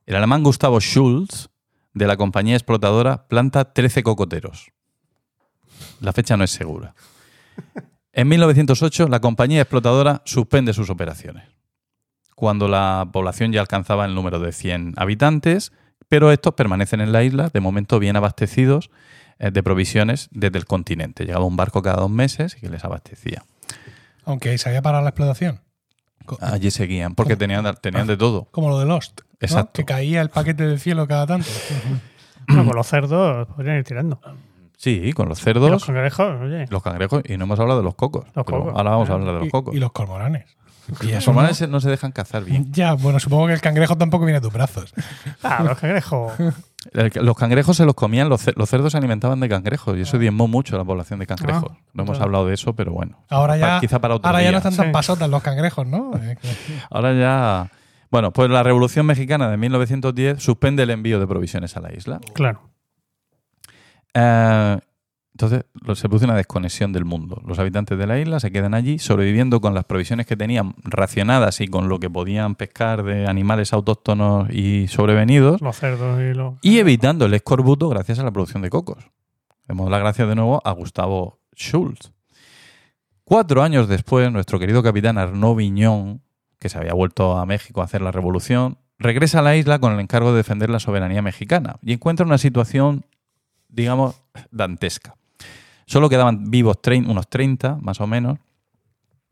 [0.06, 1.48] El alemán Gustavo Schulz,
[1.94, 4.70] de la compañía explotadora, planta 13 cocoteros.
[6.00, 6.94] La fecha no es segura.
[8.12, 11.48] En 1908, la compañía explotadora suspende sus operaciones,
[12.36, 15.72] cuando la población ya alcanzaba el número de 100 habitantes,
[16.08, 18.90] pero estos permanecen en la isla, de momento bien abastecidos
[19.38, 21.24] eh, de provisiones desde el continente.
[21.24, 23.44] Llegaba un barco cada dos meses y que les abastecía.
[24.24, 25.60] Aunque se había parado la explotación.
[26.40, 28.48] Allí seguían, porque tenían, tenían de todo.
[28.50, 29.20] Como lo de Lost.
[29.20, 29.26] ¿no?
[29.40, 29.72] Exacto.
[29.74, 31.48] Que caía el paquete del cielo cada tanto.
[32.48, 34.20] Bueno, con los cerdos podrían ir tirando.
[34.76, 36.66] Sí, con los Y cerdos, los cangrejos, oye.
[36.68, 38.24] los cangrejos, y no hemos hablado de los cocos.
[38.34, 38.74] Los pero cocos.
[38.76, 39.74] Ahora vamos a hablar de los Y- cocos.
[39.74, 40.44] Y, los cormoranes.
[41.02, 42.66] Y esos cormoranes no se dejan cazar bien.
[42.72, 44.92] Ya, bueno, supongo que el cangrejo tampoco viene a tus brazos.
[45.42, 46.32] Ah, los cangrejos.
[46.92, 50.02] El- Los cangrejos se los comían, los, ce- los cerdos se alimentaban de cangrejos y
[50.02, 51.72] eso diezmó mucho a la población de cangrejos.
[51.74, 52.24] Ah, no hemos claro.
[52.26, 53.18] hablado de eso, pero bueno.
[53.28, 54.52] Ahora Pa- ya, quizá para otro ahora ya día.
[54.52, 54.92] no están tan Sí.
[54.92, 56.12] pasotas los cangrejos, ¿no?
[56.22, 56.48] Eh, que-
[56.90, 57.70] Ahora ya.
[58.10, 62.20] Bueno, pues la Revolución Mexicana de 1910 suspende el envío de provisiones a la isla.
[62.34, 62.60] Claro.
[64.14, 64.78] Eh,
[65.36, 65.66] entonces
[66.00, 67.42] se produce una desconexión del mundo.
[67.46, 71.60] Los habitantes de la isla se quedan allí sobreviviendo con las provisiones que tenían racionadas
[71.60, 76.54] y con lo que podían pescar de animales autóctonos y sobrevenidos Los cerdos y los.
[76.62, 79.10] y evitando el escorbuto gracias a la producción de cocos.
[79.68, 82.12] Demos las gracias de nuevo a Gustavo Schultz.
[83.24, 86.22] Cuatro años después, nuestro querido capitán Arnaud Viñón,
[86.58, 89.92] que se había vuelto a México a hacer la revolución, regresa a la isla con
[89.92, 93.04] el encargo de defender la soberanía mexicana y encuentra una situación,
[93.68, 95.14] digamos, dantesca.
[95.86, 98.38] Solo quedaban vivos trein- unos 30, más o menos,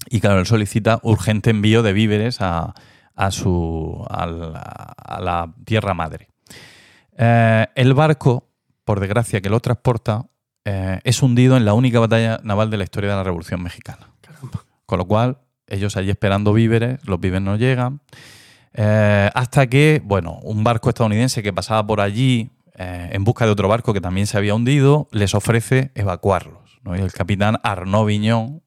[0.08, 2.74] y claro, él solicita urgente envío de víveres a,
[3.14, 6.28] a su, a la, a la tierra madre.
[7.16, 8.48] Eh, el barco,
[8.84, 10.26] por desgracia, que lo transporta,
[10.64, 14.08] eh, es hundido en la única batalla naval de la historia de la Revolución Mexicana.
[14.86, 18.00] Con lo cual, ellos allí esperando víveres, los víveres no llegan.
[18.74, 23.52] Eh, hasta que, bueno, un barco estadounidense que pasaba por allí eh, en busca de
[23.52, 26.80] otro barco que también se había hundido, les ofrece evacuarlos.
[26.82, 26.96] ¿no?
[26.96, 28.62] Y el capitán Arnaud Viñón,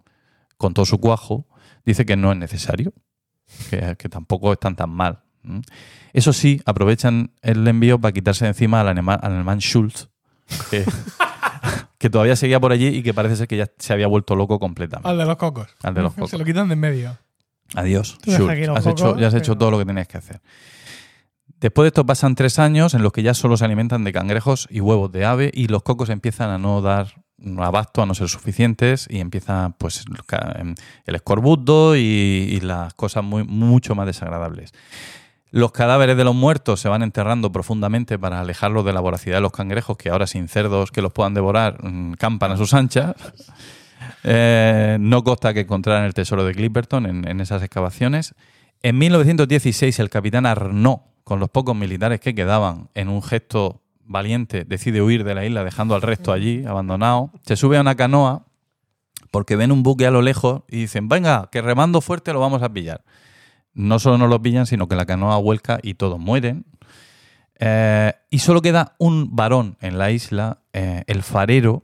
[0.57, 1.47] con todo su cuajo,
[1.85, 2.93] dice que no es necesario,
[3.69, 5.23] que, que tampoco están tan mal.
[6.13, 10.09] Eso sí, aprovechan el envío para quitarse de encima al alemán, al alemán Schultz,
[10.69, 10.83] que,
[11.97, 14.59] que todavía seguía por allí y que parece ser que ya se había vuelto loco
[14.59, 15.09] completamente.
[15.09, 15.67] Al de los cocos.
[15.83, 16.31] Al de los cocos.
[16.31, 17.17] Se lo quitan de en medio.
[17.75, 18.49] Adiós, Schultz.
[18.49, 20.41] aquí los Has cocos, hecho, ya has hecho todo lo que tenías que hacer.
[21.59, 24.67] Después de esto pasan tres años en los que ya solo se alimentan de cangrejos
[24.69, 27.13] y huevos de ave y los cocos empiezan a no dar
[27.59, 30.05] abasto, a no ser suficientes y empieza pues
[30.55, 30.75] em,
[31.05, 34.73] el escorbuto y, y las cosas muy, mucho más desagradables.
[35.49, 39.41] Los cadáveres de los muertos se van enterrando profundamente para alejarlos de la voracidad de
[39.41, 43.15] los cangrejos, que ahora sin cerdos que los puedan devorar, mm, campan a sus anchas.
[44.23, 48.35] Eh, no consta que encontraran el tesoro de Clipperton en, en esas excavaciones.
[48.83, 54.63] En 1916, el capitán Arnaud, con los pocos militares que quedaban, en un gesto valiente,
[54.63, 57.31] decide huir de la isla, dejando al resto allí, abandonado.
[57.45, 58.45] Se sube a una canoa
[59.29, 62.63] porque ven un buque a lo lejos y dicen, venga, que remando fuerte lo vamos
[62.63, 63.03] a pillar.
[63.73, 66.65] No solo no lo pillan, sino que la canoa vuelca y todos mueren.
[67.59, 71.83] Eh, y solo queda un varón en la isla, eh, el farero,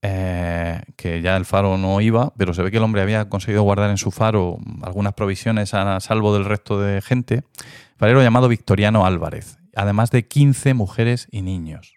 [0.00, 3.64] eh, que ya el faro no iba, pero se ve que el hombre había conseguido
[3.64, 7.42] guardar en su faro algunas provisiones a salvo del resto de gente.
[8.00, 11.94] Llamado Victoriano Álvarez, además de 15 mujeres y niños.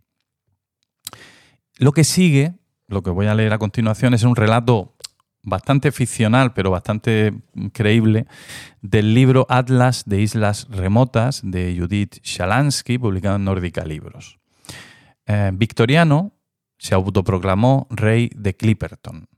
[1.78, 2.54] Lo que sigue,
[2.88, 4.96] lo que voy a leer a continuación, es un relato
[5.42, 7.34] bastante ficcional, pero bastante
[7.74, 8.28] creíble,
[8.82, 14.40] del libro Atlas de Islas Remotas de Judith Shalansky, publicado en Nórdica Libros.
[15.26, 16.34] Eh, Victoriano
[16.78, 19.30] se autoproclamó rey de Clipperton.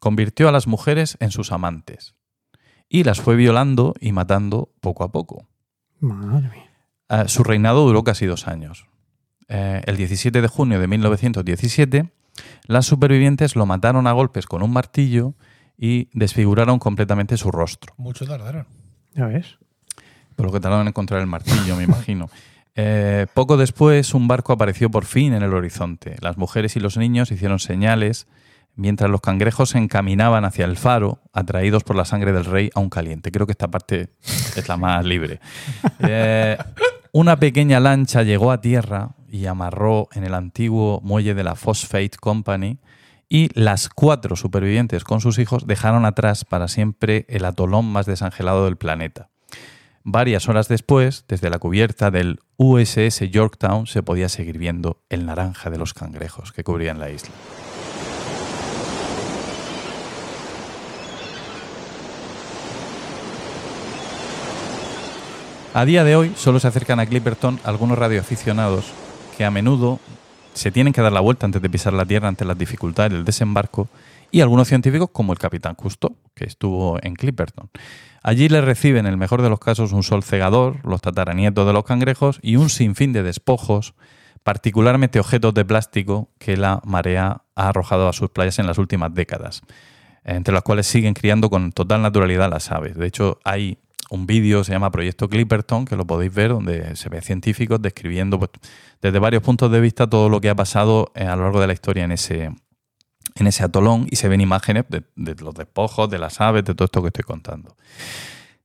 [0.00, 2.14] Convirtió a las mujeres en sus amantes
[2.88, 5.51] y las fue violando y matando poco a poco.
[6.02, 6.70] Madre mía.
[7.08, 8.86] Eh, su reinado duró casi dos años.
[9.48, 12.10] Eh, el 17 de junio de 1917,
[12.66, 15.34] las supervivientes lo mataron a golpes con un martillo
[15.76, 17.94] y desfiguraron completamente su rostro.
[17.98, 18.66] Mucho tardaron.
[19.14, 19.58] ¿Ya ves?
[20.36, 22.28] Por lo que tardaron en encontrar el martillo, me imagino.
[22.74, 26.16] Eh, poco después, un barco apareció por fin en el horizonte.
[26.22, 28.26] Las mujeres y los niños hicieron señales
[28.74, 32.88] mientras los cangrejos se encaminaban hacia el faro, atraídos por la sangre del rey aún
[32.90, 33.30] caliente.
[33.30, 34.10] Creo que esta parte
[34.56, 35.40] es la más libre.
[36.04, 36.58] Eh,
[37.12, 42.16] una pequeña lancha llegó a tierra y amarró en el antiguo muelle de la Phosphate
[42.20, 42.80] Company
[43.28, 48.64] y las cuatro supervivientes con sus hijos dejaron atrás para siempre el atolón más desangelado
[48.64, 49.30] del planeta.
[50.04, 55.70] Varias horas después, desde la cubierta del USS Yorktown se podía seguir viendo el naranja
[55.70, 57.32] de los cangrejos que cubrían la isla.
[65.74, 68.92] A día de hoy solo se acercan a Clipperton algunos radioaficionados
[69.38, 70.00] que a menudo
[70.52, 73.24] se tienen que dar la vuelta antes de pisar la Tierra ante las dificultades del
[73.24, 73.88] desembarco
[74.30, 77.70] y algunos científicos como el capitán Cousteau, que estuvo en Clipperton.
[78.22, 81.72] Allí le reciben, en el mejor de los casos, un sol cegador, los tataranietos de
[81.72, 83.94] los cangrejos y un sinfín de despojos,
[84.42, 89.14] particularmente objetos de plástico que la marea ha arrojado a sus playas en las últimas
[89.14, 89.62] décadas,
[90.22, 92.94] entre las cuales siguen criando con total naturalidad las aves.
[92.94, 93.78] De hecho, hay
[94.12, 98.38] un vídeo, se llama Proyecto Clipperton, que lo podéis ver, donde se ve científicos describiendo
[98.38, 98.50] pues,
[99.00, 101.66] desde varios puntos de vista todo lo que ha pasado eh, a lo largo de
[101.66, 102.54] la historia en ese,
[103.36, 106.74] en ese atolón y se ven imágenes de, de los despojos, de las aves, de
[106.74, 107.74] todo esto que estoy contando.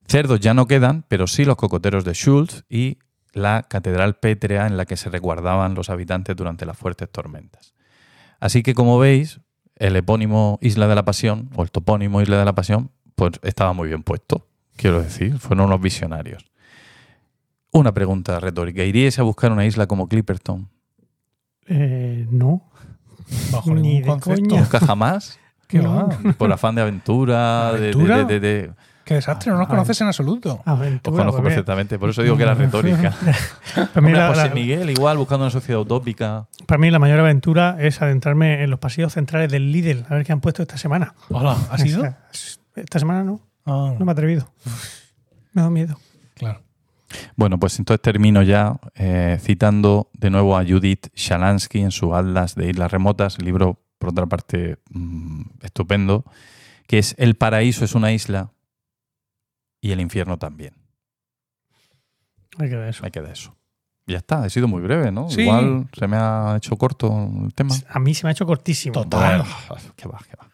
[0.05, 2.97] Cerdos ya no quedan, pero sí los cocoteros de Schultz y
[3.31, 7.73] la catedral pétrea en la que se resguardaban los habitantes durante las fuertes tormentas.
[8.41, 9.39] Así que, como veis,
[9.77, 13.71] el epónimo Isla de la Pasión, o el topónimo Isla de la Pasión, pues estaba
[13.71, 14.45] muy bien puesto,
[14.77, 16.45] quiero decir, fueron unos visionarios.
[17.71, 20.69] Una pregunta retórica, ¿iríais a buscar una isla como Clipperton?
[21.67, 22.63] Eh, no.
[23.51, 24.41] Bajo Ni ningún de concepto.
[24.49, 24.61] coña.
[24.61, 25.39] ¿Nunca jamás?
[25.67, 26.07] ¿Qué No.
[26.07, 26.33] va?
[26.37, 28.17] Por afán de aventura, de- de- ¿Aventura?
[28.23, 28.71] de- de- de-
[29.03, 30.55] Qué desastre, no nos Ah, conoces en absoluto.
[30.55, 31.17] Os Aventura.
[31.17, 33.11] conozco pues perfectamente, por eso digo que era retórica.
[33.75, 36.47] Para mí, Hombre, la, José Miguel, igual, buscando una sociedad utópica.
[36.65, 40.25] para mí la mayor aventura es adentrarme en los pasillos centrales del Lidl, a ver
[40.25, 41.13] qué han puesto esta semana.
[41.29, 42.03] Hola, ¿has ido?
[42.75, 44.49] Esta semana no, Ah, no me he atrevido.
[45.53, 45.99] Me da miedo.
[46.35, 46.61] claro.
[47.35, 52.55] Bueno, pues entonces termino ya eh, citando de nuevo a Judith Shalansky en su Atlas
[52.55, 56.25] de Islas Remotas, libro, por otra parte, mm, estupendo,
[56.85, 58.51] que es El paraíso es una isla
[59.79, 60.73] y el infierno también.
[62.57, 63.05] Hay que ver eso.
[63.05, 63.55] Hay que de eso.
[64.05, 65.29] Ya está, he sido muy breve, ¿no?
[65.29, 65.41] Sí.
[65.41, 67.75] Igual se me ha hecho corto el tema.
[67.89, 68.93] A mí se me ha hecho cortísimo.
[68.93, 69.43] Total.
[69.95, 70.49] Qué va, qué va.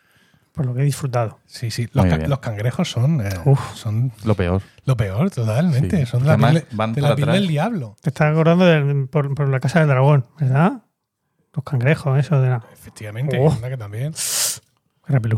[0.54, 1.39] Por lo que he disfrutado.
[1.47, 1.88] Sí, sí.
[1.93, 2.30] Los, Muy ca- bien.
[2.30, 3.60] los cangrejos son, eh, Uf.
[3.74, 4.62] son Lo peor.
[4.86, 6.01] lo peor, totalmente.
[6.01, 6.06] Sí.
[6.06, 7.41] Son de la, Además, piel, van de para la piel atrás.
[7.41, 7.95] del diablo.
[8.01, 10.84] Te estás acordando de- por, por la casa del dragón, ¿verdad?
[11.54, 12.64] Los cangrejos, eso de la.
[12.72, 13.60] Efectivamente, Oh.
[13.62, 14.14] que también.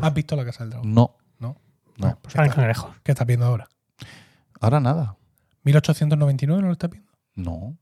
[0.01, 0.93] ¿Has visto la casa del dragón?
[0.93, 1.55] No, No.
[1.97, 2.19] no.
[2.21, 2.91] Pues cangrejos.
[3.03, 3.67] ¿Qué estás viendo ahora?
[4.59, 5.15] Ahora nada.
[5.63, 7.11] ¿1899 no lo estás viendo?
[7.35, 7.77] No.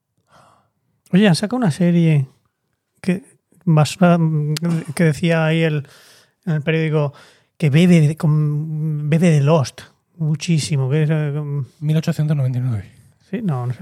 [1.12, 2.28] Oye, han sacado una serie
[3.02, 3.24] que,
[3.66, 4.18] basura-
[4.96, 5.88] que decía ahí el,
[6.46, 7.14] en el periódico
[7.58, 9.82] que bebe de, con- bebe de Lost
[10.18, 10.90] muchísimo.
[10.90, 12.92] Que es, eh, com- 1899.
[13.30, 13.80] sí, no, no sé.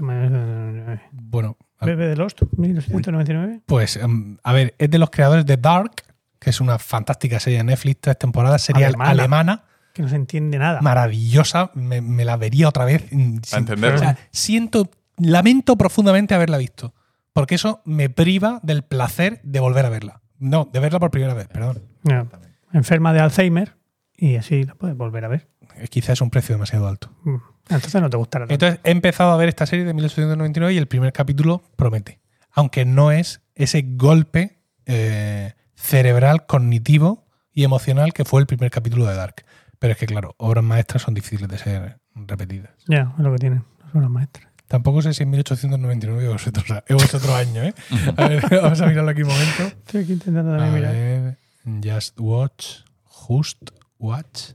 [1.12, 3.60] Bueno, Bebe de Lost, 1999.
[3.66, 5.90] pues em, a ver, es de los creadores de Dark,
[6.38, 9.10] que es una fantástica serie de Netflix, tres temporadas, serie Alemana.
[9.10, 10.80] alemana, Que no se entiende nada.
[10.80, 13.04] maravillosa, me, me la vería otra vez.
[13.10, 16.94] sin- o sea, siento, lamento profundamente haberla visto,
[17.32, 20.20] porque eso me priva del placer de volver a verla.
[20.38, 21.82] No, de verla por primera vez, perdón.
[22.04, 22.26] Ya.
[22.72, 23.76] Enferma de Alzheimer
[24.16, 25.48] y así la puedes volver a ver.
[25.76, 27.10] Eh, Quizás es un precio demasiado alto.
[27.24, 27.36] Mm.
[27.70, 28.54] Entonces no te gustará tanto.
[28.54, 32.20] Entonces he empezado a ver esta serie de 1899 y el primer capítulo promete.
[32.50, 39.06] Aunque no es ese golpe eh, cerebral, cognitivo y emocional que fue el primer capítulo
[39.06, 39.44] de Dark.
[39.78, 42.70] Pero es que, claro, obras maestras son difíciles de ser repetidas.
[42.86, 43.64] Ya, es lo que tienen.
[43.92, 44.46] Son las maestras.
[44.68, 47.74] Tampoco sé si en 1899 o es otro, o es otro año, ¿eh?
[48.16, 49.62] A ver, vamos a mirarlo aquí un momento.
[49.64, 50.92] Estoy aquí intentando también mirar.
[50.94, 51.38] ver,
[51.82, 54.52] Just Watch, Just Watch.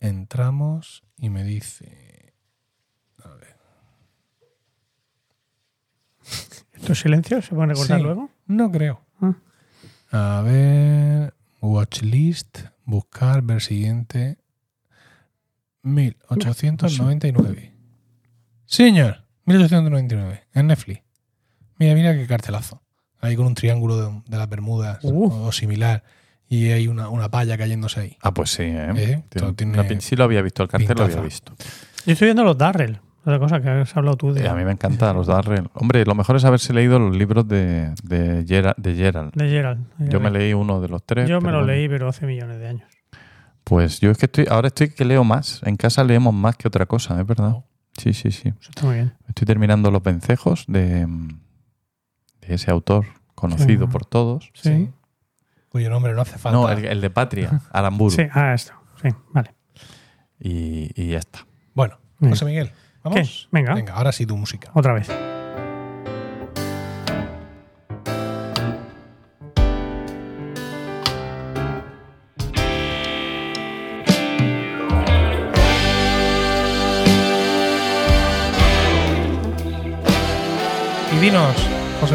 [0.00, 2.34] Entramos y me dice...
[6.72, 8.02] ¿Estos silencios se pueden recortar Sí.
[8.02, 8.30] luego?
[8.46, 9.00] No creo.
[9.20, 10.38] Ah.
[10.38, 11.34] A ver.
[11.60, 12.58] Watchlist.
[12.84, 13.42] Buscar.
[13.42, 14.38] Ver siguiente.
[15.82, 17.72] 1899.
[18.66, 19.24] Sí, señor.
[19.46, 20.46] 1899.
[20.54, 21.02] En Netflix.
[21.78, 22.81] Mira, mira qué cartelazo.
[23.22, 25.32] Ahí con un triángulo de, de las Bermudas Uh.
[25.46, 26.02] o, similar.
[26.48, 28.16] Y hay una, una palla cayéndose ahí.
[28.20, 28.90] Ah, pues sí, ¿eh?
[28.94, 31.54] Eh, Tiene- tiene una pin- sí lo había visto, el cartel lo había visto.
[32.04, 34.62] Yo estoy viendo los Darrell, otra cosa que has hablado tú de, Eh, a mí
[34.64, 35.70] me encantan los Darrell.
[35.72, 39.32] Hombre, lo mejor es haberse leído los libros de, de, Gera- de Gerald.
[39.34, 39.86] de Gerald.
[40.10, 41.26] Yo me leí uno de los tres.
[41.28, 41.72] Yo me lo bueno.
[41.72, 42.88] leí, pero hace millones de años.
[43.64, 45.62] Pues yo es que estoy, ahora estoy que leo más.
[45.64, 47.52] En casa leemos más que otra cosa, ¿es verdad?
[47.54, 47.64] Oh.
[47.96, 48.48] Sí, sí, sí.
[48.48, 49.14] Eso está muy bien.
[49.28, 51.06] Estoy terminando Los Vencejos de,
[52.46, 53.92] de ese autor conocido Sí.
[53.92, 54.50] por todos.
[54.54, 54.90] Sí.
[55.68, 56.58] Cuyo nombre no hace falta.
[56.58, 58.10] No, el, el de Patria, Aramburu.
[58.10, 58.72] Sí, ah, esto.
[59.02, 59.54] Sí, vale.
[60.38, 61.46] Y, y ya está.
[61.74, 61.98] Bueno.
[62.20, 62.70] José Miguel.
[63.02, 63.20] ¿Vamos?
[63.20, 63.48] ¿Qué?
[63.50, 63.74] Venga.
[63.74, 64.70] Venga, ahora sí tu música.
[64.74, 65.08] Otra vez.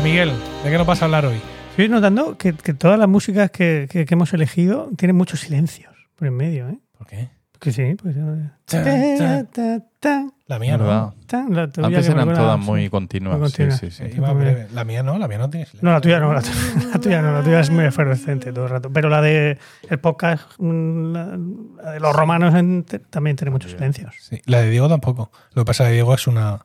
[0.08, 0.32] Miguel,
[0.64, 1.38] ¿de qué nos vas a hablar hoy?
[1.72, 5.94] Estoy notando que, que todas las músicas que, que- que hemos elegido tienen muchos silencios
[6.16, 6.80] por en medio, ¿eh?
[6.98, 7.30] ¿Por qué?
[7.60, 8.16] Que sí, pues.
[8.16, 9.48] eh, Tan, ta, tan.
[9.52, 11.14] ta, ta, La mía ¿Verdad?
[11.26, 13.38] ta, la tuya Antes eran todas muy continuas.
[13.38, 13.80] Muy sí, continuas.
[13.80, 14.04] sí, sí.
[14.22, 14.34] no.
[14.34, 14.68] Breve.
[14.74, 15.86] La mía no, la mía no tiene silencio.
[15.90, 16.50] No, la tuya no, la, tu-
[16.94, 18.90] la tuya no, la tuya es muy efervescente todo el rato.
[18.94, 19.58] Pero la de
[19.90, 21.38] el podcast, mm, la,
[21.84, 24.16] la de los romanos en- también tiene muchos silencios.
[24.22, 25.32] Sí, la de Diego tampoco.
[25.54, 26.60] Lo que pasa es que Diego es una.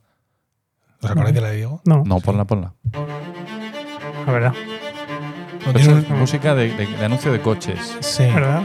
[1.03, 1.81] ¿Os acordáis de la de Diego?
[1.85, 2.75] No, No, ponla, ponla.
[4.27, 4.55] la verdad.
[5.67, 7.97] No, tiene es un- música de, de- de anuncio de coches.
[8.01, 8.25] Sí.
[8.25, 8.63] ¿Verdad?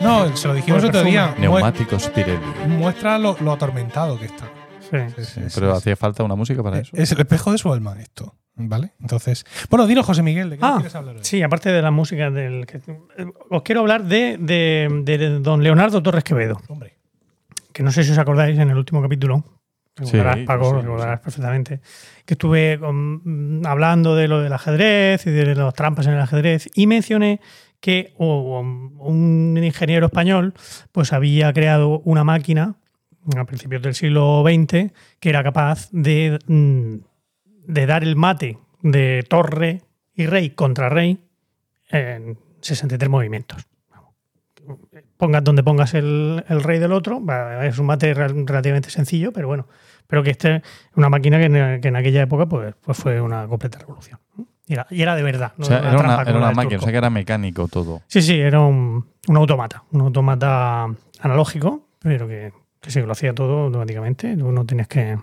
[0.00, 1.34] No, se lo dijimos otro día.
[1.36, 2.38] Mue- Neumáticos Pirelli.
[2.68, 4.46] Muestra lo, lo atormentado que está.
[4.90, 4.96] Sí.
[5.16, 5.78] Sí, sí, sí, Pero sí.
[5.78, 6.96] hacía falta una música para Eh, eso.
[6.96, 8.34] Es el espejo de su alma esto.
[8.56, 8.92] ¿Vale?
[9.00, 9.46] Entonces.
[9.70, 11.20] Bueno, dinos, José Miguel, ¿de qué Ah, quieres hablar hoy?
[11.24, 12.66] sí, aparte de la música del.
[12.66, 16.96] que- eh, os quiero hablar de, de- de don Leonardo Torres Quevedo, Hombre.
[17.72, 19.44] que no sé si os acordáis en el último capítulo.
[20.00, 21.80] Recordarás, Paco, sí, recordarás perfectamente.
[22.24, 26.20] Que estuve con- mm, hablando de lo del ajedrez y de las trampas en el
[26.20, 27.40] ajedrez y mencioné
[27.80, 30.52] que oh, un ingeniero español
[30.92, 32.74] pues había creado una máquina
[33.36, 36.94] a principios del siglo XX que era capaz de, mm,
[37.72, 39.82] de dar el mate de torre
[40.14, 41.20] y rey contra rey
[41.90, 43.66] en 63 movimientos.
[45.16, 47.22] Pongas donde pongas el, el rey del otro,
[47.62, 49.66] es un mate rel- relativamente sencillo, pero bueno,
[50.10, 50.62] pero que este es
[50.96, 54.18] una máquina que en, que en aquella época pues, pues fue una completa revolución.
[54.66, 55.52] Y era, y era de verdad.
[55.56, 58.02] no o sea, era una, era máquina, o sea que era mecánico todo.
[58.08, 60.88] Sí, sí, era un, un automata, un automata
[61.20, 64.36] analógico, pero que, que sí, lo hacía todo automáticamente.
[64.36, 65.16] Tú no tenías que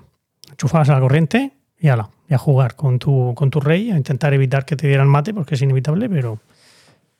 [0.50, 3.98] enchufarse a la corriente y ala, y a jugar con tu, con tu rey, a
[3.98, 6.40] intentar evitar que te dieran mate, porque es inevitable, pero,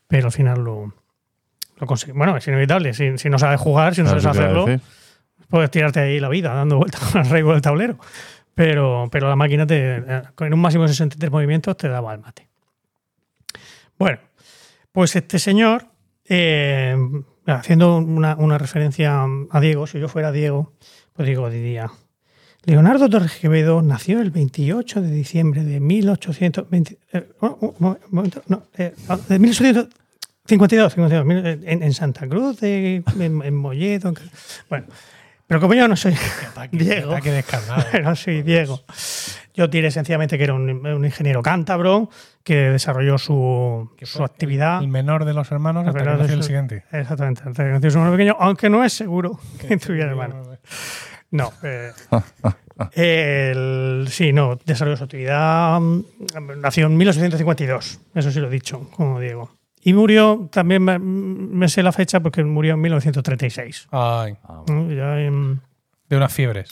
[0.08, 0.94] pero al final lo,
[1.78, 2.16] lo consigues.
[2.16, 2.94] Bueno, es inevitable.
[2.94, 4.82] Si, si no sabes jugar, si no Claro, sabes hacerlo, decir.
[5.50, 7.98] Puedes tirarte ahí la vida dando vueltas con el rey por el tablero.
[8.56, 10.04] Pero, pero la máquina te,
[10.36, 12.48] con un máximo de 63 movimientos te daba el mate.
[14.00, 14.20] Bueno,
[14.92, 15.86] pues este señor,
[16.26, 16.96] eh,
[17.46, 20.74] haciendo una, referencia a Diego, si yo fuera Diego,
[21.14, 21.90] pues digo, diría,
[22.64, 28.42] Leonardo Torres Quevedo nació el 28 de diciembre de 1820, eh, un- un mo- momento,
[28.48, 28.94] no, eh,
[29.30, 34.10] de 1852, 52, mil- en, en Santa Cruz, en, en Molledo.
[34.10, 34.16] en-
[34.70, 34.86] bueno,
[35.48, 36.14] pero como yo no soy
[36.52, 37.12] Ataque, Diego.
[37.12, 37.84] ataque descarnado.
[38.04, 38.84] no soy Diego.
[39.54, 42.10] Yo diré sencillamente que era un, un ingeniero cántabro
[42.44, 44.82] que desarrolló su, Que su actividad.
[44.82, 46.84] El menor de los hermanos hasta que nació es el siguiente.
[46.92, 50.44] Exactamente, hasta que nació su hermano pequeño, aunque no es seguro que tuviera hermano.
[51.32, 51.52] No.
[51.64, 51.92] eh,
[52.94, 55.80] el- sí, no, desarrolló su actividad.
[55.80, 56.04] mm,
[56.62, 59.57] Nació en 1852, eso sí lo he dicho, como Diego.
[59.82, 63.88] Y murió, también me, me sé la fecha porque murió en 1936.
[63.92, 64.92] Ay, Ah, ¿no?
[64.92, 65.62] Ya en-
[66.10, 66.70] de unas fiebres.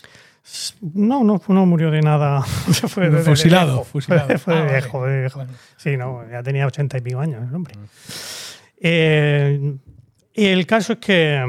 [0.82, 2.42] no, no, no murió de nada.
[2.88, 3.84] Fue de- de fusilado, viejo.
[3.86, 4.38] fusilado.
[4.40, 4.80] Fue de Ah, vale.
[4.80, 5.40] viejo, de viejo.
[5.40, 5.54] Bueno.
[5.78, 7.76] Sí, no, ya tenía ochenta y pico años el hombre.
[8.78, 9.76] Eh,
[10.34, 11.44] y el caso es que,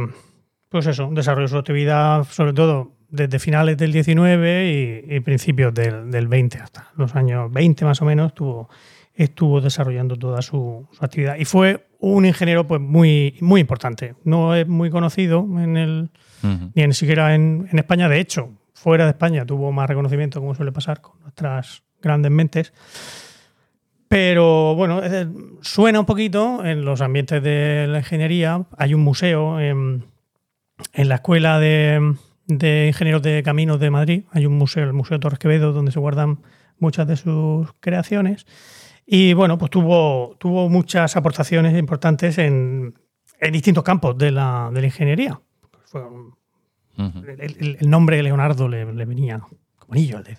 [0.69, 6.11] pues eso, desarrolló su actividad sobre todo desde finales del 19 y, y principios del,
[6.11, 8.69] del 20 hasta los años 20 más o menos estuvo,
[9.17, 11.37] estuvo desarrollando toda su, su actividad.
[11.37, 14.15] Y fue un ingeniero pues muy, muy importante.
[14.25, 16.11] No es muy conocido en el,
[16.75, 18.09] ni siquiera en, en España.
[18.09, 22.73] De hecho, fuera de España tuvo más reconocimiento, como suele pasar con nuestras grandes mentes.
[24.09, 25.01] Pero bueno,
[25.63, 28.67] suena un poquito en los ambientes de la ingeniería.
[28.77, 30.05] Hay un museo en,
[30.93, 32.15] en la Escuela de,
[32.47, 34.25] de Ingenieros de Caminos de Madrid.
[34.31, 36.39] Hay un museo, el Museo Torres Quevedo, donde se guardan
[36.79, 38.47] muchas de sus creaciones.
[39.07, 42.93] Y bueno, pues tuvo, tuvo muchas aportaciones importantes en,
[43.41, 45.41] en distintos campos de la, de la ingeniería.
[45.85, 46.35] Fue un-
[47.29, 49.39] el, el- el nombre de Leonardo le, le venía
[49.79, 50.39] como anillo al dedo.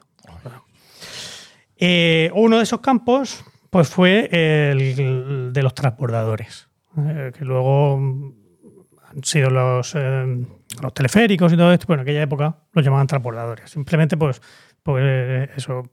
[1.77, 6.67] Eh, uno de esos campos pues fue el de los transbordadores,
[6.97, 10.45] eh, que luego han sido los, eh,
[10.81, 13.69] los teleféricos y todo esto, bueno, en aquella época los llamaban transbordadores.
[13.69, 14.41] Simplemente pues,
[14.83, 15.83] pues eso,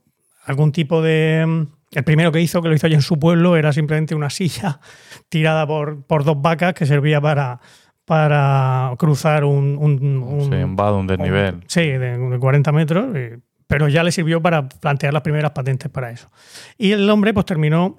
[0.45, 1.67] algún tipo de...
[1.95, 4.79] El primero que hizo, que lo hizo allí en su pueblo, era simplemente una silla
[5.29, 7.59] tirada por, por dos vacas que servía para,
[8.05, 11.63] para cruzar un, un- un- Sí, un vado, un desnivel.
[11.67, 15.89] Sí, de, de 40 metros, eh, pero ya le sirvió para plantear las primeras patentes
[15.89, 16.29] para eso.
[16.77, 17.97] Y el hombre pues terminó,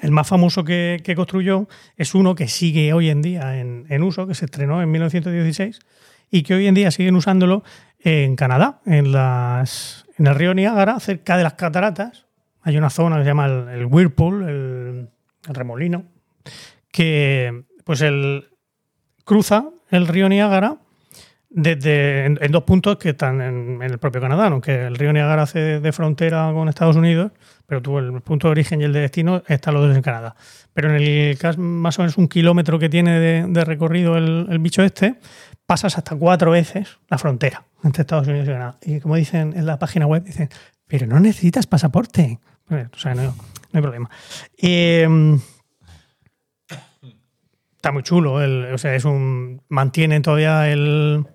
[0.00, 4.02] el más famoso que, que construyó es uno que sigue hoy en día en, en
[4.02, 5.78] uso, que se estrenó en 1916
[6.30, 7.62] y que hoy en día siguen usándolo
[8.00, 12.25] en Canadá, en, las, en el río Niágara, cerca de las cataratas.
[12.66, 15.08] Hay una zona que se llama el, Whirlpool, el,
[15.54, 16.04] remolino,
[16.90, 18.48] que pues el,
[19.24, 20.78] cruza el río Niágara
[21.48, 25.78] desde, en, dos puntos que están en, el propio Canadá, aunque el río Niágara hace
[25.78, 27.30] de, frontera con Estados Unidos,
[27.66, 30.34] pero tú el punto de origen y el de destino están los dos en Canadá.
[30.74, 34.82] Pero en el caso más o menos un kilómetro que tiene de, recorrido el bicho
[34.82, 35.20] este,
[35.66, 38.76] pasas hasta cuatro veces la frontera entre Estados Unidos y Canadá.
[38.82, 40.48] Y como dicen en la página web, dicen,
[40.86, 42.38] pero no necesitas pasaporte.
[43.26, 43.34] No,
[43.72, 44.10] hay problema.
[44.58, 45.06] Eh,
[47.76, 48.42] está muy chulo.
[48.42, 49.62] el- o sea, es un.
[49.68, 51.26] Mantienen todavía el.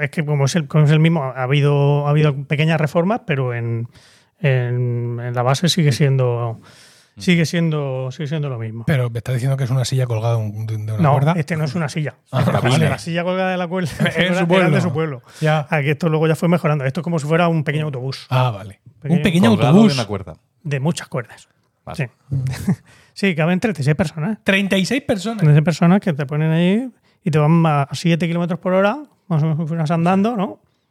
[0.00, 3.22] es que como es el, como es el mismo, ha habido, ha habido pequeñas reformas,
[3.26, 3.88] pero en,
[4.40, 6.60] en la base sigue siendo.
[7.18, 8.84] Sigue siendo, sigue siendo lo mismo.
[8.86, 11.34] Pero me está diciendo que es una silla colgada de un- de una No, cuerda.
[11.36, 12.14] este no es una silla.
[12.32, 12.88] Ah, La vale.
[12.88, 14.70] La silla colgada de la cuerda Es era- su era pueblo.
[14.70, 15.22] de su pueblo.
[15.40, 15.66] Ya.
[15.68, 16.84] Aquí esto luego ya fue mejorando.
[16.84, 18.80] Esto es como si fuera un pequeño autobús Ah, vale.
[19.02, 19.88] Pequeño- un pequeño autobús.
[19.88, 20.34] de una cuerda.
[20.62, 21.48] de muchas cuerdas.
[21.84, 21.96] Vale.
[21.96, 22.06] Sí.
[23.12, 24.38] sí, caben 36 personas.
[24.44, 25.38] 36 personas.
[25.38, 26.90] 36 personas que te ponen ahí
[27.24, 29.90] y te van a 7 kilómetros por hora, más o menos si fueras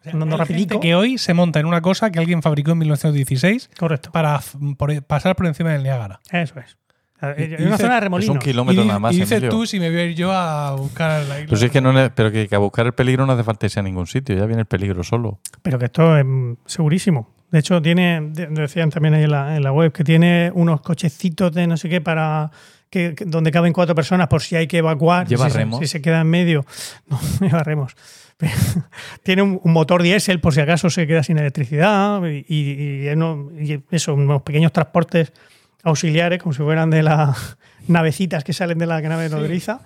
[0.03, 0.75] rapidito.
[0.75, 4.11] gente que hoy se monta en una cosa que alguien fabricó en 1916 Correcto.
[4.11, 4.39] para
[4.77, 6.19] por- pasar por encima del Niágara.
[6.31, 6.77] Eso es.
[7.21, 9.49] Y- una dice- zona de Es un kilómetro y, nada más, y dices Emilio.
[9.49, 11.45] tú si me voy a ir yo a buscar la isla.
[11.47, 13.65] Pero si es que no pero que, que a buscar el peligro no hace falta
[13.65, 15.39] irse a ningún sitio, ya viene el peligro solo.
[15.61, 17.33] Pero que esto es mm, segurísimo.
[17.51, 20.79] De hecho, tiene, de- decían también ahí en la, en la web, que tiene unos
[20.81, 22.51] cochecitos de no sé qué para
[22.89, 25.27] que, que- donde caben cuatro personas por si hay que evacuar.
[25.27, 25.79] ¿Lleva si, se- remos?
[25.79, 26.65] Si se queda en medio.
[27.07, 27.95] No, lleva remos.
[28.37, 28.53] Pero
[29.23, 33.07] tiene un, un motor diésel por si acaso se queda sin electricidad y,
[33.91, 35.33] eso, unos pequeños transportes
[35.83, 37.57] auxiliares como si fueran de las
[37.87, 39.81] navecitas que salen de la nave nodriza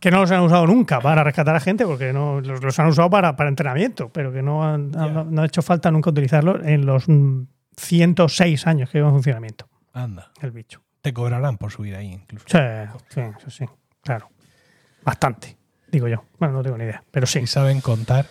[0.00, 2.86] que no los han usado nunca para rescatar a gente porque no los, los han
[2.86, 6.64] usado para, para entrenamiento pero que no, han- no- no ha hecho falta nunca utilizarlos
[6.64, 7.42] en los mm,
[7.76, 12.46] 106 años que lleva en funcionamiento Anda, el bicho te cobrarán por subir ahí incluso.
[12.48, 12.58] sí,
[13.10, 13.66] sí, eso sí,
[14.02, 14.30] claro
[15.04, 15.54] bastante
[15.92, 18.24] digo yo bueno no tengo ni idea pero sí Y saben contar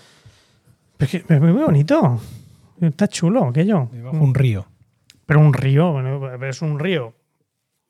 [0.97, 2.19] Pero es, que es muy bonito
[2.81, 4.65] está chulo aquello un río.
[5.27, 7.13] pero un río bueno, es un río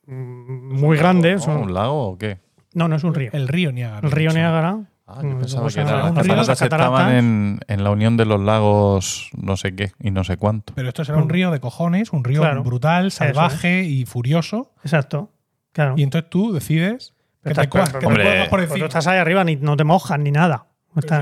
[0.06, 2.40] mm, muy grande ¿Un lago o qué?
[2.74, 4.06] no no es un río El río Niágara.
[4.06, 4.32] el río.
[4.34, 7.14] Niágara Ah, yo mm, pensaba luego que era- las un río, cataratas las estaban cataratas.
[7.20, 10.74] en, en la unión de los lagos no sé qué y no sé cuánto.
[10.76, 12.64] Pero esto será un río de cojones, un río Claro.
[12.64, 14.72] brutal, salvaje y furioso.
[14.84, 15.30] exacto
[15.74, 17.14] claro Y entonces tú decides
[17.44, 18.86] que Pero te, estás- que te Hombre, por tú encima.
[18.88, 20.68] estás ahí arriba ni no te mojas ni nada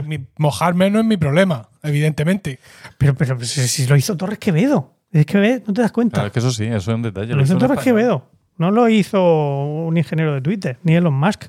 [0.06, 2.60] Mi- mojarme no es mi problema, evidentemente.
[3.00, 6.16] pero, pero si, si lo hizo Torres Quevedo es que ves, no te das cuenta
[6.16, 7.34] Claro, es que eso sí, eso es un detalle.
[7.34, 7.80] lo hizo el Torres.
[7.80, 8.28] Quevedo
[8.58, 11.46] no lo hizo un ingeniero de Twitter ni Elon Musk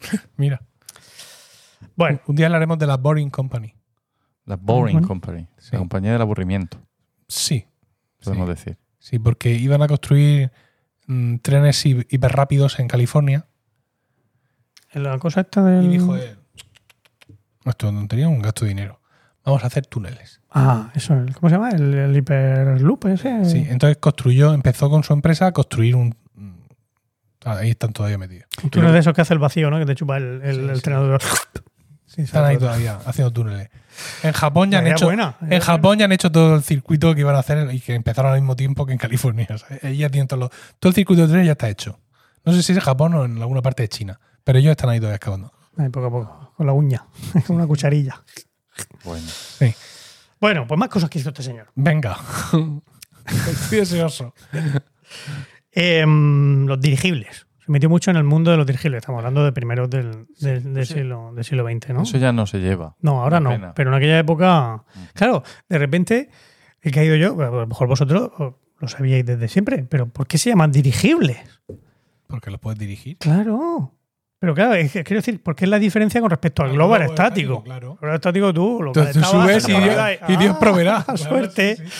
[0.36, 0.60] Mira,
[1.96, 3.74] bueno un día hablaremos de la Boring Company.
[4.44, 5.08] La Boring Bueno.
[5.08, 5.70] Company, Sí.
[5.72, 6.78] la compañía del aburrimiento,
[7.26, 7.66] Sí,
[8.22, 8.54] podemos Sí.
[8.54, 8.78] decir.
[9.00, 10.52] sí, porque iban a construir
[11.08, 13.46] mm, trenes hi- hiperrápidos en California.
[14.92, 16.36] la cosa esta del Y dijo él,
[17.64, 19.00] esto no tontería, un gasto de dinero.
[19.44, 20.40] Vamos a hacer túneles.
[20.50, 21.70] ah eso el- ¿cómo se llama?
[21.70, 26.14] el, el hiperloop ese Sí, entonces construyó, empezó con su empresa a construir un...
[26.34, 26.54] mm,
[27.44, 28.48] Ahí están todavía metidos.
[28.64, 29.78] un túnel de esos que hace el vacío ¿no?
[29.78, 30.82] que te chupa el, el, Sí, el sí.
[32.16, 33.68] Sí, están ahí todavía haciendo túneles.
[34.22, 35.04] En Japón ya han hecho...
[35.06, 37.94] buena, En Japón ya han hecho todo el circuito que iban a hacer y que
[37.94, 39.46] empezaron al mismo tiempo que en California.
[39.54, 40.48] O sea, ahí ya tienen todo, lo-
[40.80, 42.00] todo el circuito de trenes ya está hecho.
[42.44, 44.88] No sé si es en Japón o en alguna parte de China, pero ellos están
[44.90, 45.52] ahí todavía excavando.
[45.76, 47.04] Ahí, poco a poco con la uña
[47.46, 48.22] con una cucharilla
[49.04, 49.74] Bueno, Sí.
[50.40, 52.16] bueno pues más cosas que hizo este señor Venga.
[53.26, 54.32] Estoy deseoso.
[55.72, 57.45] Em, los dirigibles.
[57.66, 58.98] Se metió mucho en el mundo de los dirigibles.
[59.00, 60.94] Estamos hablando de primeros del, del- del sí.
[60.94, 62.02] siglo, del siglo XX, ¿no?
[62.02, 62.94] eso ya no se lleva.
[63.00, 63.50] No, ahora no.
[63.50, 63.74] pena.
[63.74, 64.84] Pero en aquella época,
[65.14, 66.30] claro, de repente
[66.80, 68.30] he caído yo, a lo mejor vosotros,
[68.78, 71.38] lo sabíais desde siempre, pero ¿por qué se llaman dirigibles?
[72.28, 73.18] Porque lo puedes dirigir.
[73.18, 73.92] Claro.
[74.38, 76.94] Pero claro, es que quiero decir, ¿por qué es la diferencia con respecto al globo
[76.94, 77.64] aerostático?
[77.64, 77.92] Claro.
[77.92, 79.96] El globo aerostático tú lo Entonces tú subes y Dios,
[80.28, 80.60] y Dios ¡ah!
[80.60, 81.02] proveerá.
[81.04, 81.76] Claro, suerte.
[81.76, 81.92] sí, sí.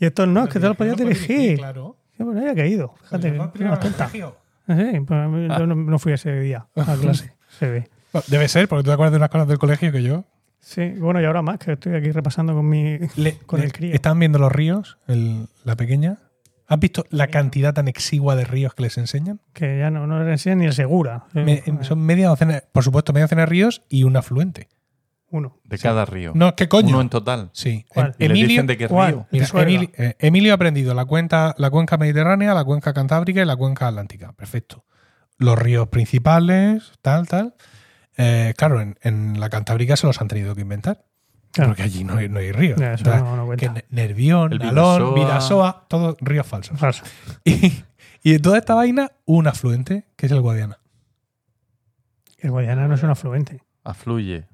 [0.00, 1.58] Y estos no, es que te lo podías dirigir.
[1.58, 1.96] Claro.
[2.16, 2.94] Qué bueno, había caído.
[3.04, 4.04] Fíjate, Pues tonta.
[4.06, 4.36] colegio.
[4.68, 7.32] Sí, pues yo no, no fui ese día a clase.
[7.58, 7.88] Se ve.
[8.12, 10.24] Bueno, Debe ser, porque tú te acuerdas de unas cosas del colegio que yo.
[10.60, 12.98] Sí, bueno, y ahora más, que estoy aquí repasando con mi.
[13.16, 13.94] Le- Con le- el crío.
[13.94, 16.18] Están viendo los ríos, el- la pequeña.
[16.66, 19.40] ¿Has visto la cantidad tan exigua de ríos que les enseñan?
[19.54, 21.24] Que ya no, no le enseñan ni el segura.
[21.32, 24.68] Me- Eh, son media docena, por supuesto, media docena de ríos y un afluente.
[25.30, 25.58] Uno.
[25.64, 26.32] De cada río.
[26.34, 26.88] No, ¿qué coño?
[26.88, 27.50] Uno en total.
[27.52, 27.84] Sí.
[27.88, 28.14] ¿Cuál?
[28.18, 29.12] Y le Emilio, dicen de qué ¿cuál?
[29.12, 29.26] río.
[29.30, 29.70] mira, Pisuerga.
[29.70, 33.56] Emilio, eh, Emilio ha aprendido la, cuenca, la cuenca mediterránea, la cuenca cantábrica y la
[33.56, 34.32] cuenca atlántica.
[34.32, 34.84] Perfecto.
[35.36, 37.54] Los ríos principales, tal, tal.
[38.16, 41.04] Eh, claro, en, en la cantábrica se los han tenido que inventar.
[41.52, 41.70] Claro.
[41.70, 42.78] Porque allí no hay, no hay ríos.
[42.80, 43.66] Ya, eso Entonces, no- no cuenta.
[43.66, 45.14] que Ne- Nervión, Nalón, Vidasoa.
[45.14, 46.78] Vidasoa, todos ríos falsos.
[46.78, 47.04] Falso.
[47.44, 47.84] Y,
[48.22, 50.78] y de toda esta vaina, un afluente, que es el Guadiana.
[52.38, 53.62] El Guadiana no es un afluente.
[53.84, 54.46] Afluye.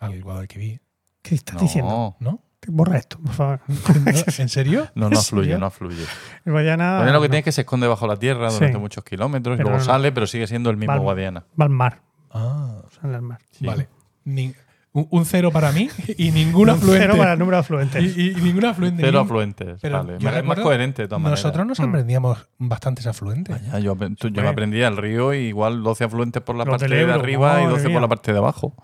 [0.00, 0.80] Al Guadalquivir.
[1.22, 2.16] ¿Qué estás No, diciendo?
[2.20, 2.42] ¿No?
[2.68, 3.60] Borra esto, por favor.
[4.38, 4.88] ¿En serio?
[4.94, 5.58] no, no ¿En afluye, serio?
[5.58, 6.04] no afluye.
[6.44, 6.96] El Guadiana.
[6.96, 8.78] Guadiana lo que no, tiene es que se esconde bajo la tierra durante Sí.
[8.78, 9.92] muchos kilómetros y Pero luego no, no.
[9.92, 10.98] sale, pero sigue siendo el mismo.
[10.98, 11.44] Guadiana.
[11.58, 12.02] Va al mar.
[12.30, 13.38] Ah, Sale al mar.
[13.50, 13.64] Sí.
[13.66, 13.88] vale.
[14.24, 14.54] Ni-
[14.92, 17.00] un, un cero para mí y ningún Un afluente.
[17.06, 18.02] Cero para el número de afluentes.
[18.16, 19.02] y, y- y ningún afluente.
[19.04, 19.78] Cero afluentes.
[19.80, 20.18] Pero vale.
[20.18, 21.42] yo Es más coherente de todas maneras.
[21.44, 21.84] Nosotros nos Mm.
[21.88, 23.56] aprendíamos bastantes afluentes.
[23.72, 24.48] Vaya, yo, tú- yo me Hombre.
[24.48, 27.68] aprendí al río igual 12 afluentes por la Los parte de Ebro, arriba y madre
[27.70, 27.94] 12 mía.
[27.94, 28.74] por la parte de abajo.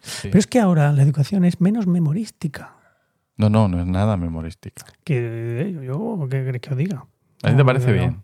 [0.00, 0.28] Sí.
[0.28, 2.76] Pero es que ahora la educación es menos memorística.
[3.36, 4.84] No, no, no es nada memorística.
[5.02, 7.06] Que eh, yo, ¿qué queréis que os diga?
[7.42, 8.22] ¿A ti te parece no, bien?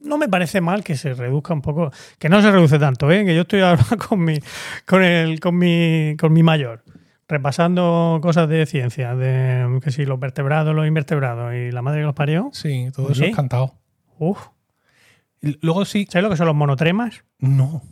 [0.00, 3.24] No me parece mal que se reduzca un poco, que no se reduce tanto, ¿eh?
[3.24, 4.38] que yo estoy ahora con mi,
[4.86, 6.82] con el, con mi, con mi mayor,
[7.28, 12.06] repasando cosas de ciencia, de que si los vertebrados, los invertebrados y la madre que
[12.06, 12.48] los parió.
[12.52, 13.12] Sí, todo Oye.
[13.12, 13.74] eso es cantado.
[14.18, 14.48] Uf,
[15.60, 16.06] luego sí.
[16.08, 17.22] ¿sabes lo que son los monotremas?
[17.38, 17.82] No.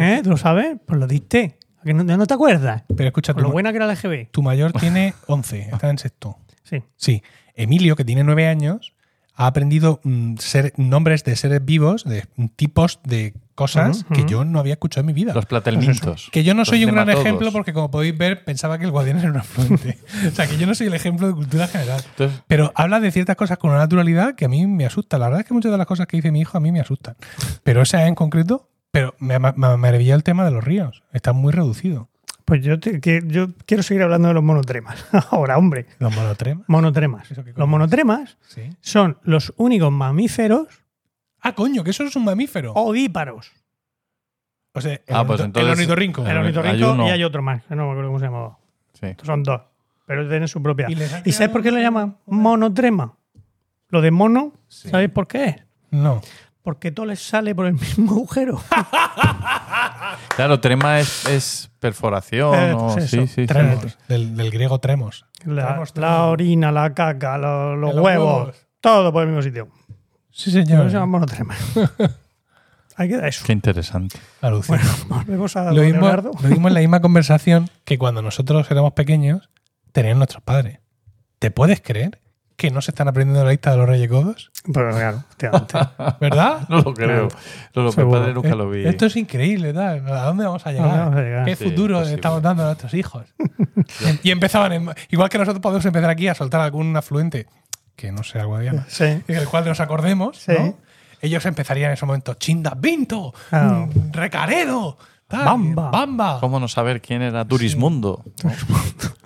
[0.00, 0.20] ¿Eh?
[0.22, 0.76] ¿Tú lo sabes?
[0.84, 1.58] Pues lo diste.
[1.80, 2.84] ¿A que no, no te acuerdas?
[2.96, 4.30] pero escucha, lo buena que era la EGB.
[4.30, 6.38] tu mayor tiene 11, está en sexto.
[6.62, 6.82] Sí.
[6.96, 7.22] Sí.
[7.54, 8.96] Emilio, que tiene 9 años,
[9.36, 12.24] ha aprendido mm, ser, nombres de seres vivos, de
[12.56, 15.34] tipos de cosas que yo no había escuchado en mi vida.
[15.34, 16.28] Los platelmintos.
[16.30, 19.18] Que yo no soy un gran ejemplo porque, como podéis ver, pensaba que el guardián
[19.18, 19.98] era un afluente.
[20.28, 22.02] o sea, que yo no soy el ejemplo de cultura general.
[22.10, 25.18] Entonces, Pero habla de ciertas cosas con una naturalidad que a mí me asusta.
[25.18, 26.80] La verdad es que muchas de las cosas que dice mi hijo a mí me
[26.80, 27.16] asustan.
[27.62, 31.02] Pero esa en concreto, pero me, me, me maravilla el tema de los ríos.
[31.12, 32.08] Está muy reducido.
[32.44, 35.04] Pues yo, te- que, yo quiero seguir hablando de los monotremas.
[35.30, 35.86] Ahora, hombre.
[35.98, 36.64] Los monotremas.
[36.68, 37.30] Monotremas.
[37.30, 38.70] ¿Eso qué coño Los monotremas Sí.
[38.80, 40.68] son los únicos mamíferos
[41.40, 42.72] Ah, coño, que eso es un mamífero.
[42.72, 43.52] ovíparos.
[44.72, 46.22] O sea, el, Ah, pues entonces- el ornitorrinco.
[46.22, 47.06] El Hay ornitorrinco uno.
[47.06, 48.58] y hay otro más, no me acuerdo cómo se llamaba.
[48.94, 49.06] sí.
[49.06, 49.60] Estos son dos,
[50.06, 50.86] pero tienen su propia.
[50.90, 53.16] Y les han ¿Y sabes por qué lo llaman monotrema?
[53.88, 54.88] Lo de mono, Sí.
[54.88, 55.56] ¿sabéis por qué es?
[55.90, 56.20] No.
[56.66, 58.60] Porque todo les sale por el mismo agujero.
[60.34, 62.54] Claro, trema es, es perforación.
[62.54, 63.46] Eh, o- pues sí, sí, sí.
[63.46, 63.96] Tremos.
[64.08, 65.24] Del, del griego tremos.
[65.44, 66.20] La, Tremos, la tremos.
[66.32, 68.56] orina, la caca, lo- los, Los huevos, huevos.
[68.80, 69.68] todo por el mismo sitio.
[70.30, 70.80] Sí, Por señor.
[70.80, 71.54] eso se llama monotrema.
[72.96, 73.44] Ahí queda eso.
[73.46, 74.18] Qué interesante.
[74.40, 74.78] Alucina.
[74.78, 74.90] Bueno,
[75.24, 76.30] volvemos a lo, mismo, Leonardo.
[76.42, 79.48] lo mismo en la misma conversación que cuando nosotros éramos pequeños
[79.92, 80.80] tenían nuestros padres.
[81.38, 82.20] ¿Te puedes creer
[82.56, 84.50] que no se están aprendiendo la lista de los Reyes Godos?
[84.72, 85.78] Pero claro, efectivamente.
[86.20, 86.66] ¿Verdad?
[86.68, 87.28] No lo creo.
[87.74, 88.86] No, lo, padre nunca lo vi.
[88.86, 90.08] Esto es increíble, tal.
[90.10, 90.86] ¿A dónde vamos a llegar?
[90.88, 91.44] dónde vamos a llegar?
[91.44, 92.14] ¿Qué Sí, futuro imposible.
[92.14, 93.26] estamos dando a nuestros hijos?
[94.22, 97.46] y empezaban, en- igual que nosotros podemos empezar aquí a soltar algún afluente
[97.94, 99.04] que no sea guadiana, Sí.
[99.04, 100.52] en el cual nos acordemos, Sí.
[100.58, 100.78] ¿no?
[101.22, 103.86] Ellos empezarían en ese momento, Chinda Vinto, Ah.
[103.86, 105.90] mm, Recaredo, tal, Bamba.
[105.90, 106.40] Bamba.
[106.40, 108.22] ¿Cómo no saber quién era Turismundo?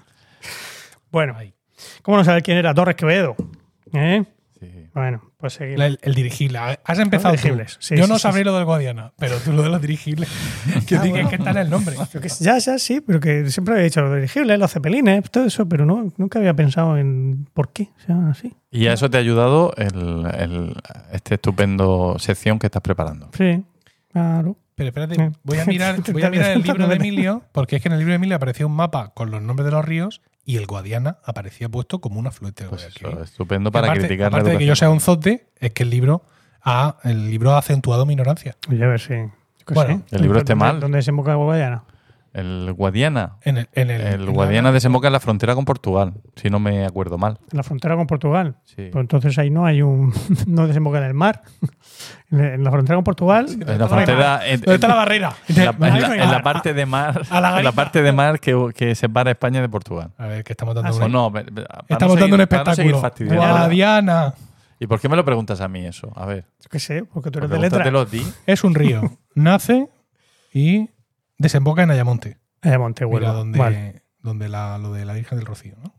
[1.11, 1.53] Bueno, Ahí.
[2.03, 3.37] ¿Cómo no saber quién era Torres Quevedo?
[3.93, 4.25] ¿Eh?
[4.61, 4.67] Sí.
[4.93, 5.81] Bueno, pues seguimos.
[5.87, 6.59] El, el dirigible.
[6.85, 8.45] Has empezado Los dirigibles, sí, Yo sí, no sí, sabré sí.
[8.45, 10.29] lo del Guadiana, pero tú lo de los dirigibles.
[10.87, 11.29] que, Ah, que- bueno.
[11.31, 11.97] que está en el nombre.
[12.21, 15.67] Que- ya, ya, sí, pero que siempre había dicho los dirigibles, los cepelines, todo eso,
[15.67, 18.53] pero no, nunca había pensado en por qué se llaman así.
[18.71, 20.75] Y a eso te ha ayudado el, el-
[21.13, 23.31] este estupendo sección que estás preparando.
[23.37, 23.65] Sí,
[24.13, 24.57] claro.
[24.75, 27.89] Pero espérate, voy a mirar, voy a mirar el libro de Emilio, porque es que
[27.89, 30.57] en el libro de Emilio aparecía un mapa con los nombres de los ríos y
[30.57, 34.53] el Guadiana aparecía puesto como un afluente Pues eso, estupendo para aparte, criticar la aparte
[34.53, 36.23] de que yo sea un zote, es que el libro
[36.63, 38.57] ha, el libro ha acentuado mi ignorancia.
[38.69, 39.15] Oye, a ver si.
[39.73, 40.81] Bueno, el libro esté ¿Dónde- mal.
[40.81, 41.33] ¿Dónde desemboca?
[42.33, 43.37] El Guadiana.
[43.43, 46.49] En el, en el, El en la- Guadiana desemboca en la frontera con Portugal, si
[46.49, 47.39] no me acuerdo mal.
[47.51, 48.57] En la frontera con Portugal.
[48.65, 48.89] Sí.
[48.93, 50.13] Pues entonces ahí no hay un.
[50.47, 51.43] no desemboca en el mar.
[52.33, 53.47] En la- en frontera con Portugal.
[53.49, 54.47] En no la frontera.
[54.47, 55.35] en- ¿Dónde está la barrera?
[55.49, 57.23] en la, en la- en la parte de mar.
[57.31, 60.13] En la parte de mar que, que separa España de Portugal.
[60.17, 61.59] A ver, que estamos dando Ah, una- O no, Estamos
[61.89, 63.01] dando seguir- un no seguir espectáculo.
[63.01, 63.41] fastidiando.
[63.43, 64.35] Guadiana.
[64.79, 66.11] ¿Y por qué me lo preguntas a mí eso?
[66.17, 66.47] A ver.
[66.61, 68.01] Yo qué sé, porque tú eres de letra.
[68.01, 68.25] a ti.
[68.47, 69.03] Es un río.
[69.35, 69.89] Nace
[70.55, 70.89] y
[71.37, 72.39] desemboca en Ayamonte.
[72.63, 73.29] Eh, Montehuelva.
[73.29, 74.03] Mira, donde, Vale.
[74.21, 75.95] donde la, lo de la Virgen del Rocío, ¿no?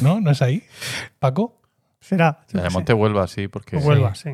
[0.00, 0.20] ¿No?
[0.20, 0.62] ¿No es ahí?
[1.18, 1.60] ¿Paco?
[2.00, 2.38] Será.
[2.40, 2.72] yo O sea, qué sé.
[2.74, 4.30] Monte Huelva, sí, porque Huelva, sí.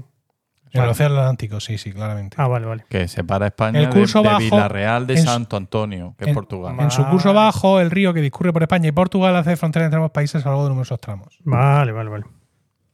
[0.72, 2.36] En el Océano Atlántico, sí, sí, claramente.
[2.40, 2.84] Ah, vale, vale.
[2.88, 6.26] que separa España El curso de, de bajo Villarreal de en su- Santo Antonio, que
[6.30, 6.76] es Portugal.
[6.78, 9.96] En su curso bajo, el río que discurre por España y Portugal hace frontera entre
[9.98, 11.38] ambos países a lo largo de numerosos tramos.
[11.44, 12.24] Vale, vale, vale.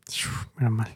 [0.09, 0.89] Uf, Menos mal.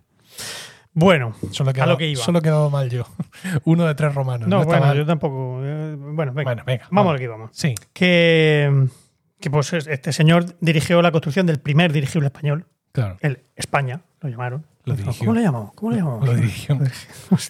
[0.95, 2.23] Bueno, Solo he A quedado, lo que iba.
[2.23, 3.07] Solo he quedado mal yo.
[3.65, 4.47] Uno de tres romanos.
[4.49, 4.97] no, No, está bueno, mal.
[4.97, 5.61] yo tampoco.
[5.65, 6.43] eh, bueno, venga.
[6.51, 6.87] Bueno, venga.
[6.91, 7.51] vamos a lo que íbamos.
[7.55, 8.89] Sí, Que,
[9.41, 13.17] que pues este señor dirigió la construcción del primer dirigible español, claro.
[13.21, 14.67] el España, lo llamaron.
[14.85, 14.97] Lo.
[15.19, 15.73] ¿Cómo le llamamos?
[15.75, 16.27] ¿Cómo le llamamos?
[16.27, 16.77] Lo dirigió.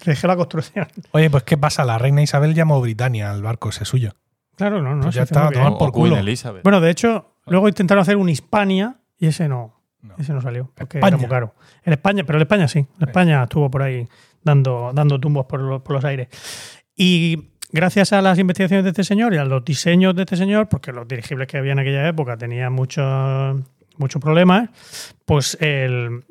[0.04, 0.86] Dirigió la construcción.
[1.12, 1.84] Oye, pues ¿qué pasa?
[1.84, 4.12] La reina Isabel llamó Britannia al barco ese suyo.
[4.56, 5.02] Claro, no, no.
[5.04, 5.64] Pues ya hace está, muy bien.
[5.64, 6.16] toma por culo.
[6.18, 6.62] Elizabeth.
[6.62, 9.80] Bueno, de hecho, luego intentaron hacer un Hispania y ese no.
[10.02, 10.14] No.
[10.18, 11.10] Ese no salió, porque España.
[11.14, 11.54] era muy caro.
[11.84, 12.80] El España, pero el España sí.
[13.00, 14.06] El España estuvo por ahí
[14.42, 16.28] dando, dando tumbos por, lo- por los aires.
[16.96, 20.68] Y gracias a las investigaciones de este señor y a los diseños de este señor,
[20.68, 23.56] porque los dirigibles que había en aquella época tenían muchos
[23.98, 24.68] muchos problemas,
[25.24, 26.24] pues el,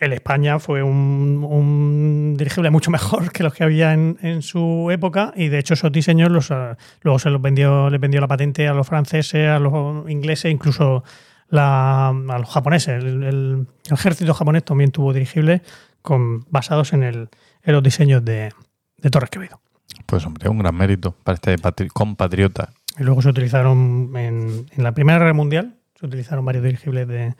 [0.00, 4.88] el España fue un, un dirigible mucho mejor que los que había en, en su
[4.90, 8.28] época y de hecho esos diseños los, ah, luego se los vendió, les vendió la
[8.28, 11.02] patente a los franceses, a los ingleses, incluso
[11.48, 13.02] la- a los japoneses.
[13.02, 15.60] El, el- el ejército japonés también tuvo dirigibles
[16.02, 17.28] con, basados en, el,
[17.62, 18.52] en los diseños de,
[18.98, 19.60] de Torres Quevedo.
[20.06, 22.70] Pues hombre, un gran mérito para este patri- compatriota.
[22.98, 27.34] Y luego se utilizaron en, en la Primera Guerra Mundial, se utilizaron varios dirigibles de,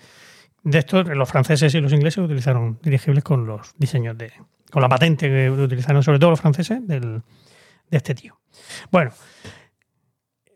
[0.63, 1.07] de estos.
[1.09, 4.33] Los franceses y los ingleses utilizaron dirigibles con los diseños de.
[4.71, 7.23] con la patente que utilizaron, sobre todo los franceses, del-
[7.91, 8.39] de este tío.
[8.91, 9.13] Bueno.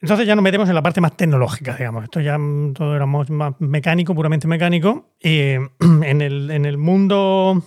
[0.02, 2.04] Entonces ya nos metemos en la parte más tecnológica, digamos.
[2.04, 3.28] Esto ya mm, todo era más
[3.58, 5.10] mecánico, puramente mecánico.
[5.22, 5.40] Y
[5.80, 7.62] en, el, en el mundo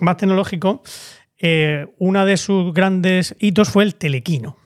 [0.00, 0.82] más tecnológico,
[1.38, 4.56] eh, una de sus grandes hitos fue el telequino.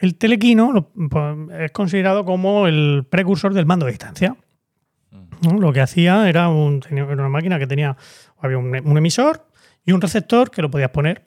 [0.00, 4.36] El telequino pues, es considerado como el precursor del mando a distancia.
[5.42, 5.58] ¿no?
[5.58, 7.96] Lo que hacía era, un- tenía- una máquina que tenía
[8.40, 9.46] había un, un emisor
[9.84, 11.26] y un receptor que lo podías poner.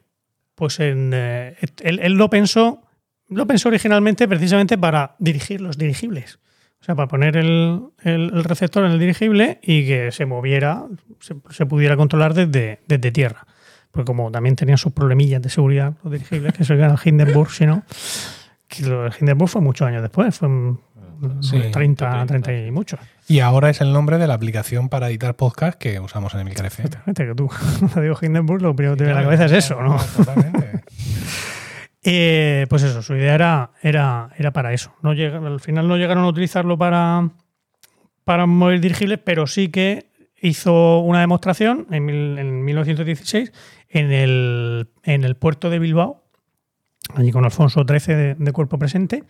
[0.54, 2.82] Pues en, eh, él, él lo pensó,
[3.28, 6.38] lo pensó originalmente precisamente para dirigir los dirigibles.
[6.80, 10.84] O sea, para poner el, el- el receptor en el dirigible y que se moviera,
[11.20, 13.46] se, se pudiera controlar desde, desde tierra.
[13.90, 17.66] Porque como también tenían sus problemillas de seguridad los dirigibles, que se el Hindenburg, si
[17.66, 17.82] no,
[18.74, 20.78] que lo de Hindenburg fue muchos años después, fue en
[21.40, 22.98] Sí, 30, 30 y muchos.
[23.28, 26.66] Y ahora es el nombre de la aplicación para editar podcast que usamos en Emilcar
[26.66, 26.88] FM.
[26.88, 29.52] Exactamente, que tú, cuando digo Hindenburg, lo primero que te viene a la cabeza es
[29.52, 29.96] eso, ¿no?
[30.16, 30.82] Totalmente.
[32.04, 34.92] Eh, pues eso, su idea era, era, era para eso.
[35.02, 37.30] No llega- al final no llegaron a utilizarlo para,
[38.24, 43.52] para mover dirigibles, pero sí que hizo una demostración en, mil- en 1916
[43.88, 46.21] en el, en el puerto de Bilbao,
[47.14, 49.24] allí con Alfonso XIII de, de cuerpo presente,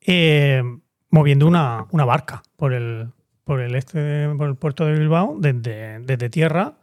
[0.00, 0.62] eh,
[1.10, 3.08] moviendo una, una barca por el,
[3.44, 6.74] por el este de- por el puerto de Bilbao desde, desde tierra.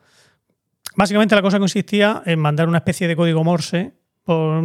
[0.95, 3.93] Básicamente la cosa consistía en mandar una especie de código Morse
[4.23, 4.61] por,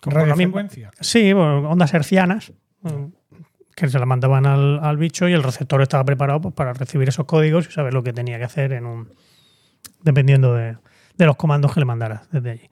[0.00, 0.52] por la misma-.
[1.00, 2.50] Sí, bueno, ondas hercianas,
[2.84, 3.08] eh,
[3.76, 7.08] que se las mandaban al, al bicho y el receptor estaba preparado pues, para recibir
[7.08, 9.12] esos códigos y saber lo que tenía que hacer en un
[10.02, 10.76] dependiendo de,
[11.16, 12.68] de los comandos que le mandaras desde allí.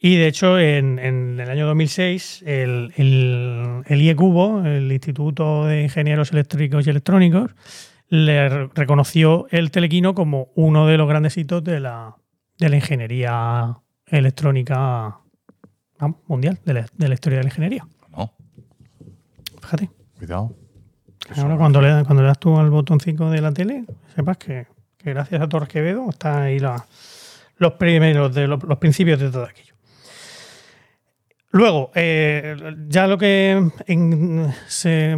[0.00, 5.82] Y de hecho, en, en el año 2006, el, el, el IECUBO, el Instituto de
[5.82, 7.50] Ingenieros Eléctricos y Electrónicos,
[8.08, 12.14] le re- reconoció el telequino como uno de los grandes hitos de la,
[12.58, 13.76] de la ingeniería
[14.06, 15.18] electrónica
[16.26, 17.86] mundial, de la, de la historia de la ingeniería.
[18.16, 18.32] No,
[19.60, 19.90] Fíjate.
[20.16, 20.54] cuidado.
[21.36, 23.84] Ahora cuando le, cuando le das tú al botoncito de la tele,
[24.14, 24.66] sepas que,
[24.96, 26.86] que gracias a Torres Quevedo están ahí la-
[27.56, 29.74] los primeros de los, los principios de todo aquello.
[31.50, 32.56] Luego, eh,
[32.88, 35.16] ya lo que en- se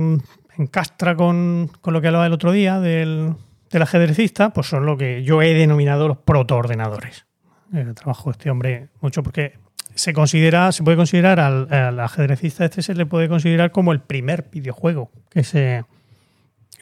[0.57, 3.35] encastra con, con lo que hablaba el otro día del,
[3.71, 7.27] del ajedrecista, pues son lo que yo he denominado los protoordenadores.
[7.73, 9.55] El trabajo de este hombre mucho porque
[9.95, 14.01] se considera, se puede considerar al, al ajedrecista este se le puede considerar como el
[14.01, 15.85] primer videojuego que se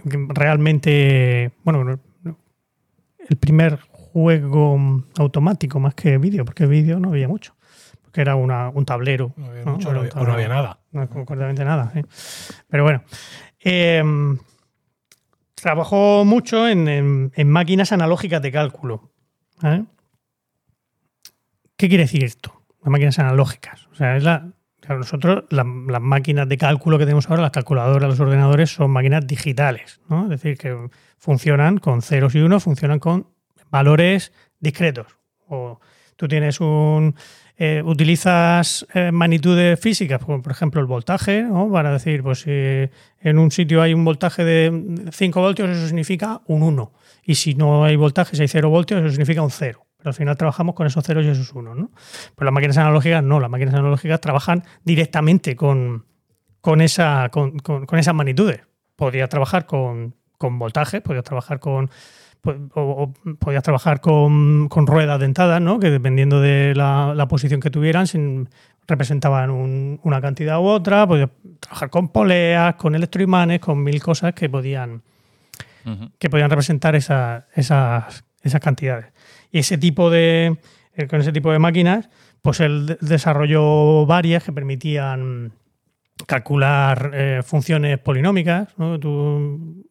[0.09, 2.39] que realmente, bueno, no- no,
[3.29, 7.55] el primer juego automático más que vídeo, porque vídeo no había mucho.
[8.19, 9.33] Que era una- un tablero.
[9.37, 9.73] No había ¿no?
[9.75, 10.55] mucho, no había- o no había tablero.
[10.55, 10.81] nada.
[10.91, 11.93] No, concretamente nada.
[12.69, 13.05] Pero bueno.
[13.63, 14.03] eh,
[15.55, 19.13] trabajó mucho en, en- en máquinas analógicas de cálculo.
[19.63, 19.85] ¿vale?
[21.77, 22.61] ¿Qué quiere decir esto?
[22.83, 23.87] Las máquinas analógicas.
[23.93, 24.51] O sea, es la.
[24.89, 29.29] nosotros, la- las máquinas de cálculo que tenemos ahora, las calculadoras, los ordenadores, son máquinas
[29.29, 30.01] digitales.
[30.09, 30.25] ¿no?
[30.25, 30.89] Es decir, que
[31.19, 33.29] funcionan con ceros y unos, funcionan con
[33.71, 35.07] valores discretos.
[35.47, 35.79] O
[36.17, 37.15] tú tienes un.
[37.61, 41.71] Eh, utilizas eh, magnitudes físicas, como por ejemplo el voltaje, ¿no?
[41.73, 46.41] para decir, pues si en un sitio hay un voltaje de 5 voltios, eso significa
[46.47, 46.93] un 1.
[47.25, 49.85] Y si no hay voltaje, si hay 0 voltios, eso significa un 0.
[49.99, 51.77] Pero al final trabajamos con esos ceros y esos unos.
[51.77, 51.91] ¿no?
[52.37, 56.07] Pero las máquinas analógicas no, las máquinas analógicas trabajan directamente con,
[56.61, 58.61] con, esa, con, con- esas magnitudes.
[58.95, 61.91] Podrías trabajar con, con voltaje, podrías trabajar con
[62.41, 65.79] po- o, o podías trabajar con, con ruedas dentadas, ¿no?
[65.79, 68.49] que dependiendo de la, la posición que tuvieran, sin-
[68.87, 71.07] representaban un- una cantidad u otra.
[71.07, 71.29] Podías
[71.61, 75.03] trabajar con poleas, con electroimanes, con mil cosas que podían,
[76.19, 79.07] que podían representar esa- esas, esas cantidades.
[79.53, 80.57] Y ese tipo de,
[80.95, 82.09] eh, con ese tipo de máquinas,
[82.43, 85.53] pues él de- desarrolló varias que permitían
[86.27, 88.69] calcular eh, funciones polinómicas.
[88.77, 88.99] ¿no?
[88.99, 89.85] Tú-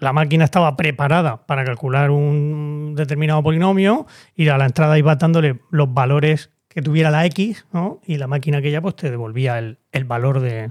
[0.00, 4.06] la máquina estaba preparada para calcular un determinado polinomio
[4.36, 8.00] y a la entrada iba dándole los valores que tuviera la X, ¿no?
[8.06, 10.70] Y la máquina aquella pues te devolvía el, el valor de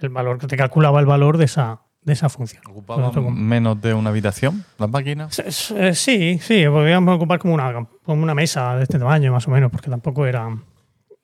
[0.00, 2.62] el valor que te calculaba el valor de esa, de esa función.
[2.68, 5.38] ¿Ocupaban menos de una habitación las máquinas?
[5.38, 9.50] Eh, Sí, sí, podríamos ocupar como una, como una mesa de este tamaño, más o
[9.50, 10.54] menos, porque tampoco era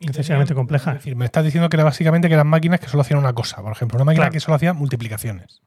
[0.01, 0.95] excesivamente Es compleja.
[0.95, 3.61] decir, me estás diciendo que era básicamente que eran máquinas que solo hacían una cosa.
[3.63, 4.33] Por ejemplo, una máquina Claro.
[4.33, 5.61] que solo hacía multiplicaciones.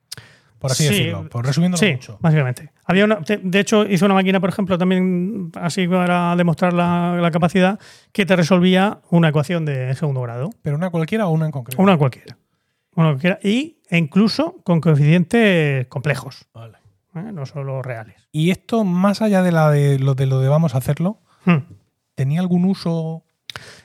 [0.65, 1.29] Por así Sí, decirlo.
[1.29, 2.17] Por resumiendo Sí, mucho.
[2.21, 2.71] básicamente.
[2.85, 7.31] Había una, de, hecho, hizo una máquina, por ejemplo, también así para demostrar la, la
[7.31, 7.79] capacidad,
[8.11, 10.49] que te resolvía una ecuación de segundo grado.
[10.61, 11.81] Pero una cualquiera o una en concreto.
[11.81, 12.37] Una cualquiera.
[12.95, 13.39] Una cualquiera.
[13.43, 16.77] Y e incluso con coeficientes complejos, Vale.
[17.15, 17.31] ¿eh?
[17.33, 18.27] no solo reales.
[18.31, 21.57] Y esto, más allá de, la de, lo, de lo de vamos a hacerlo, Hmm.
[22.15, 23.24] ¿tenía algún uso?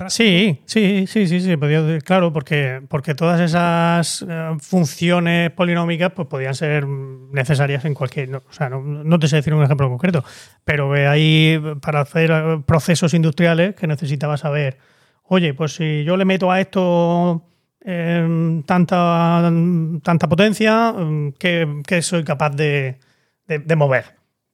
[0.08, 6.26] Sí, sí, sí, sí, sí, podía claro, porque, porque todas esas eh, funciones polinómicas pues
[6.28, 10.24] podían ser necesarias en cualquier, o sea, no, no te sé decir un ejemplo concreto,
[10.64, 14.78] pero que hay para hacer eh, procesos industriales que necesitaba saber,
[15.24, 17.44] oye, pues si yo le meto a esto
[17.84, 19.50] eh, tanta,
[20.02, 22.98] tanta potencia, mm, ¿qué, qué soy capaz de,
[23.46, 24.04] de- de mover?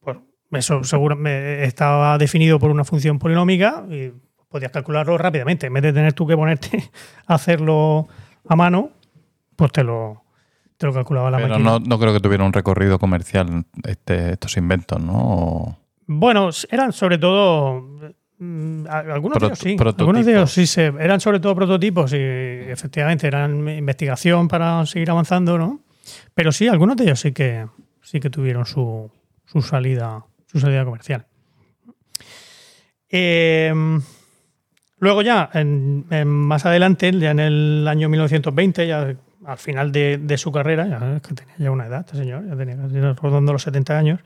[0.01, 0.17] Pues
[0.53, 4.11] eso seguro me- estaba definido por una función polinómica y
[4.49, 5.67] podías calcularlo rápidamente.
[5.67, 6.89] En vez de tener tú que ponerte
[7.27, 8.07] a hacerlo
[8.47, 8.91] a mano,
[9.55, 10.23] pues te lo,
[10.77, 11.69] te lo calculaba la Pero máquina.
[11.71, 15.13] no, no creo que tuviera un recorrido comercial este, estos inventos, ¿no?
[15.17, 17.81] O- Bueno, eran sobre todo.
[18.39, 19.75] mm, Algunos de ellos sí.
[19.99, 25.09] Algunos de ellos sí se, eran sobre todo prototipos y efectivamente eran investigación para seguir
[25.11, 25.81] avanzando, ¿no?
[26.33, 27.67] Pero sí, algunos de ellos sí que
[28.01, 29.11] sí que tuvieron su,
[29.45, 31.25] su salida, su salida comercial.
[33.09, 33.73] Eh,
[34.99, 35.49] luego ya,
[36.25, 39.15] más adelante, ya en el año 1920, ya
[39.45, 42.99] al final de, su carrera, ya tenía ya una edad este señor, ya tenía casi
[42.99, 44.19] rodando los 70 años,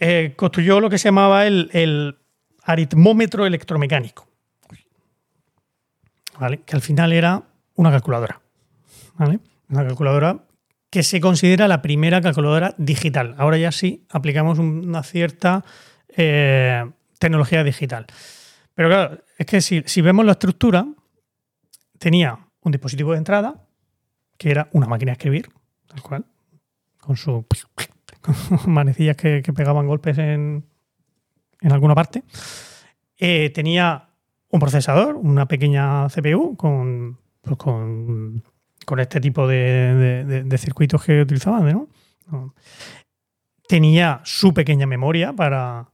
[0.00, 2.16] eh, construyó lo que se llamaba el,
[2.64, 4.28] aritmómetro electromecánico.
[6.64, 7.42] Que al final era
[7.74, 8.40] una calculadora.
[9.18, 10.44] Una calculadora
[10.90, 13.34] que se considera la primera calculadora digital.
[13.38, 15.64] Ahora ya sí aplicamos un- una cierta
[16.16, 16.84] eh,
[17.18, 18.06] tecnología digital.
[18.74, 20.86] Pero claro, es que si, si vemos la estructura,
[21.98, 23.66] tenía un dispositivo de entrada,
[24.38, 25.48] que era una máquina de escribir,
[25.86, 26.24] tal cual,
[27.00, 27.44] con su
[28.20, 28.34] con
[28.72, 30.64] manecillas que, que pegaban golpes en,
[31.60, 32.22] en alguna parte.
[33.18, 34.08] Eh, tenía
[34.50, 38.42] un procesador, una pequeña CPU con, pues con,
[38.84, 41.88] con este tipo de, de- de- circuitos que utilizaban.
[42.30, 42.54] No.
[43.68, 45.88] Tenía su pequeña memoria para,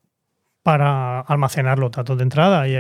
[0.69, 2.75] para almacenar los datos de entrada y,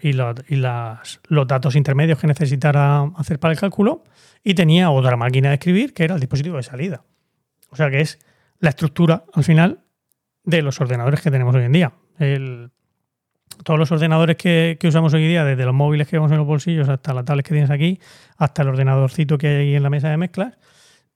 [0.00, 4.02] y las- los datos intermedios que necesitara hacer para el cálculo.
[4.42, 7.02] Y tenía otra máquina de escribir que era el dispositivo de salida.
[7.68, 8.18] O sea que es
[8.60, 9.80] la estructura al final
[10.42, 11.92] de los ordenadores que tenemos hoy en día.
[13.62, 16.88] Todos los ordenadores que, usamos hoy día, desde los móviles que vemos en los bolsillos
[16.88, 18.00] hasta la tablet que tienes aquí,
[18.38, 20.56] hasta el ordenadorcito que hay ahí en la mesa de mezclas,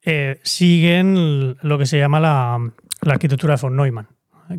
[0.04, 2.58] eh, siguen lo que se llama la,
[3.00, 4.08] la arquitectura de von Neumann.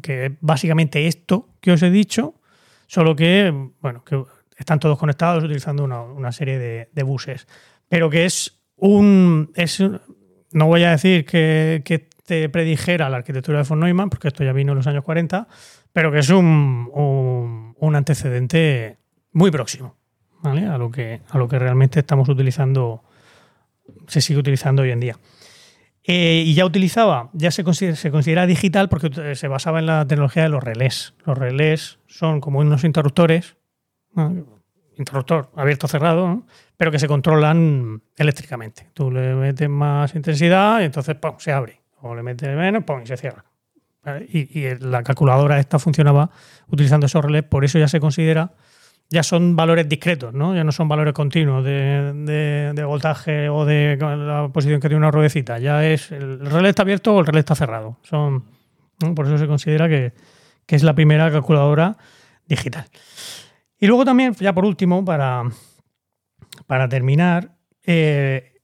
[0.02, 2.36] Que es básicamente esto que os he dicho,
[2.88, 4.24] solo que, bueno, que
[4.58, 7.48] están todos conectados utilizando una, una serie de, buses,
[7.88, 9.52] pero que es un...
[9.56, 9.80] Es,
[10.52, 14.44] no voy a decir que, que te predijera la arquitectura de von Neumann, porque esto
[14.44, 15.48] ya vino en los años 40,
[15.92, 18.98] pero que es un, un, un antecedente
[19.32, 19.96] muy próximo
[20.42, 20.66] ¿vale?
[20.68, 23.04] a, lo que, a lo que realmente estamos utilizando,
[24.08, 25.18] se sigue utilizando hoy en día.
[26.06, 30.06] Eh, y ya utilizaba, ya se considera, se considera digital porque se basaba en la
[30.06, 31.14] tecnología de los relés.
[31.26, 33.56] Los relés son como unos interruptores,
[34.98, 36.48] interruptor abierto cerrado, ¿no?
[36.76, 38.90] pero que se controlan eléctricamente.
[38.94, 41.36] Tú le metes más intensidad y entonces ¡pum!
[41.38, 41.82] se abre.
[42.02, 43.02] O le metes menos ¡pum!
[43.02, 43.46] y se cierra.
[44.28, 46.30] Y, y la calculadora esta funcionaba
[46.68, 48.52] utilizando esos relés, por eso ya se considera,
[49.14, 50.56] ya son valores discretos, ¿no?
[50.56, 55.60] ya no son valores continuos de, voltaje o de la posición que tiene una ruedecita.
[55.60, 57.98] Ya es el relé está abierto o el relé está cerrado.
[58.02, 58.44] Son.
[59.16, 60.14] Por eso se considera que,
[60.66, 61.96] que es la primera calculadora
[62.48, 62.86] digital.
[63.80, 65.44] Y luego también, ya por último, para,
[66.66, 67.52] para terminar,
[67.86, 68.62] eh,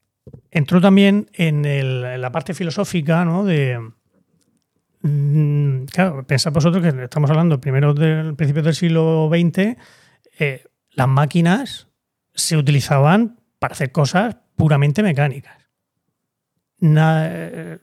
[0.49, 3.45] entró también en la parte filosófica, ¿no?
[3.45, 3.79] De,
[5.03, 9.77] mm, claro, pensad vosotros que estamos hablando primero del principio del siglo XX,
[10.39, 11.87] eh, las máquinas
[12.33, 15.57] se utilizaban para hacer cosas puramente mecánicas.
[16.81, 17.77] Eh,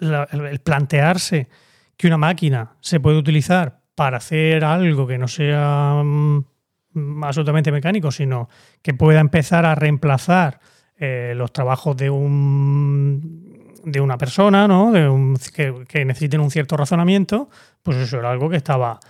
[0.00, 1.48] el plantearse
[1.96, 8.12] que una máquina se puede utilizar para hacer algo que no sea mm, absolutamente mecánico,
[8.12, 8.48] sino
[8.80, 10.60] que pueda empezar a reemplazar
[10.96, 14.92] eh, los trabajos de un de una persona, ¿no?
[14.92, 17.48] De un- que, que necesiten un cierto razonamiento,
[17.82, 19.00] pues eso era algo que estaba,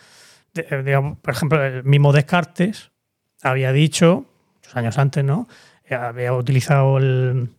[0.54, 2.90] eh, digamos, por ejemplo, el mismo Descartes
[3.42, 4.26] había dicho,
[4.56, 5.48] muchos años antes, ¿no?
[5.88, 7.50] Eh, Había utilizado el-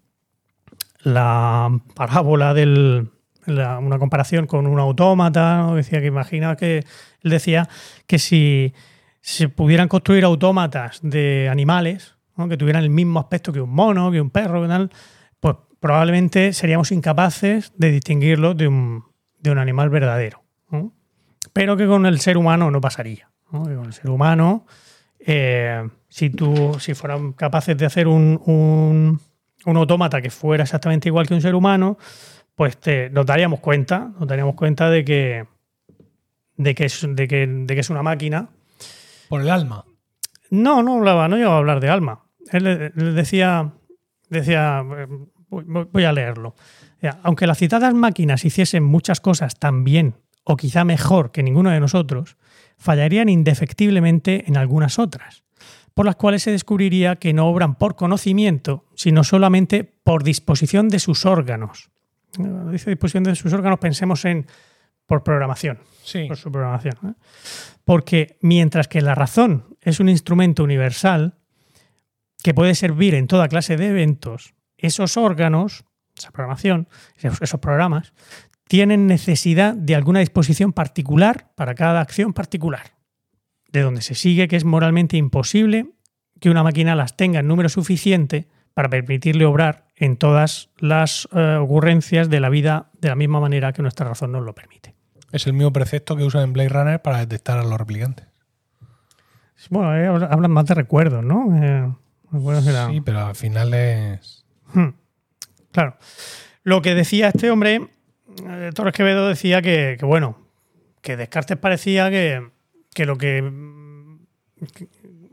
[1.04, 3.10] la parábola del,
[3.46, 5.76] la- una comparación con un autómata, ¿no?
[5.76, 6.80] decía que imagina que
[7.22, 7.68] él decía
[8.06, 8.74] que si
[9.22, 12.48] se pudieran construir autómatas de animales, ¿no?
[12.50, 14.92] que tuvieran el mismo aspecto que un mono, que un perro, tal,
[15.40, 19.04] pues probablemente seríamos incapaces de distinguirlo de un,
[19.40, 20.44] de un animal verdadero.
[21.54, 23.30] Pero que con el ser humano no pasaría.
[23.52, 23.64] ¿no?
[23.64, 24.66] Que con el ser humano,
[25.20, 29.20] eh, si tú, si fueran capaces de hacer un, un,
[29.66, 31.98] un autómata que fuera exactamente igual que un ser humano,
[32.56, 35.46] pues te- nos daríamos cuenta, nos daríamos cuenta de que,
[36.58, 38.50] de que, es, de que, de que es una máquina
[39.30, 39.86] Por el alma.
[40.50, 42.26] no, no hablaba, no llegaba a hablar de alma.
[42.52, 43.72] Él, él decía,
[44.30, 44.84] decía,
[45.50, 46.56] voy, voy a leerlo.
[47.24, 51.80] Aunque las citadas máquinas hiciesen muchas cosas tan bien o quizá mejor que ninguno de
[51.80, 52.38] nosotros,
[52.78, 55.44] fallarían indefectiblemente en algunas otras,
[55.94, 61.00] por las cuales se descubriría que no obran por conocimiento, sino solamente por disposición de
[61.00, 61.90] sus órganos.
[62.36, 64.48] Cuando dice disposición de sus órganos, pensemos en
[65.06, 66.26] por programación Sí.
[66.28, 66.96] por su programación.
[67.04, 67.14] ¿eh?
[67.84, 71.36] Porque mientras que la razón es un instrumento universal
[72.44, 75.84] que puede servir en toda clase de eventos, esos órganos,
[76.16, 76.88] esa programación,
[77.18, 78.14] esos, esos programas,
[78.70, 82.92] tienen necesidad de alguna disposición particular para cada acción particular.
[83.72, 85.88] De donde se sigue que es moralmente imposible
[86.40, 91.58] que una máquina las tenga en número suficiente para permitirle obrar en todas las eh,
[91.60, 94.94] ocurrencias de la vida de la misma manera que nuestra razón nos lo permite.
[95.32, 98.28] Es el mismo precepto que usan en Blade Runner para detectar a los replicantes.
[99.72, 101.58] Bueno, eh, hablan más de recuerdos, ¿no?
[101.62, 101.92] Eh,
[102.32, 104.46] recuerdos era- Sí, pero al final es.
[104.74, 104.90] Hmm.
[105.72, 105.98] Claro.
[106.64, 107.88] Lo que decía este hombre,
[108.48, 110.38] eh, Torres Quevedo, decía que, bueno,
[111.02, 112.48] que Descartes parecía que,
[112.94, 114.20] que lo que, mm,
[114.74, 114.88] que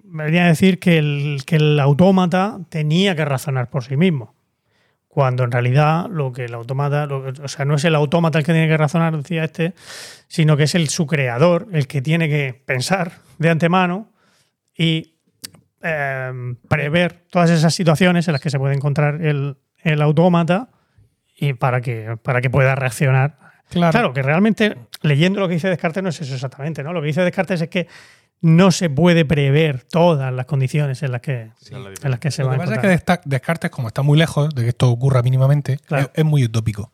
[0.04, 4.34] venía a decir que el, que el autómata tenía que razonar por sí mismo.
[5.08, 7.08] Cuando en realidad lo que el autómata,
[7.42, 9.72] o sea, no es el autómata el que tiene que razonar, decía este,
[10.28, 14.10] sino que es el su creador el que tiene que pensar de antemano
[14.76, 15.14] y
[15.82, 20.68] eh, prever todas esas situaciones en las que se puede encontrar el, el autómata
[21.36, 23.38] y para que, para que pueda reaccionar.
[23.68, 23.92] Claro.
[23.92, 26.92] Claro, que realmente leyendo lo que dice Descartes no es eso exactamente, ¿no?
[26.92, 27.88] Lo que dice Descartes es que
[28.40, 32.48] no se puede prever todas las condiciones en las que, en las que se Lo
[32.48, 35.22] va que a pasa es que Descartes, como está muy lejos de que esto ocurra
[35.22, 36.04] mínimamente, Claro.
[36.04, 36.92] es, es muy utópico.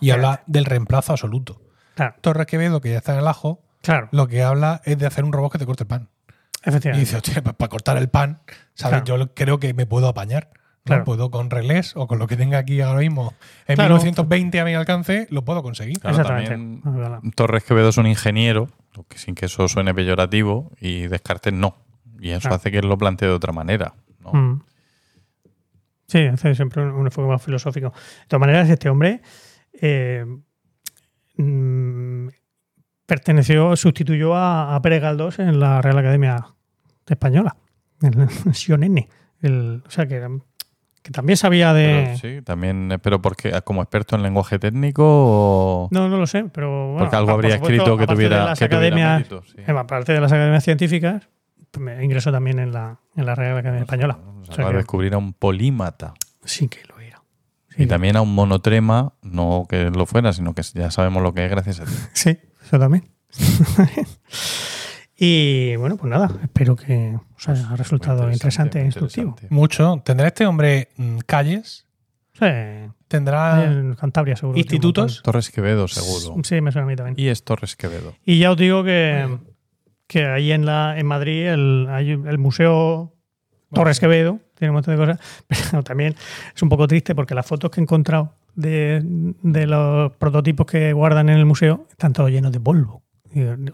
[0.00, 1.60] Y habla del reemplazo absoluto.
[1.94, 5.06] Claro, Torres Quevedo, que ya está en el ajo, claro, lo que habla es de
[5.06, 6.08] hacer un robot que te corte el pan.
[6.66, 8.40] Y dice, hostia, pues para cortar el pan,
[8.74, 9.02] ¿sabes?
[9.02, 9.24] Claro.
[9.26, 10.50] Yo creo que me puedo apañar.
[10.88, 10.96] ¿No?
[10.96, 11.04] Claro.
[11.04, 13.34] Puedo con relés o con lo que tenga aquí ahora mismo
[13.66, 13.94] en Claro.
[13.94, 15.98] 1920 a mi alcance, lo puedo conseguir.
[16.00, 16.50] Claro, Exactamente.
[16.82, 17.32] también.
[17.34, 18.68] Torres Quevedo es un ingeniero,
[19.14, 21.76] sin que eso suene peyorativo, y Descartes no.
[22.20, 23.94] Y eso hace que él lo plantee de otra manera.
[24.20, 24.32] ¿no?
[24.32, 24.62] Mm.
[26.08, 27.90] Sí, hace siempre un, un enfoque más filosófico.
[27.90, 29.20] De todas maneras, este hombre
[29.80, 30.24] eh,
[31.36, 32.28] mm,
[33.06, 36.46] perteneció, sustituyó a, a Pérez Galdós en la Real Academia
[37.06, 37.56] Española,
[38.02, 39.08] en el Sion N.
[39.40, 40.28] El- o sea, que, era-
[41.02, 42.04] que también sabía de...
[42.04, 46.26] Pero sí, también, eh, pero porque como experto en lenguaje técnico o No, no lo
[46.26, 46.88] sé, pero...
[46.88, 49.62] bueno, porque algo por habría supuesto, escrito que tuviera, las que tuviera mérito, sí.
[49.70, 51.28] aparte de las academias científicas,
[51.78, 54.18] me ingresó también en la, en la Real Academia Española.
[54.44, 56.14] Se O sea que descubrir a un polímata.
[56.44, 57.22] sí que lo era.
[57.68, 61.32] Sí, Y también a un monotrema, no que lo fuera, sino que ya sabemos lo
[61.34, 61.92] que es gracias a ti.
[62.12, 63.04] Sí, eso también.
[65.18, 69.30] y bueno, pues nada, espero que os haya resultado Muy interesante e instructivo.
[69.30, 69.54] interesante.
[69.54, 70.00] Mucho.
[70.04, 71.86] ¿Tendrá este hombre mm, calles?
[72.34, 72.46] Sí,
[73.08, 74.56] ¿Tendrá en Cantabria seguro.
[74.58, 75.22] institutos?
[75.24, 76.40] Torres Quevedo, seguro.
[76.44, 77.16] Sí, me suena a mí también.
[77.18, 78.14] Y es Torres Quevedo.
[78.24, 79.38] Y ya os digo que,
[80.06, 83.12] que ahí en, la, en Madrid el, hay el Museo
[83.72, 85.20] Torres Quevedo tiene un montón de cosas,
[85.70, 86.14] pero también
[86.54, 90.92] es un poco triste porque las fotos que he encontrado de, de los prototipos que
[90.92, 93.02] guardan en el museo están todos llenos de polvo.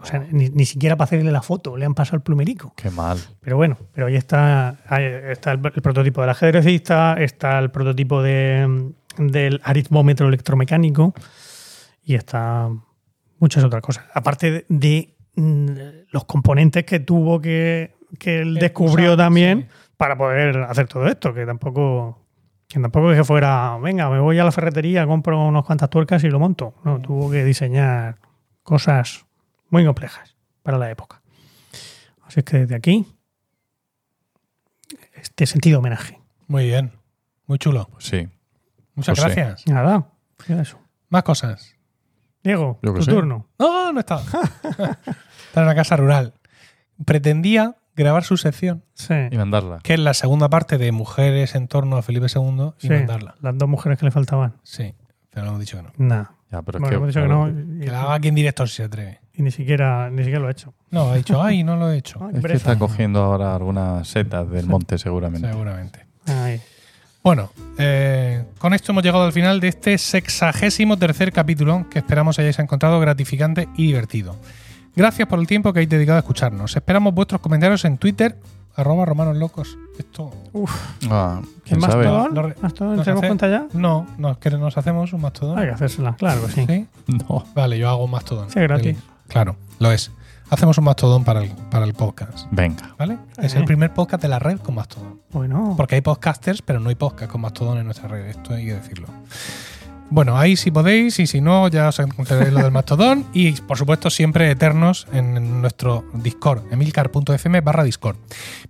[0.01, 2.73] O sea, ni, ni siquiera para hacerle la foto le han pasado el plumerico.
[2.75, 3.17] Qué mal.
[3.41, 8.21] Pero bueno, pero ahí está, ahí está el, el prototipo del ajedrecista, está el prototipo
[8.21, 11.13] de, del aritmómetro electromecánico
[12.03, 12.69] y está
[13.39, 14.05] muchas otras cosas.
[14.13, 15.67] Aparte de, de, mm,
[16.11, 19.89] los componentes que tuvo que, que él descubrió usar, también sí.
[19.97, 22.21] para poder hacer todo esto, que tampoco...
[22.67, 26.23] Que tampoco es que fuera, venga, me voy a la ferretería, compro unas cuantas tuercas
[26.23, 26.73] y lo monto.
[26.83, 28.17] No, tuvo que diseñar
[28.63, 29.27] cosas
[29.69, 31.21] muy complejas para la época.
[32.23, 33.05] Así es que desde aquí,
[35.15, 36.19] este sentido homenaje.
[36.47, 36.91] Muy bien.
[37.47, 37.87] Muy chulo.
[37.91, 38.27] Pues sí.
[38.95, 39.67] Muchas Pues gracias.
[39.67, 40.07] Nada,
[40.47, 40.79] eso.
[41.09, 41.75] Más cosas.
[42.43, 43.11] Diego, tu sé.
[43.11, 43.47] turno.
[43.59, 44.17] No, no está.
[44.19, 44.91] está
[45.55, 46.33] en una casa rural.
[47.05, 49.13] Pretendía grabar su sección, Sí.
[49.31, 49.79] Y mandarla.
[49.83, 53.35] que es la segunda parte de Mujeres en torno a Felipe II, y sí, mandarla.
[53.41, 54.55] Las dos mujeres que le faltaban.
[54.63, 54.93] Sí,
[55.29, 55.91] pero hemos dicho que no.
[55.97, 56.35] Nada.
[56.51, 57.45] Ya, pero es que, hemos dicho que no.
[57.79, 59.21] Que la haga aquí en director si se atreve.
[59.37, 60.73] Y ni siquiera ni siquiera lo ha hecho.
[60.91, 62.19] No, ha dicho, ay, no lo he hecho.
[62.21, 65.47] Ay, Es que está cogiendo ahora algunas setas del monte, seguramente.
[65.49, 66.05] Seguramente.
[66.27, 66.61] Ay.
[67.23, 67.49] Bueno,
[67.79, 72.59] eh, con esto hemos llegado al final de este sexagésimo tercer capítulo que esperamos hayáis
[72.59, 74.35] encontrado gratificante y divertido.
[74.95, 76.75] Gracias por el tiempo que habéis dedicado a escucharnos.
[76.75, 78.37] Esperamos vuestros comentarios en Twitter,
[78.75, 79.77] arroba romanos locos.
[79.97, 80.31] Esto
[81.09, 82.05] Ah, ¿Qué ¿Quién más sabe?
[82.05, 82.95] Lo re- ¿Mastodon?
[82.97, 83.67] nos ¿Tenemos hace- cuenta ya?
[83.73, 85.57] no, no es que nos hacemos un mastodón.
[85.59, 86.65] Hay que hacérsela, claro que sí.
[86.67, 86.87] ¿Sí?
[87.27, 87.43] No.
[87.55, 88.49] Vale, yo hago un mastodón.
[88.51, 88.97] Sí, gratis.
[89.27, 90.11] Claro, lo es.
[90.49, 92.47] Hacemos un mastodón para el, para el podcast.
[92.51, 92.93] Venga.
[92.99, 93.17] ¿Vale?
[93.41, 93.57] Es Eh.
[93.59, 95.19] el primer podcast de la red con mastodón.
[95.31, 98.27] Bueno, Porque hay podcasters, pero no hay podcast con Mastodon en nuestra red.
[98.27, 99.07] Esto hay que decirlo.
[100.11, 103.25] Bueno, ahí sí podéis, y si no, ya os encontraréis lo del Mastodon.
[103.33, 108.17] Y por supuesto, siempre eternos en nuestro Discord, emilcar.fm barra Discord.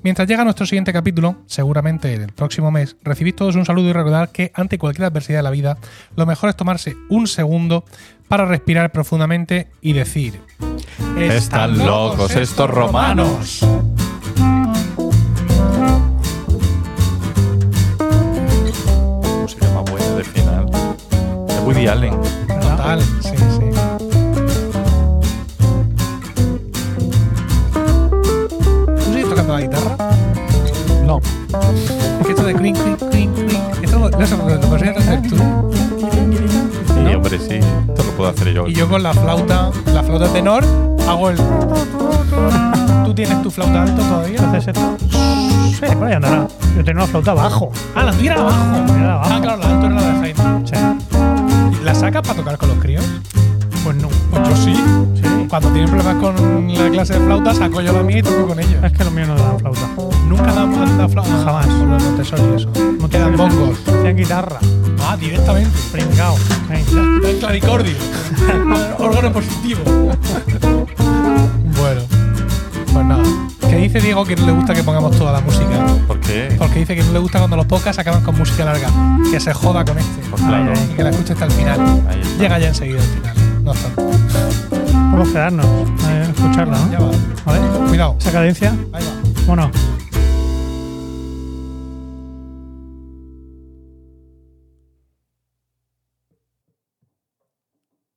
[0.01, 4.29] Mientras llega nuestro siguiente capítulo, seguramente el próximo mes, recibid todos un saludo y recordad
[4.31, 5.77] que ante cualquier adversidad de la vida,
[6.15, 7.83] lo mejor es tomarse un segundo
[8.27, 10.41] para respirar profundamente y decir:
[11.17, 13.61] Están locos estos romanos".
[19.41, 20.65] Música más buena de final.
[21.47, 22.13] De Woody Allen.
[22.47, 23.69] Total, sí, sí.
[28.95, 29.97] ¿Tú sigues tocando la guitarra?
[31.05, 31.19] No.
[32.19, 33.83] Es que esto de clink, clink, clink, clink.
[33.83, 35.35] Esto lo, lo, lo podrías hacer tú.
[37.05, 37.55] Sí, hombre, sí.
[37.55, 38.67] Esto lo puedo hacer yo.
[38.67, 40.63] Y yo con la flauta, la flauta tenor,
[41.07, 41.37] hago el.
[43.05, 44.41] ¿Tú tienes tu flauta alto todavía?
[44.49, 44.97] ¿haces esto?
[45.09, 46.47] Sí, por ahí andará.
[46.75, 47.71] Yo tenía una flauta abajo.
[47.93, 48.57] Ah, la tuya era abajo.
[48.57, 50.67] Ah, claro, la alta era la de Jaime.
[50.67, 50.75] Sí.
[51.83, 53.05] ¿La sacas para tocar con los críos?
[53.85, 54.09] Pues no.
[54.31, 54.73] Pues yo sí.
[55.13, 55.45] Sí.
[55.47, 58.59] Cuando tienen problemas con la clase de flauta, saco yo la mía y toco con
[58.59, 58.83] ellos.
[58.83, 59.87] Es que lo mío no da flauta.
[60.27, 61.43] Nunca dan dan flauta.
[61.43, 61.67] Jamás.
[61.67, 62.71] Por los Montessori y eso.
[62.99, 63.77] No quedan bongos.
[63.87, 64.57] Hacían guitarra.
[65.01, 65.69] Ah, directamente.
[65.91, 66.35] Pringao.
[67.23, 67.93] El claricordio.
[68.97, 69.83] Órgano positivo.
[71.77, 72.01] bueno.
[72.91, 73.23] Pues nada.
[73.69, 75.85] Que dice Diego que no le gusta que pongamos toda la música.
[76.07, 76.55] ¿Por qué?
[76.57, 78.89] Porque dice que no le gusta cuando los podcasts acaban con música larga.
[79.29, 80.27] Que se joda con este.
[80.31, 80.73] Pues claro.
[80.91, 82.01] Y que la escuche hasta el final.
[82.39, 83.44] Llega ya enseguida al final.
[83.65, 84.01] No obstante.
[85.09, 85.65] Podemos quedarnos
[86.05, 87.07] a escucharla, Ya ¿no?
[87.09, 87.17] va.
[87.45, 87.87] ¿Vale?
[87.89, 88.15] Cuidado.
[88.19, 88.75] Esa cadencia.
[88.93, 89.41] Ahí va.
[89.47, 89.71] Bueno.